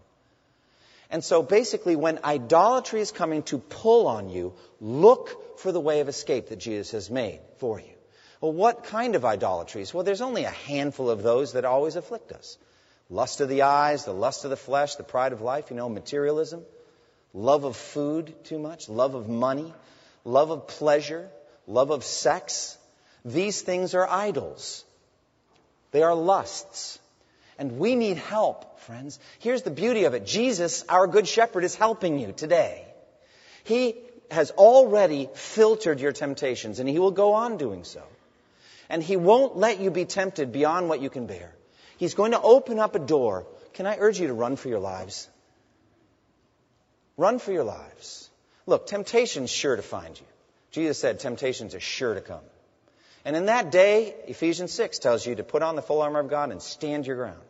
And 1.11 1.23
so 1.23 1.43
basically, 1.43 1.95
when 1.95 2.19
idolatry 2.25 3.01
is 3.01 3.13
coming 3.13 3.43
to 3.45 3.59
pull 3.59 4.07
on 4.09 4.31
you, 4.31 4.55
look 4.81 5.59
for 5.59 5.71
the 5.71 5.81
way 5.81 6.01
of 6.01 6.09
escape 6.09 6.49
that 6.49 6.59
Jesus 6.59 6.91
has 6.93 7.11
made 7.11 7.41
for 7.59 7.79
you. 7.79 7.95
Well, 8.41 8.53
what 8.53 8.85
kind 8.85 9.15
of 9.15 9.25
idolatries? 9.25 9.95
Well, 9.95 10.03
there's 10.03 10.21
only 10.21 10.45
a 10.45 10.51
handful 10.51 11.11
of 11.11 11.23
those 11.23 11.53
that 11.53 11.65
always 11.65 11.97
afflict 11.97 12.33
us 12.33 12.59
lust 13.11 13.43
of 13.43 13.49
the 13.49 13.63
eyes, 13.63 14.05
the 14.07 14.15
lust 14.15 14.45
of 14.45 14.51
the 14.51 14.57
flesh, 14.57 14.95
the 14.97 15.05
pride 15.05 15.33
of 15.33 15.43
life, 15.43 15.71
you 15.71 15.77
know, 15.77 15.89
materialism, 15.89 16.63
love 17.35 17.65
of 17.65 17.77
food 17.77 18.35
too 18.45 18.59
much, 18.59 18.89
love 18.89 19.15
of 19.15 19.29
money, 19.29 19.73
love 20.25 20.51
of 20.51 20.67
pleasure, 20.67 21.29
love 21.67 21.91
of 21.91 22.05
sex. 22.05 22.77
These 23.25 23.63
things 23.63 23.95
are 23.95 24.09
idols. 24.09 24.85
They 25.91 26.03
are 26.03 26.15
lusts. 26.15 26.99
And 27.59 27.79
we 27.79 27.95
need 27.95 28.17
help, 28.17 28.81
friends. 28.81 29.19
Here's 29.39 29.63
the 29.63 29.71
beauty 29.71 30.05
of 30.05 30.15
it 30.15 30.27
Jesus, 30.27 30.85
our 30.89 31.07
good 31.07 31.29
shepherd, 31.29 31.65
is 31.65 31.75
helping 31.75 32.19
you 32.19 32.33
today. 32.33 32.85
He 33.65 33.97
has 34.31 34.51
already 34.53 35.29
filtered 35.35 36.01
your 36.01 36.13
temptations, 36.13 36.81
and 36.81 36.89
he 36.89 36.99
will 36.99 37.11
go 37.11 37.35
on 37.35 37.59
doing 37.59 37.85
so. 37.85 38.03
And 38.89 39.03
he 39.03 39.17
won't 39.17 39.57
let 39.57 39.81
you 39.81 39.91
be 39.91 40.05
tempted 40.05 40.53
beyond 40.53 40.89
what 40.89 41.01
you 41.01 41.11
can 41.11 41.27
bear. 41.27 41.55
He's 41.99 42.15
going 42.15 42.33
to 42.33 42.41
open 42.41 42.79
up 42.79 42.95
a 42.95 42.99
door. 42.99 43.47
Can 43.75 43.87
I 43.87 43.97
urge 43.99 44.19
you 44.19 44.27
to 44.27 44.35
run 44.35 44.57
for 44.57 44.69
your 44.69 44.81
lives? 44.81 45.29
Run 47.17 47.39
for 47.39 47.53
your 47.53 47.65
lives. 47.65 48.29
Look, 48.73 48.87
temptation's 48.87 49.51
sure 49.51 49.77
to 49.77 49.83
find 49.83 50.19
you. 50.19 50.25
Jesus 50.71 50.99
said 50.99 51.21
temptations 51.21 51.75
are 51.75 51.81
sure 51.81 52.15
to 52.15 52.23
come. 52.23 52.41
And 53.23 53.37
in 53.37 53.45
that 53.45 53.71
day, 53.71 54.15
Ephesians 54.29 54.73
6 54.73 54.99
tells 54.99 55.27
you 55.27 55.35
to 55.35 55.43
put 55.43 55.63
on 55.63 55.77
the 55.77 55.83
full 55.83 56.01
armor 56.01 56.21
of 56.21 56.31
God 56.31 56.51
and 56.51 56.63
stand 56.63 57.07
your 57.07 57.17
ground. 57.17 57.43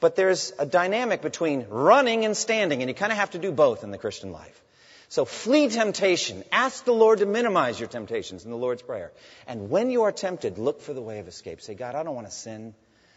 But 0.00 0.16
there's 0.16 0.52
a 0.58 0.66
dynamic 0.66 1.22
between 1.22 1.68
running 1.68 2.24
and 2.24 2.36
standing, 2.36 2.82
and 2.82 2.88
you 2.88 2.96
kind 2.96 3.12
of 3.12 3.18
have 3.18 3.30
to 3.30 3.38
do 3.38 3.52
both 3.52 3.84
in 3.84 3.92
the 3.92 3.96
Christian 3.96 4.32
life. 4.32 4.60
So 5.08 5.24
flee 5.24 5.68
temptation. 5.68 6.42
Ask 6.50 6.84
the 6.84 6.94
Lord 6.94 7.20
to 7.20 7.26
minimize 7.26 7.78
your 7.78 7.88
temptations 7.88 8.44
in 8.44 8.50
the 8.50 8.56
Lord's 8.56 8.82
Prayer. 8.82 9.12
And 9.46 9.70
when 9.70 9.88
you 9.88 10.02
are 10.02 10.12
tempted, 10.12 10.58
look 10.58 10.80
for 10.80 10.92
the 10.92 11.00
way 11.00 11.20
of 11.20 11.28
escape. 11.28 11.60
Say, 11.60 11.74
God, 11.74 11.94
I 11.94 12.02
don't 12.02 12.16
want 12.16 12.26
to 12.26 12.34
sin. 12.34 12.74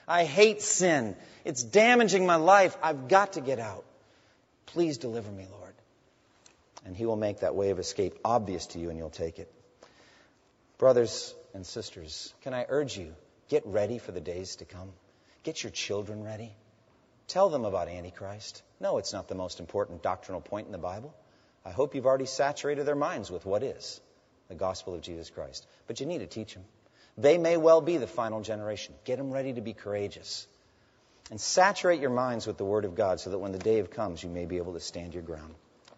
I 0.08 0.26
hate 0.26 0.62
sin. 0.62 1.16
It's 1.46 1.64
damaging 1.64 2.28
my 2.28 2.36
life. 2.36 2.78
I've 2.84 3.08
got 3.08 3.34
to 3.34 3.42
get 3.42 3.58
out. 3.58 3.86
Please 4.68 5.00
deliver 5.00 5.32
me, 5.32 5.48
Lord. 5.50 5.64
And 6.86 6.96
He 6.96 7.06
will 7.06 7.16
make 7.16 7.40
that 7.40 7.56
way 7.56 7.70
of 7.70 7.80
escape 7.80 8.20
obvious 8.26 8.68
to 8.68 8.80
you 8.80 8.90
and 8.90 8.98
you'll 8.98 9.10
take 9.10 9.40
it. 9.40 9.52
Brothers 10.78 11.34
and 11.54 11.66
sisters, 11.66 12.34
can 12.42 12.54
I 12.54 12.66
urge 12.68 12.98
you, 12.98 13.16
get 13.48 13.66
ready 13.66 14.00
for 14.00 14.12
the 14.12 14.22
days 14.22 14.58
to 14.58 14.66
come? 14.66 14.92
Get 15.44 15.64
your 15.64 15.72
children 15.72 16.24
ready. 16.24 16.56
Tell 17.28 17.50
them 17.50 17.66
about 17.66 17.88
Antichrist. 17.88 18.62
No, 18.80 18.98
it's 18.98 19.14
not 19.14 19.28
the 19.28 19.36
most 19.36 19.60
important 19.60 20.04
doctrinal 20.04 20.42
point 20.42 20.66
in 20.66 20.72
the 20.72 20.78
Bible. 20.78 21.14
I 21.66 21.72
hope 21.72 21.96
you've 21.96 22.06
already 22.06 22.26
saturated 22.26 22.86
their 22.86 22.96
minds 22.96 23.32
with 23.32 23.46
what 23.46 23.64
is 23.64 24.02
the 24.50 24.56
gospel 24.56 24.94
of 24.94 25.02
Jesus 25.02 25.30
Christ. 25.30 25.66
But 25.88 26.00
you 26.00 26.06
need 26.06 26.20
to 26.20 26.28
teach 26.28 26.54
them. 26.54 26.64
They 27.18 27.38
may 27.38 27.58
well 27.58 27.82
be 27.82 27.98
the 27.98 28.08
final 28.08 28.42
generation. 28.42 28.96
Get 29.06 29.18
them 29.18 29.32
ready 29.32 29.54
to 29.54 29.62
be 29.62 29.74
courageous. 29.74 30.48
And 31.32 31.40
saturate 31.40 32.02
your 32.02 32.10
minds 32.10 32.46
with 32.46 32.58
the 32.58 32.66
Word 32.66 32.86
of 32.86 32.96
God 32.96 33.20
so 33.20 33.30
that 33.30 33.40
when 33.40 33.54
the 33.54 33.60
day 33.60 33.80
of 33.80 33.90
comes, 33.90 34.22
you 34.22 34.30
may 34.30 34.46
be 34.46 34.58
able 34.58 34.74
to 34.74 34.80
stand 34.80 35.14
your 35.14 35.24
ground. 35.24 35.56